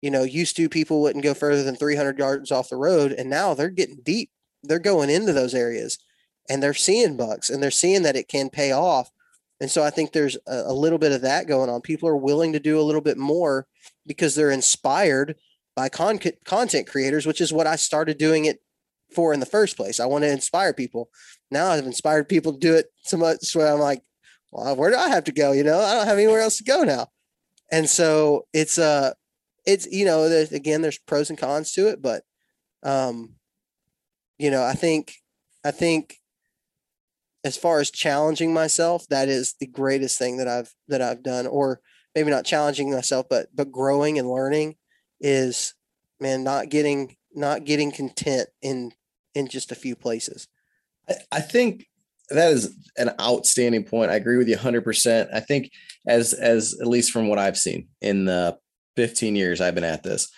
you 0.00 0.10
know 0.10 0.22
used 0.22 0.56
to 0.56 0.68
people 0.68 1.02
wouldn't 1.02 1.24
go 1.24 1.34
further 1.34 1.64
than 1.64 1.74
300 1.74 2.18
yards 2.18 2.52
off 2.52 2.68
the 2.68 2.76
road 2.76 3.10
and 3.10 3.28
now 3.28 3.54
they're 3.54 3.68
getting 3.68 4.00
deep 4.04 4.30
they're 4.62 4.78
going 4.78 5.10
into 5.10 5.32
those 5.32 5.54
areas 5.54 5.98
and 6.48 6.62
they're 6.62 6.74
seeing 6.74 7.16
bucks 7.16 7.50
and 7.50 7.62
they're 7.62 7.70
seeing 7.70 8.02
that 8.02 8.16
it 8.16 8.28
can 8.28 8.50
pay 8.50 8.72
off. 8.72 9.10
And 9.60 9.70
so 9.70 9.82
I 9.82 9.90
think 9.90 10.12
there's 10.12 10.36
a, 10.46 10.64
a, 10.66 10.72
little 10.72 10.98
bit 10.98 11.12
of 11.12 11.22
that 11.22 11.46
going 11.46 11.68
on. 11.68 11.80
People 11.80 12.08
are 12.08 12.16
willing 12.16 12.52
to 12.52 12.60
do 12.60 12.80
a 12.80 12.82
little 12.82 13.00
bit 13.00 13.18
more 13.18 13.66
because 14.06 14.34
they're 14.34 14.50
inspired 14.50 15.36
by 15.74 15.88
con- 15.88 16.20
content 16.44 16.86
creators, 16.86 17.26
which 17.26 17.40
is 17.40 17.52
what 17.52 17.66
I 17.66 17.76
started 17.76 18.18
doing 18.18 18.44
it 18.44 18.60
for 19.14 19.32
in 19.32 19.40
the 19.40 19.46
first 19.46 19.76
place. 19.76 20.00
I 20.00 20.06
want 20.06 20.24
to 20.24 20.30
inspire 20.30 20.72
people. 20.72 21.10
Now 21.50 21.68
I've 21.68 21.86
inspired 21.86 22.28
people 22.28 22.52
to 22.52 22.58
do 22.58 22.74
it 22.74 22.86
so 23.02 23.16
much 23.16 23.54
where 23.54 23.72
I'm 23.72 23.80
like, 23.80 24.02
well, 24.52 24.76
where 24.76 24.90
do 24.90 24.96
I 24.96 25.08
have 25.08 25.24
to 25.24 25.32
go? 25.32 25.52
You 25.52 25.64
know, 25.64 25.80
I 25.80 25.94
don't 25.94 26.06
have 26.06 26.18
anywhere 26.18 26.40
else 26.40 26.58
to 26.58 26.64
go 26.64 26.84
now. 26.84 27.08
And 27.70 27.88
so 27.88 28.46
it's 28.52 28.78
uh 28.78 29.12
it's 29.66 29.86
you 29.86 30.04
know, 30.04 30.28
there's, 30.28 30.52
again, 30.52 30.82
there's 30.82 30.98
pros 30.98 31.30
and 31.30 31.38
cons 31.38 31.72
to 31.72 31.88
it, 31.88 32.00
but 32.00 32.22
um 32.82 33.34
you 34.38 34.50
know, 34.50 34.62
I 34.62 34.74
think 34.74 35.14
I 35.64 35.70
think 35.70 36.16
as 37.44 37.56
far 37.56 37.80
as 37.80 37.90
challenging 37.90 38.52
myself, 38.52 39.06
that 39.08 39.28
is 39.28 39.54
the 39.60 39.66
greatest 39.66 40.18
thing 40.18 40.38
that 40.38 40.48
I've 40.48 40.74
that 40.88 41.02
I've 41.02 41.22
done, 41.22 41.46
or 41.46 41.80
maybe 42.14 42.30
not 42.30 42.44
challenging 42.44 42.90
myself, 42.90 43.26
but 43.28 43.48
but 43.54 43.72
growing 43.72 44.18
and 44.18 44.30
learning 44.30 44.76
is 45.20 45.74
man, 46.20 46.42
not 46.44 46.68
getting 46.68 47.16
not 47.34 47.64
getting 47.64 47.92
content 47.92 48.48
in 48.62 48.92
in 49.38 49.48
just 49.48 49.72
a 49.72 49.76
few 49.76 49.94
places. 49.94 50.48
I, 51.08 51.14
I 51.32 51.40
think 51.40 51.86
that 52.30 52.52
is 52.52 52.76
an 52.96 53.10
outstanding 53.20 53.84
point. 53.84 54.10
I 54.10 54.16
agree 54.16 54.36
with 54.36 54.48
you 54.48 54.56
100%. 54.56 55.28
I 55.32 55.40
think 55.40 55.70
as 56.06 56.32
as 56.34 56.76
at 56.80 56.86
least 56.86 57.10
from 57.10 57.28
what 57.28 57.38
I've 57.38 57.56
seen 57.56 57.88
in 58.00 58.26
the 58.26 58.58
15 58.96 59.36
years 59.36 59.60
I've 59.60 59.74
been 59.74 59.84
at 59.84 60.02
this, 60.02 60.28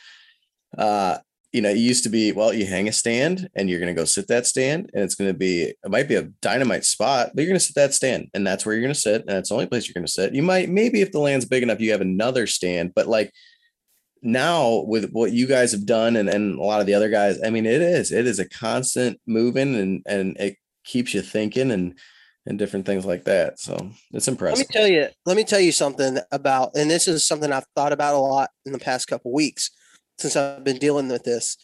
uh 0.79 1.19
you 1.53 1.61
know, 1.61 1.71
it 1.71 1.79
used 1.79 2.05
to 2.05 2.09
be, 2.11 2.31
well, 2.31 2.53
you 2.53 2.65
hang 2.65 2.87
a 2.87 2.93
stand 2.93 3.49
and 3.57 3.69
you're 3.69 3.81
going 3.81 3.93
to 3.93 4.01
go 4.01 4.05
sit 4.05 4.29
that 4.29 4.47
stand 4.47 4.89
and 4.95 5.03
it's 5.03 5.17
going 5.17 5.29
to 5.29 5.37
be, 5.37 5.63
it 5.63 5.91
might 5.91 6.07
be 6.07 6.15
a 6.15 6.29
dynamite 6.43 6.85
spot, 6.85 7.31
but 7.35 7.43
you're 7.43 7.51
going 7.51 7.59
to 7.59 7.65
sit 7.65 7.75
that 7.75 7.93
stand 7.93 8.29
and 8.35 8.47
that's 8.47 8.65
where 8.65 8.73
you're 8.73 8.83
going 8.83 8.95
to 8.95 9.01
sit. 9.01 9.23
And 9.23 9.31
that's 9.31 9.49
the 9.49 9.57
only 9.57 9.67
place 9.67 9.89
you're 9.89 9.95
going 9.95 10.07
to 10.07 10.13
sit. 10.13 10.33
You 10.33 10.45
might, 10.45 10.69
maybe 10.69 11.01
if 11.01 11.11
the 11.11 11.19
land's 11.19 11.47
big 11.47 11.65
enough, 11.65 11.81
you 11.81 11.91
have 11.91 12.01
another 12.01 12.47
stand, 12.47 12.93
but 12.95 13.09
like 13.09 13.33
now 14.23 14.85
with 14.87 15.11
what 15.13 15.33
you 15.33 15.47
guys 15.47 15.73
have 15.73 15.87
done 15.87 16.17
and, 16.17 16.29
and 16.29 16.59
a 16.59 16.63
lot 16.63 16.81
of 16.81 16.87
the 16.87 16.95
other 16.95 17.09
guys, 17.09 17.39
I 17.45 17.51
mean, 17.51 17.67
it 17.67 17.81
is, 17.81 18.13
it 18.13 18.27
is 18.27 18.39
a 18.39 18.49
constant 18.49 19.21
moving 19.27 19.75
and, 19.75 20.03
and 20.07 20.37
it 20.39 20.57
keeps 20.85 21.15
you 21.15 21.23
thinking 21.23 21.71
and, 21.71 21.99
and 22.47 22.59
different 22.59 22.87
things 22.87 23.05
like 23.05 23.25
that. 23.25 23.59
So 23.59 23.91
it's 24.13 24.29
impressive. 24.29 24.59
Let 24.59 24.69
me 24.69 24.81
tell 24.81 24.89
you, 24.89 25.09
let 25.27 25.37
me 25.37 25.45
tell 25.45 25.61
you 25.61 25.73
something 25.73 26.19
about, 26.33 26.73
and 26.75 26.91
this 26.91 27.09
is 27.09 27.27
something 27.27 27.53
I've 27.53 27.67
thought 27.75 27.93
about 27.93 28.15
a 28.15 28.19
lot 28.19 28.51
in 28.65 28.73
the 28.73 28.79
past 28.79 29.09
couple 29.09 29.33
weeks 29.33 29.71
since 30.19 30.37
I've 30.37 30.65
been 30.65 30.79
dealing 30.79 31.09
with 31.09 31.25
this. 31.25 31.57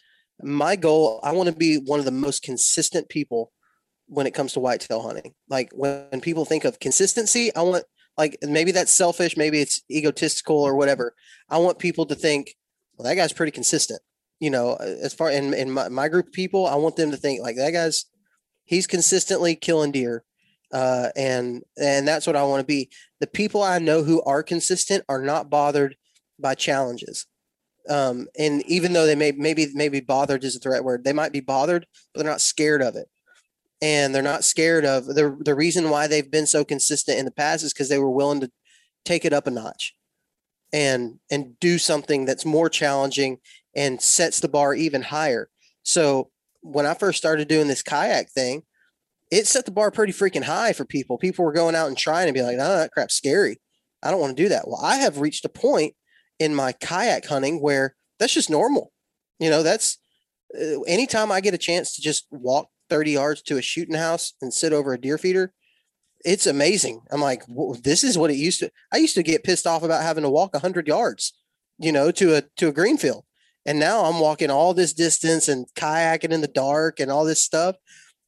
My 0.43 0.77
goal, 0.77 1.21
I 1.23 1.33
want 1.33 1.49
to 1.49 1.55
be 1.55 1.77
one 1.77 1.99
of 1.99 2.05
the 2.05 2.11
most 2.11 2.43
consistent 2.43 3.09
people 3.09 3.53
when 4.07 4.27
it 4.27 4.35
comes 4.35 4.53
to 4.53 4.61
whitetail 4.61 5.03
hunting. 5.03 5.33
Like 5.49 5.71
when 5.73 6.21
people 6.21 6.45
think 6.45 6.65
of 6.65 6.79
consistency, 6.79 7.55
I 7.55 7.63
want 7.63 7.85
like 8.17 8.37
maybe 8.43 8.73
that's 8.73 8.93
selfish, 8.93 9.37
maybe 9.37 9.61
it's 9.61 9.83
egotistical 9.91 10.57
or 10.57 10.75
whatever. 10.75 11.15
I 11.49 11.59
want 11.59 11.79
people 11.79 12.07
to 12.07 12.15
think, 12.15 12.55
well, 12.97 13.07
that 13.07 13.17
guy's 13.17 13.33
pretty 13.33 13.53
consistent. 13.53 14.01
You 14.41 14.51
know, 14.51 14.75
as 14.75 15.15
far 15.15 15.31
in, 15.31 15.55
in 15.55 15.71
my, 15.71 15.89
my 15.89 16.09
group 16.09 16.27
of 16.27 16.33
people, 16.33 16.67
I 16.67 16.75
want 16.75 16.97
them 16.97 17.11
to 17.11 17.17
think 17.17 17.41
like 17.41 17.57
that 17.57 17.73
guy's 17.73 18.07
he's 18.65 18.87
consistently 18.87 19.55
killing 19.55 19.93
deer. 19.93 20.25
Uh, 20.73 21.11
and 21.15 21.63
and 21.81 22.07
that's 22.07 22.27
what 22.27 22.37
I 22.37 22.43
want 22.43 22.61
to 22.61 22.67
be. 22.67 22.91
The 23.21 23.27
people 23.27 23.63
I 23.63 23.79
know 23.79 24.03
who 24.03 24.23
are 24.23 24.43
consistent 24.43 25.05
are 25.09 25.23
not 25.23 25.49
bothered 25.49 25.97
by 26.39 26.55
challenges. 26.55 27.27
Um, 27.89 28.27
and 28.37 28.63
even 28.67 28.93
though 28.93 29.07
they 29.07 29.15
may 29.15 29.33
maybe 29.33 29.69
maybe 29.75 30.01
bothered 30.01 30.43
is 30.43 30.59
the 30.59 30.69
right 30.69 30.83
word, 30.83 31.05
they 31.05 31.13
might 31.13 31.33
be 31.33 31.41
bothered, 31.41 31.87
but 32.13 32.21
they're 32.21 32.31
not 32.31 32.41
scared 32.41 32.83
of 32.83 32.97
it. 32.97 33.09
And 33.87 34.13
they're 34.13 34.21
not 34.21 34.43
scared 34.43 34.85
of 34.85 35.07
the 35.07 35.37
the 35.39 35.55
reason 35.55 35.91
why 35.91 36.09
they've 36.09 36.29
been 36.29 36.49
so 36.49 36.65
consistent 36.65 37.21
in 37.21 37.25
the 37.25 37.31
past 37.31 37.63
is 37.63 37.73
because 37.73 37.89
they 37.89 38.01
were 38.01 38.11
willing 38.11 38.41
to 38.41 38.51
take 39.05 39.25
it 39.25 39.33
up 39.33 39.47
a 39.47 39.51
notch 39.53 39.95
and 40.73 41.21
and 41.31 41.57
do 41.61 41.79
something 41.79 42.25
that's 42.25 42.45
more 42.45 42.69
challenging 42.69 43.39
and 43.77 44.03
sets 44.03 44.41
the 44.41 44.49
bar 44.49 44.75
even 44.75 45.03
higher. 45.03 45.51
So 45.85 46.31
when 46.63 46.85
I 46.85 46.95
first 46.95 47.17
started 47.17 47.47
doing 47.47 47.69
this 47.69 47.85
kayak 47.85 48.29
thing, 48.31 48.65
it 49.31 49.47
set 49.47 49.67
the 49.67 49.71
bar 49.71 49.93
pretty 49.93 50.13
freaking 50.13 50.43
high 50.43 50.73
for 50.73 50.85
people. 50.85 51.17
People 51.17 51.45
were 51.45 51.53
going 51.53 51.77
out 51.77 51.87
and 51.87 51.97
trying 51.97 52.27
to 52.27 52.33
be 52.33 52.43
like, 52.43 52.57
no, 52.57 52.77
that 52.79 52.91
crap's 52.91 53.15
scary. 53.15 53.61
I 54.03 54.11
don't 54.11 54.21
want 54.21 54.37
to 54.37 54.43
do 54.43 54.49
that. 54.49 54.67
Well, 54.67 54.81
I 54.83 54.97
have 54.97 55.21
reached 55.21 55.45
a 55.45 55.49
point 55.49 55.95
in 56.41 56.57
my 56.57 56.73
kayak 56.73 57.27
hunting 57.27 57.63
where 57.63 57.95
that's 58.19 58.35
just 58.35 58.51
normal. 58.51 58.91
You 59.39 59.49
know, 59.49 59.63
that's 59.63 59.99
uh, 60.61 60.81
anytime 60.89 61.31
I 61.31 61.41
get 61.41 61.55
a 61.55 61.59
chance 61.59 61.95
to 61.95 62.03
just 62.03 62.27
walk 62.33 62.69
30 62.89 63.13
yards 63.13 63.43
to 63.43 63.57
a 63.57 63.63
shooting 63.63 63.95
house 63.95 64.35
and 64.41 64.53
sit 64.53 64.73
over 64.73 64.93
a 64.93 65.01
deer 65.01 65.19
feeder, 65.19 65.53
it's 66.25 66.47
amazing. 66.47 67.03
I'm 67.11 67.21
like, 67.21 67.43
this 67.83 68.03
is 68.03 68.19
what 68.19 68.31
it 68.31 68.37
used 68.37 68.61
to. 68.61 68.71
I 68.93 68.97
used 68.97 69.15
to 69.15 69.23
get 69.23 69.45
pissed 69.45 69.67
off 69.67 69.83
about 69.83 70.03
having 70.03 70.25
to 70.25 70.31
walk 70.31 70.55
100 70.55 70.89
yards, 70.89 71.33
you 71.79 71.93
know, 71.93 72.11
to 72.13 72.37
a 72.37 72.43
to 72.57 72.69
a 72.69 72.73
green 72.73 72.99
field, 72.99 73.25
and 73.65 73.79
now 73.79 74.05
I'm 74.05 74.19
walking 74.19 74.51
all 74.51 74.75
this 74.75 74.93
distance 74.93 75.49
and 75.49 75.67
kayaking 75.75 76.33
in 76.33 76.41
the 76.41 76.49
dark 76.49 76.99
and 76.99 77.11
all 77.11 77.25
this 77.25 77.43
stuff. 77.43 77.77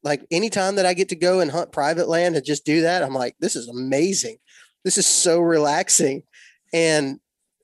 Like 0.05 0.25
anytime 0.31 0.77
that 0.77 0.87
I 0.87 0.95
get 0.95 1.09
to 1.09 1.17
go 1.17 1.41
and 1.41 1.51
hunt 1.51 1.73
private 1.73 2.09
land 2.09 2.37
and 2.37 2.45
just 2.45 2.65
do 2.65 2.83
that, 2.83 3.03
I'm 3.03 3.15
like, 3.15 3.35
this 3.41 3.57
is 3.57 3.69
amazing. 3.69 4.39
This 4.85 4.97
is 4.97 5.07
so 5.07 5.41
relaxing. 5.41 6.23
And 6.73 7.19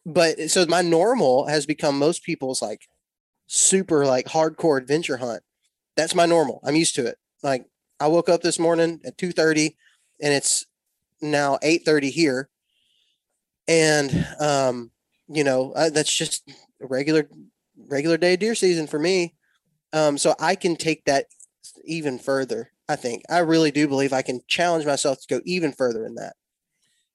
but 0.05 0.51
so 0.51 0.67
my 0.67 0.83
normal 0.83 1.47
has 1.47 1.65
become 1.65 1.97
most 1.97 2.25
people's 2.25 2.61
like 2.61 2.83
super 3.47 4.05
like 4.05 4.27
hardcore 4.27 4.79
adventure 4.81 5.19
hunt. 5.19 5.44
That's 5.97 6.15
my 6.15 6.27
normal. 6.27 6.61
I'm 6.65 6.77
used 6.77 6.95
to 6.97 7.07
it. 7.07 7.19
Like 7.43 7.67
I 8.01 8.09
woke 8.09 8.29
up 8.29 8.43
this 8.43 8.59
morning 8.59 9.01
at 9.05 9.17
2:30 9.19 9.77
and 10.21 10.33
it's 10.33 10.67
now 11.23 11.59
8:30 11.63 12.11
here. 12.11 12.49
And 13.69 14.27
um 14.41 14.91
you 15.29 15.43
know, 15.43 15.73
uh, 15.73 15.89
that's 15.91 16.13
just 16.15 16.47
a 16.83 16.87
regular 16.87 17.29
regular 17.89 18.17
day 18.19 18.37
deer 18.37 18.55
season 18.55 18.87
for 18.87 18.99
me. 18.99 19.35
Um 19.93 20.19
so 20.19 20.35
I 20.41 20.57
can 20.57 20.77
take 20.77 21.05
that 21.07 21.27
even 21.85 22.19
further. 22.19 22.73
I 22.89 22.97
think 22.97 23.23
I 23.31 23.39
really 23.41 23.73
do 23.73 23.89
believe 23.89 24.13
I 24.13 24.23
can 24.23 24.43
challenge 24.49 24.87
myself 24.87 25.21
to 25.23 25.29
go 25.37 25.43
even 25.45 25.73
further 25.73 26.07
in 26.07 26.17
that. 26.17 26.37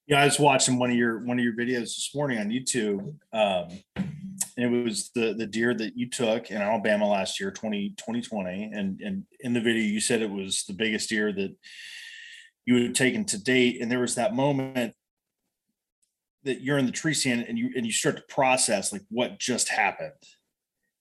Yeah, 0.09 0.21
I 0.21 0.25
was 0.25 0.39
watching 0.39 0.79
one 0.79 0.89
of 0.89 0.97
your 0.97 1.19
one 1.19 1.37
of 1.37 1.45
your 1.45 1.53
videos 1.53 1.93
this 1.93 2.09
morning 2.15 2.39
on 2.39 2.49
YouTube. 2.49 3.13
Um, 3.31 3.79
and 3.95 4.75
it 4.75 4.83
was 4.83 5.11
the 5.13 5.35
the 5.35 5.45
deer 5.45 5.75
that 5.75 5.95
you 5.95 6.09
took 6.09 6.49
in 6.49 6.57
Alabama 6.57 7.07
last 7.07 7.39
year, 7.39 7.51
20, 7.51 7.91
2020. 7.91 8.71
And 8.73 8.99
and 9.01 9.23
in 9.41 9.53
the 9.53 9.61
video 9.61 9.83
you 9.83 10.01
said 10.01 10.23
it 10.23 10.31
was 10.31 10.63
the 10.63 10.73
biggest 10.73 11.09
deer 11.09 11.31
that 11.33 11.55
you 12.65 12.81
had 12.81 12.95
taken 12.95 13.23
to 13.25 13.37
date. 13.37 13.81
And 13.81 13.91
there 13.91 13.99
was 13.99 14.15
that 14.15 14.33
moment 14.33 14.95
that 16.43 16.61
you're 16.61 16.79
in 16.79 16.87
the 16.87 16.91
tree 16.91 17.13
stand 17.13 17.45
and 17.47 17.59
you 17.59 17.69
and 17.75 17.85
you 17.85 17.91
start 17.91 18.15
to 18.17 18.23
process 18.33 18.91
like 18.91 19.03
what 19.09 19.37
just 19.37 19.69
happened. 19.69 20.13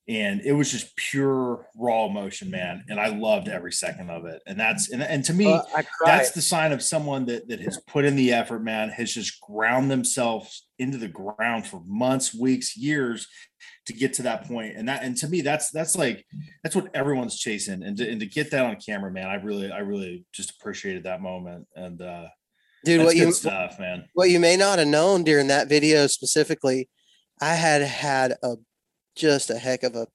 And 0.09 0.41
it 0.41 0.53
was 0.53 0.73
just 0.73 0.97
pure 0.97 1.67
raw 1.77 2.07
emotion, 2.07 2.51
man. 2.51 2.83
And 2.89 2.99
I 2.99 3.09
loved 3.09 3.49
every 3.49 3.73
second 3.73 4.09
of 4.09 4.25
it. 4.25 4.41
And 4.47 4.59
that's 4.59 4.91
and, 4.91 5.03
and 5.03 5.23
to 5.27 5.35
me, 5.35 5.53
Uh, 5.53 5.83
that's 6.05 6.31
the 6.31 6.41
sign 6.41 6.73
of 6.73 6.83
someone 6.83 7.27
that 7.27 7.49
that 7.49 7.61
has 7.61 7.79
put 7.87 8.05
in 8.07 8.17
the 8.17 8.33
effort 8.33 8.61
man 8.61 8.89
has 8.89 9.13
just 9.13 9.39
ground 9.41 9.91
themselves 9.91 10.67
into 10.79 10.97
the 10.97 11.09
ground 11.09 11.67
for 11.67 11.83
months 11.85 12.33
weeks 12.35 12.77
years 12.77 13.29
to 13.87 13.93
get 13.93 14.13
to 14.15 14.23
that 14.23 14.47
point 14.47 14.77
and 14.77 14.89
that 14.89 15.03
and 15.03 15.17
to 15.17 15.27
me 15.29 15.41
that's 15.41 15.71
that's 15.71 15.97
like 15.97 16.25
that's 16.63 16.77
what 16.77 16.89
everyone's 16.95 17.39
chasing 17.39 17.83
and 17.83 17.97
to, 17.97 18.09
and 18.09 18.21
to 18.21 18.27
get 18.27 18.51
that 18.51 18.65
on 18.65 18.77
camera 18.77 19.11
man 19.11 19.27
i 19.27 19.35
really 19.35 19.71
i 19.73 19.79
really 19.79 20.25
just 20.33 20.51
appreciated 20.53 21.05
that 21.05 21.21
moment 21.21 21.67
and 21.75 22.01
uh 22.01 22.27
Dude, 22.85 23.05
what 23.05 23.15
good 23.15 23.27
you 23.27 23.33
stuff 23.33 23.79
man 23.81 24.05
what 24.15 24.31
you 24.31 24.39
may 24.39 24.57
not 24.57 24.79
have 24.79 24.89
known 24.89 25.25
during 25.25 25.49
that 25.49 25.69
video 25.69 26.07
specifically, 26.07 26.89
I 27.41 27.55
had 27.55 27.83
had 27.83 28.37
a 28.43 28.57
just 29.19 29.51
a 29.51 29.59
heck 29.59 29.83
of 29.83 29.95
a 29.95 30.07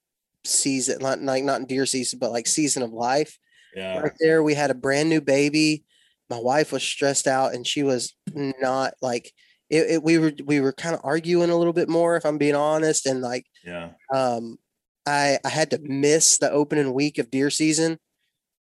season, 0.45 0.99
not 1.01 1.22
like 1.22 1.43
not 1.43 1.68
deer 1.68 1.86
season, 1.86 2.20
but 2.20 2.32
like 2.32 2.47
season 2.47 2.84
of 2.84 2.91
life. 2.91 3.38
yeah 3.76 3.99
Right 3.99 4.14
there, 4.20 4.43
we 4.43 4.54
had 4.54 4.72
a 4.72 4.76
brand 4.76 5.10
new 5.10 5.22
baby. 5.22 5.84
My 6.30 6.39
wife 6.39 6.72
was 6.72 6.84
stressed 6.84 7.28
out, 7.28 7.54
and 7.54 7.68
she 7.68 7.84
was 7.84 8.16
not 8.34 8.93
like 9.01 9.32
it. 9.70 9.89
it 9.89 10.04
we 10.04 10.18
were 10.18 10.34
we 10.45 10.62
were 10.62 10.74
kind 10.74 10.95
of 10.95 11.01
arguing 11.04 11.49
a 11.49 11.56
little 11.56 11.74
bit 11.74 11.89
more, 11.89 12.16
if 12.16 12.26
I'm 12.26 12.38
being 12.38 12.56
honest, 12.56 13.06
and 13.06 13.22
like 13.22 13.45
yeah 13.64 13.91
um, 14.14 14.58
I 15.06 15.39
I 15.45 15.49
had 15.49 15.72
to 15.72 15.80
miss 15.84 16.38
the 16.38 16.51
opening 16.51 16.93
week 16.93 17.18
of 17.18 17.30
deer 17.30 17.49
season 17.49 17.99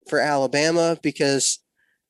for 0.10 0.20
Alabama 0.20 0.98
because 1.02 1.60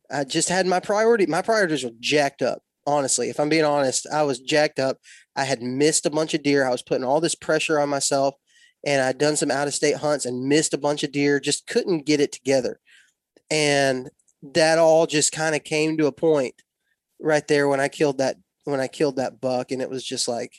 I 0.09 0.23
just 0.23 0.49
had 0.49 0.65
my 0.65 0.79
priority. 0.79 1.25
My 1.25 1.41
priorities 1.41 1.83
were 1.83 1.91
jacked 1.99 2.41
up. 2.41 2.61
Honestly, 2.87 3.29
if 3.29 3.39
I'm 3.39 3.49
being 3.49 3.63
honest, 3.65 4.07
I 4.11 4.23
was 4.23 4.39
jacked 4.39 4.79
up. 4.79 4.97
I 5.35 5.43
had 5.43 5.61
missed 5.61 6.05
a 6.05 6.09
bunch 6.09 6.33
of 6.33 6.43
deer. 6.43 6.65
I 6.65 6.71
was 6.71 6.81
putting 6.81 7.03
all 7.03 7.21
this 7.21 7.35
pressure 7.35 7.79
on 7.79 7.89
myself, 7.89 8.35
and 8.85 9.01
I'd 9.01 9.17
done 9.17 9.35
some 9.35 9.51
out 9.51 9.67
of 9.67 9.73
state 9.73 9.97
hunts 9.97 10.25
and 10.25 10.47
missed 10.47 10.73
a 10.73 10.77
bunch 10.79 11.03
of 11.03 11.11
deer. 11.11 11.39
Just 11.39 11.67
couldn't 11.67 12.05
get 12.05 12.19
it 12.19 12.31
together, 12.31 12.79
and 13.49 14.09
that 14.53 14.79
all 14.79 15.05
just 15.05 15.31
kind 15.31 15.55
of 15.55 15.63
came 15.63 15.97
to 15.97 16.07
a 16.07 16.11
point 16.11 16.55
right 17.19 17.47
there 17.47 17.67
when 17.67 17.79
I 17.79 17.87
killed 17.87 18.17
that 18.17 18.37
when 18.63 18.79
I 18.79 18.87
killed 18.87 19.17
that 19.17 19.39
buck, 19.39 19.71
and 19.71 19.81
it 19.81 19.89
was 19.89 20.03
just 20.03 20.27
like, 20.27 20.53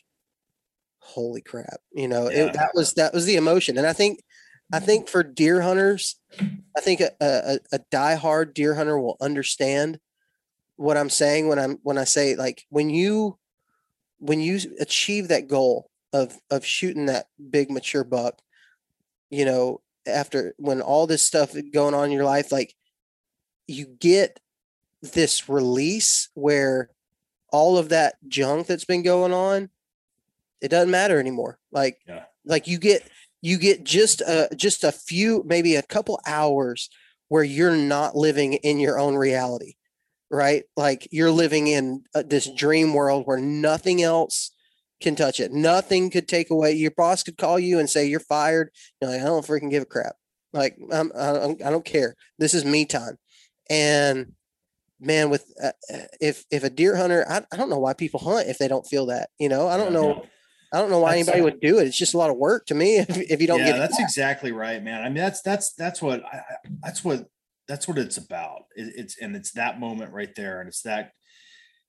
holy 1.00 1.40
crap, 1.40 1.80
you 1.92 2.06
know, 2.08 2.30
Yeah. 2.30 2.46
it, 2.46 2.52
that 2.54 2.70
was 2.74 2.94
that 2.94 3.12
was 3.12 3.26
the 3.26 3.36
emotion, 3.36 3.76
and 3.78 3.86
I 3.86 3.92
think 3.92 4.20
I 4.72 4.78
think 4.80 5.08
for 5.08 5.22
deer 5.22 5.60
hunters, 5.60 6.18
I 6.40 6.80
think 6.80 7.00
a, 7.00 7.10
a, 7.20 7.58
a 7.72 7.78
diehard 7.92 8.54
deer 8.54 8.74
hunter 8.74 8.98
will 8.98 9.18
understand 9.20 9.98
what 10.76 10.96
I'm 10.96 11.10
saying 11.10 11.48
when 11.48 11.58
I'm 11.58 11.78
when 11.82 11.98
I 11.98 12.04
say 12.04 12.34
like 12.36 12.64
when 12.68 12.90
you 12.90 13.38
when 14.18 14.40
you 14.40 14.58
achieve 14.80 15.28
that 15.28 15.48
goal 15.48 15.90
of 16.12 16.38
of 16.50 16.64
shooting 16.64 17.06
that 17.06 17.26
big 17.50 17.70
mature 17.70 18.04
buck, 18.04 18.40
you 19.30 19.44
know, 19.44 19.80
after 20.06 20.54
when 20.58 20.80
all 20.80 21.06
this 21.06 21.22
stuff 21.22 21.54
going 21.72 21.94
on 21.94 22.06
in 22.06 22.12
your 22.12 22.24
life, 22.24 22.52
like 22.52 22.74
you 23.66 23.86
get 23.86 24.40
this 25.02 25.48
release 25.48 26.28
where 26.34 26.90
all 27.52 27.76
of 27.78 27.90
that 27.90 28.16
junk 28.28 28.66
that's 28.66 28.84
been 28.84 29.02
going 29.02 29.32
on, 29.32 29.68
it 30.60 30.68
doesn't 30.68 30.90
matter 30.90 31.18
anymore. 31.18 31.58
Like 31.70 31.98
Yeah. 32.06 32.24
like 32.44 32.66
you 32.66 32.78
get 32.78 33.08
you 33.40 33.58
get 33.58 33.84
just 33.84 34.20
a 34.20 34.48
just 34.56 34.84
a 34.84 34.92
few 34.92 35.42
maybe 35.46 35.76
a 35.76 35.82
couple 35.82 36.20
hours 36.26 36.88
where 37.28 37.44
you're 37.44 37.76
not 37.76 38.14
living 38.14 38.54
in 38.54 38.78
your 38.78 38.98
own 38.98 39.16
reality 39.16 39.74
right? 40.32 40.64
Like 40.76 41.06
you're 41.12 41.30
living 41.30 41.68
in 41.68 42.04
uh, 42.14 42.24
this 42.26 42.50
dream 42.50 42.94
world 42.94 43.24
where 43.26 43.38
nothing 43.38 44.02
else 44.02 44.50
can 45.00 45.14
touch 45.14 45.38
it. 45.38 45.52
Nothing 45.52 46.10
could 46.10 46.26
take 46.26 46.50
away. 46.50 46.72
Your 46.72 46.90
boss 46.92 47.22
could 47.22 47.36
call 47.36 47.58
you 47.58 47.78
and 47.78 47.88
say 47.88 48.06
you're 48.06 48.20
fired. 48.20 48.70
You're 49.00 49.10
like 49.10 49.20
i 49.20 49.24
don't 49.24 49.46
freaking 49.46 49.70
give 49.70 49.82
a 49.82 49.86
crap. 49.86 50.14
Like 50.52 50.76
I'm, 50.90 51.12
I, 51.14 51.32
don't, 51.32 51.62
I 51.62 51.70
don't 51.70 51.84
care. 51.84 52.16
This 52.38 52.54
is 52.54 52.64
me 52.64 52.86
time. 52.86 53.18
And 53.70 54.32
man 54.98 55.30
with 55.30 55.52
uh, 55.62 55.72
uh, 55.92 55.98
if 56.20 56.44
if 56.52 56.62
a 56.62 56.70
deer 56.70 56.94
hunter 56.94 57.24
I, 57.28 57.42
I 57.52 57.56
don't 57.56 57.68
know 57.68 57.80
why 57.80 57.92
people 57.92 58.20
hunt 58.20 58.48
if 58.48 58.58
they 58.58 58.68
don't 58.68 58.86
feel 58.86 59.06
that 59.06 59.30
you 59.36 59.48
know? 59.48 59.66
I 59.66 59.76
don't 59.76 59.92
know 59.92 60.24
I 60.72 60.78
don't 60.78 60.90
know 60.90 61.00
why 61.00 61.10
That's- 61.10 61.28
anybody 61.28 61.42
would 61.42 61.60
do 61.60 61.78
it. 61.80 61.86
It's 61.86 61.98
just 61.98 62.14
a 62.14 62.18
lot 62.18 62.30
of 62.30 62.36
work 62.36 62.66
to 62.66 62.74
me 62.74 62.96
if, 63.08 63.08
if 63.10 63.40
you 63.40 63.46
don't 63.46 63.58
yeah, 63.60 63.72
get 63.72 63.78
that's 63.78 64.00
exactly 64.00 64.52
right, 64.52 64.82
man. 64.82 65.02
I 65.02 65.06
mean, 65.06 65.16
that's 65.16 65.42
that's 65.42 65.74
that's 65.74 66.00
what 66.00 66.24
I- 66.24 66.42
that's 66.82 67.04
what 67.04 67.28
that's 67.68 67.88
what 67.88 67.98
it's 67.98 68.16
about. 68.16 68.64
It, 68.74 68.92
it's 68.96 69.18
and 69.20 69.36
it's 69.36 69.52
that 69.52 69.80
moment 69.80 70.12
right 70.12 70.34
there, 70.34 70.60
and 70.60 70.68
it's 70.68 70.82
that 70.82 71.12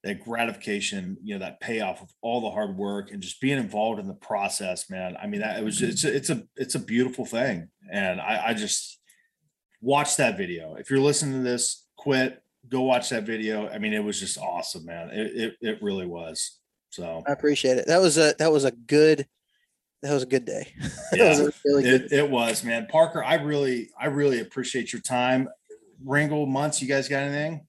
that 0.03 0.19
gratification, 0.19 1.17
you 1.23 1.33
know, 1.33 1.39
that 1.39 1.61
payoff 1.61 2.01
of 2.01 2.09
all 2.21 2.41
the 2.41 2.51
hard 2.51 2.75
work 2.75 3.09
and 3.11 3.21
just 3.21 3.39
being 3.39 3.57
involved 3.57 4.01
in 4.01 4.07
the 4.07 4.13
process, 4.13 4.89
man. 4.89 5.15
I 5.21 5.27
mean, 5.27 5.39
that 5.41 5.57
it 5.57 5.63
was 5.63 5.79
mm-hmm. 5.79 5.91
it's 5.91 6.03
a, 6.03 6.15
it's 6.15 6.29
a 6.29 6.43
it's 6.55 6.75
a 6.75 6.79
beautiful 6.79 7.25
thing, 7.25 7.69
and 7.91 8.19
I, 8.19 8.47
I 8.47 8.53
just 8.53 8.99
watch 9.81 10.17
that 10.17 10.37
video. 10.37 10.75
If 10.75 10.89
you're 10.89 10.99
listening 10.99 11.43
to 11.43 11.49
this, 11.49 11.87
quit, 11.97 12.41
go 12.69 12.81
watch 12.81 13.09
that 13.09 13.25
video. 13.25 13.69
I 13.69 13.77
mean, 13.77 13.93
it 13.93 14.03
was 14.03 14.19
just 14.19 14.37
awesome, 14.37 14.85
man. 14.85 15.09
It 15.11 15.35
it, 15.35 15.55
it 15.61 15.81
really 15.81 16.05
was. 16.05 16.59
So 16.89 17.23
I 17.27 17.31
appreciate 17.31 17.77
it. 17.77 17.87
That 17.87 18.01
was 18.01 18.17
a 18.17 18.35
that 18.39 18.51
was 18.51 18.65
a 18.65 18.71
good 18.71 19.25
that 20.03 20.13
was 20.13 20.23
a 20.23 20.27
good 20.27 20.45
day. 20.45 20.67
Yeah. 21.13 21.29
was 21.29 21.39
a 21.39 21.53
really 21.63 21.83
good 21.83 22.01
It, 22.05 22.11
it 22.11 22.29
was, 22.29 22.63
man. 22.63 22.87
Parker, 22.87 23.23
I 23.23 23.35
really, 23.35 23.91
I 23.99 24.07
really 24.07 24.41
appreciate 24.41 24.91
your 24.91 25.01
time. 25.01 25.47
Ringle, 26.05 26.45
months, 26.45 26.81
you 26.81 26.87
guys 26.87 27.07
got 27.07 27.23
anything? 27.23 27.65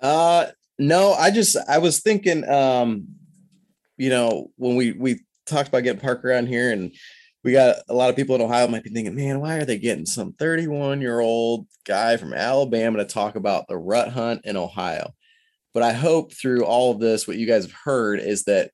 Uh 0.00 0.46
no, 0.78 1.12
I 1.12 1.30
just 1.30 1.56
I 1.68 1.78
was 1.78 2.00
thinking 2.00 2.48
um 2.48 3.06
you 3.96 4.10
know 4.10 4.50
when 4.56 4.76
we 4.76 4.92
we 4.92 5.20
talked 5.46 5.68
about 5.68 5.82
getting 5.82 6.00
Parker 6.00 6.32
on 6.32 6.46
here 6.46 6.72
and 6.72 6.92
we 7.44 7.52
got 7.52 7.76
a 7.88 7.94
lot 7.94 8.08
of 8.08 8.16
people 8.16 8.34
in 8.34 8.40
Ohio 8.40 8.66
might 8.68 8.82
be 8.82 8.90
thinking, 8.90 9.14
man, 9.14 9.38
why 9.38 9.56
are 9.56 9.66
they 9.66 9.78
getting 9.78 10.06
some 10.06 10.32
31 10.32 11.02
year 11.02 11.20
old 11.20 11.66
guy 11.86 12.16
from 12.16 12.32
Alabama 12.32 12.98
to 12.98 13.04
talk 13.04 13.36
about 13.36 13.68
the 13.68 13.76
rut 13.76 14.08
hunt 14.08 14.40
in 14.44 14.56
Ohio? 14.56 15.12
But 15.74 15.82
I 15.82 15.92
hope 15.92 16.32
through 16.32 16.64
all 16.64 16.92
of 16.92 17.00
this, 17.00 17.28
what 17.28 17.36
you 17.36 17.46
guys 17.46 17.64
have 17.64 17.74
heard 17.84 18.20
is 18.20 18.44
that 18.44 18.70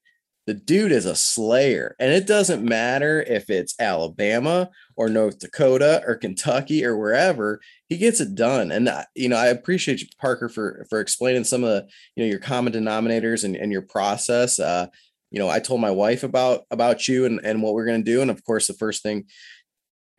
the 0.50 0.54
dude 0.54 0.90
is 0.90 1.06
a 1.06 1.14
slayer. 1.14 1.94
And 2.00 2.12
it 2.12 2.26
doesn't 2.26 2.64
matter 2.64 3.22
if 3.22 3.50
it's 3.50 3.78
Alabama 3.78 4.68
or 4.96 5.08
North 5.08 5.38
Dakota 5.38 6.02
or 6.04 6.16
Kentucky 6.16 6.84
or 6.84 6.98
wherever, 6.98 7.60
he 7.88 7.96
gets 7.96 8.20
it 8.20 8.34
done. 8.34 8.72
And 8.72 8.90
you 9.14 9.28
know, 9.28 9.36
I 9.36 9.46
appreciate 9.46 10.00
you, 10.00 10.08
Parker, 10.20 10.48
for 10.48 10.88
for 10.90 10.98
explaining 10.98 11.44
some 11.44 11.62
of 11.62 11.70
the 11.70 11.88
you 12.16 12.24
know 12.24 12.28
your 12.28 12.40
common 12.40 12.72
denominators 12.72 13.44
and, 13.44 13.54
and 13.54 13.70
your 13.70 13.82
process. 13.82 14.58
Uh, 14.58 14.88
you 15.30 15.38
know, 15.38 15.48
I 15.48 15.60
told 15.60 15.80
my 15.80 15.92
wife 15.92 16.24
about 16.24 16.62
about 16.72 17.06
you 17.06 17.26
and 17.26 17.40
and 17.44 17.62
what 17.62 17.74
we're 17.74 17.86
gonna 17.86 18.02
do, 18.02 18.20
and 18.20 18.30
of 18.32 18.42
course, 18.42 18.66
the 18.66 18.74
first 18.74 19.04
thing 19.04 19.26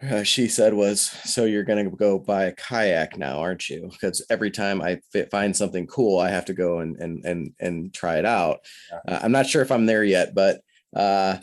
uh, 0.09 0.23
she 0.23 0.47
said 0.47 0.73
was, 0.73 1.01
"So 1.01 1.45
you're 1.45 1.63
gonna 1.63 1.89
go 1.89 2.19
buy 2.19 2.45
a 2.45 2.53
kayak 2.53 3.17
now, 3.17 3.39
aren't 3.39 3.69
you?" 3.69 3.89
Because 3.91 4.25
every 4.29 4.51
time 4.51 4.81
I 4.81 4.99
fi- 5.11 5.25
find 5.25 5.55
something 5.55 5.87
cool, 5.87 6.19
I 6.19 6.29
have 6.29 6.45
to 6.45 6.53
go 6.53 6.79
and 6.79 6.95
and 6.97 7.25
and 7.25 7.53
and 7.59 7.93
try 7.93 8.17
it 8.17 8.25
out. 8.25 8.59
Uh, 9.07 9.19
I'm 9.21 9.31
not 9.31 9.47
sure 9.47 9.61
if 9.61 9.71
I'm 9.71 9.85
there 9.85 10.03
yet, 10.03 10.33
but 10.33 10.61
uh, 10.95 11.37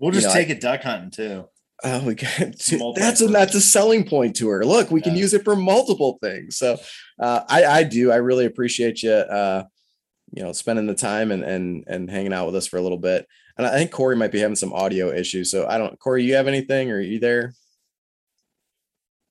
We'll 0.00 0.14
You 0.14 0.20
just 0.20 0.34
know, 0.34 0.40
take 0.40 0.48
it 0.48 0.60
duck 0.60 0.82
hunting 0.82 1.10
too. 1.10 1.44
Oh, 1.84 2.04
we 2.04 2.14
got 2.14 2.30
to, 2.58 2.92
that's 2.96 3.20
a 3.20 3.28
that's 3.28 3.54
a 3.54 3.60
selling 3.60 4.08
point 4.08 4.34
to 4.36 4.48
her. 4.48 4.64
Look, 4.64 4.90
we 4.90 5.02
can 5.02 5.14
use 5.14 5.34
it 5.34 5.44
for 5.44 5.54
multiple 5.54 6.18
things. 6.22 6.56
So 6.56 6.78
uh, 7.20 7.42
I 7.48 7.64
I 7.64 7.82
do 7.84 8.10
I 8.10 8.16
really 8.16 8.46
appreciate 8.46 9.02
you 9.02 9.12
uh, 9.12 9.64
you 10.32 10.42
know 10.42 10.52
spending 10.52 10.86
the 10.86 10.94
time 10.94 11.30
and 11.30 11.44
and 11.44 11.84
and 11.86 12.10
hanging 12.10 12.32
out 12.32 12.46
with 12.46 12.56
us 12.56 12.66
for 12.66 12.78
a 12.78 12.82
little 12.82 12.98
bit. 12.98 13.26
And 13.58 13.66
I 13.66 13.72
think 13.72 13.90
Corey 13.90 14.16
might 14.16 14.32
be 14.32 14.40
having 14.40 14.56
some 14.56 14.72
audio 14.72 15.12
issues. 15.12 15.50
So 15.50 15.66
I 15.66 15.76
don't 15.76 15.98
Corey, 15.98 16.24
you 16.24 16.34
have 16.34 16.48
anything 16.48 16.90
or 16.90 16.96
are 16.96 17.00
you 17.00 17.18
there? 17.18 17.52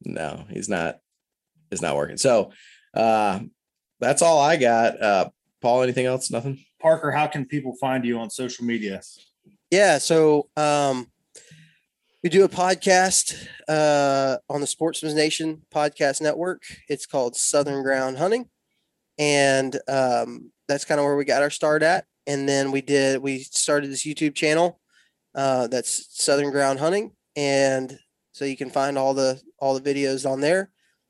No, 0.03 0.45
he's 0.49 0.69
not. 0.69 0.99
It's 1.71 1.81
not 1.81 1.95
working. 1.95 2.17
So 2.17 2.51
uh, 2.93 3.39
that's 3.99 4.21
all 4.21 4.39
I 4.39 4.57
got. 4.57 5.01
Uh, 5.01 5.29
Paul, 5.61 5.83
anything 5.83 6.05
else? 6.05 6.31
Nothing. 6.31 6.63
Parker, 6.81 7.11
how 7.11 7.27
can 7.27 7.45
people 7.45 7.75
find 7.75 8.05
you 8.05 8.17
on 8.19 8.29
social 8.29 8.65
media? 8.65 9.01
Yeah, 9.69 9.97
so 9.97 10.49
um, 10.55 11.07
we 12.23 12.29
do 12.29 12.43
a 12.43 12.49
podcast 12.49 13.47
uh, 13.67 14.37
on 14.49 14.61
the 14.61 14.67
Sportsman's 14.67 15.15
Nation 15.15 15.61
podcast 15.73 16.21
network. 16.21 16.63
It's 16.87 17.05
called 17.05 17.35
Southern 17.35 17.83
Ground 17.83 18.17
Hunting, 18.17 18.49
and 19.17 19.79
um, 19.87 20.51
that's 20.67 20.85
kind 20.85 20.99
of 20.99 21.05
where 21.05 21.15
we 21.15 21.25
got 21.25 21.43
our 21.43 21.49
start 21.49 21.83
at. 21.83 22.05
And 22.25 22.47
then 22.47 22.71
we 22.71 22.81
did 22.81 23.21
we 23.21 23.39
started 23.39 23.91
this 23.91 24.05
YouTube 24.05 24.35
channel 24.35 24.79
uh, 25.35 25.67
that's 25.67 26.07
Southern 26.11 26.51
Ground 26.51 26.79
Hunting, 26.79 27.11
and 27.35 27.97
so 28.31 28.45
you 28.45 28.57
can 28.57 28.69
find 28.69 28.97
all 28.97 29.13
the 29.13 29.41
all 29.61 29.77
the 29.77 29.93
videos 29.93 30.29
on 30.29 30.41
there 30.41 30.69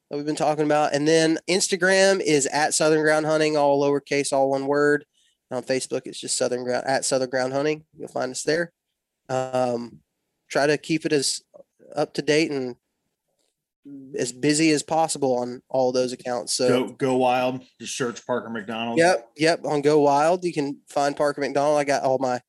that 0.10 0.18
we've 0.18 0.26
been 0.26 0.36
talking 0.36 0.66
about. 0.66 0.94
And 0.94 1.08
then 1.08 1.38
Instagram 1.50 2.20
is 2.22 2.46
at 2.48 2.74
Southern 2.74 3.02
Ground 3.02 3.26
Hunting, 3.26 3.58
all 3.58 3.82
lowercase, 3.82 4.34
all 4.34 4.50
one 4.50 4.68
word. 4.68 5.06
On 5.52 5.64
Facebook, 5.64 6.02
it's 6.06 6.20
just 6.20 6.38
Southern 6.38 6.64
Ground 6.64 6.86
at 6.86 7.06
Southern 7.06 7.30
Ground 7.30 7.54
Hunting. 7.54 7.84
You'll 7.98 8.08
find 8.08 8.32
us 8.32 8.44
there. 8.44 8.72
Um, 9.30 10.02
try 10.48 10.68
to 10.68 10.78
keep 10.78 11.08
it 11.08 11.14
as 11.14 11.42
up 11.96 12.14
to 12.14 12.22
date 12.22 12.52
and 12.52 12.76
as 14.16 14.32
busy 14.32 14.70
as 14.70 14.84
possible 14.84 15.40
on 15.40 15.64
all 15.68 15.92
those 15.92 16.14
accounts. 16.14 16.54
So 16.54 16.68
Go 16.68 16.94
go 16.94 17.18
wild. 17.18 17.64
Just 17.80 17.98
search 17.98 18.24
Parker 18.28 18.52
McDonald. 18.52 19.00
Yep, 19.00 19.30
yep. 19.38 19.62
On 19.66 19.82
Go 19.82 20.02
Wild, 20.02 20.44
you 20.44 20.54
can 20.54 20.82
find 20.88 21.18
Parker 21.18 21.42
McDonald. 21.42 21.80
I 21.80 21.84
got 21.84 22.04
all 22.04 22.20
my 22.20 22.42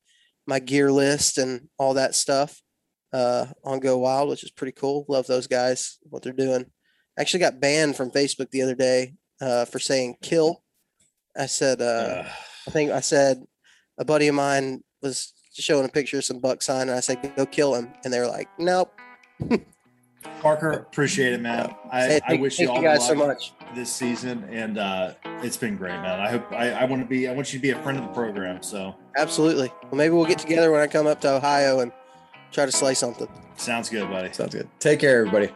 my 0.45 0.59
gear 0.59 0.91
list 0.91 1.39
and 1.39 1.69
all 1.79 1.95
that 1.95 2.13
stuff 2.13 2.61
uh, 3.13 3.45
on 3.63 3.79
Go 3.79 3.97
Wild, 3.97 4.29
which 4.29 4.43
is 4.43 4.51
pretty 4.51 4.73
cool. 4.73 5.05
Love 5.07 5.27
those 5.27 5.47
guys, 5.47 5.97
what 6.09 6.23
they're 6.23 6.33
doing. 6.33 6.65
Actually, 7.19 7.41
got 7.41 7.59
banned 7.59 7.95
from 7.95 8.11
Facebook 8.11 8.49
the 8.51 8.61
other 8.61 8.75
day 8.75 9.13
uh, 9.41 9.65
for 9.65 9.79
saying 9.79 10.17
"kill." 10.21 10.63
I 11.37 11.45
said, 11.45 11.81
uh. 11.81 12.23
I 12.67 12.71
think 12.71 12.91
I 12.91 12.99
said 12.99 13.43
a 13.97 14.05
buddy 14.05 14.27
of 14.27 14.35
mine 14.35 14.83
was 15.01 15.33
showing 15.53 15.85
a 15.85 15.89
picture 15.89 16.17
of 16.17 16.25
some 16.25 16.39
buck 16.39 16.61
sign, 16.61 16.83
and 16.83 16.91
I 16.91 16.99
said, 16.99 17.33
"Go 17.35 17.45
kill 17.45 17.75
him," 17.75 17.91
and 18.03 18.13
they 18.13 18.19
were 18.19 18.27
like, 18.27 18.47
"Nope." 18.57 18.93
Parker, 20.39 20.71
appreciate 20.71 21.33
it, 21.33 21.41
man. 21.41 21.75
I, 21.91 22.01
Hey, 22.03 22.19
I 22.27 22.33
wish 22.35 22.59
you 22.59 22.69
all 22.69 22.75
you 22.75 22.81
the 22.81 22.87
guys 22.87 23.07
so 23.07 23.15
much. 23.15 23.53
this 23.75 23.91
season, 23.91 24.43
and 24.49 24.77
uh, 24.77 25.13
it's 25.41 25.57
been 25.57 25.75
great, 25.75 25.99
man. 25.99 26.19
I 26.19 26.29
hope 26.29 26.51
I, 26.51 26.71
I 26.71 26.85
want 26.85 27.01
to 27.01 27.07
be. 27.07 27.27
I 27.27 27.33
want 27.33 27.51
you 27.53 27.59
to 27.59 27.61
be 27.61 27.71
a 27.71 27.81
friend 27.81 27.97
of 27.97 28.03
the 28.05 28.13
program. 28.13 28.61
So 28.61 28.95
Absolutely. 29.17 29.71
Well, 29.83 29.95
maybe 29.95 30.13
we'll 30.13 30.25
get 30.25 30.39
together 30.39 30.71
when 30.71 30.81
I 30.81 30.87
come 30.87 31.07
up 31.07 31.21
to 31.21 31.33
Ohio 31.33 31.79
and 31.79 31.91
try 32.51 32.65
to 32.65 32.71
slice 32.71 32.99
something. 32.99 33.27
sounds 33.55 33.89
good, 33.89 34.09
buddy. 34.09 34.31
Sounds 34.33 34.53
good. 34.53 34.67
Take 34.79 34.99
care, 34.99 35.19
everybody. 35.19 35.49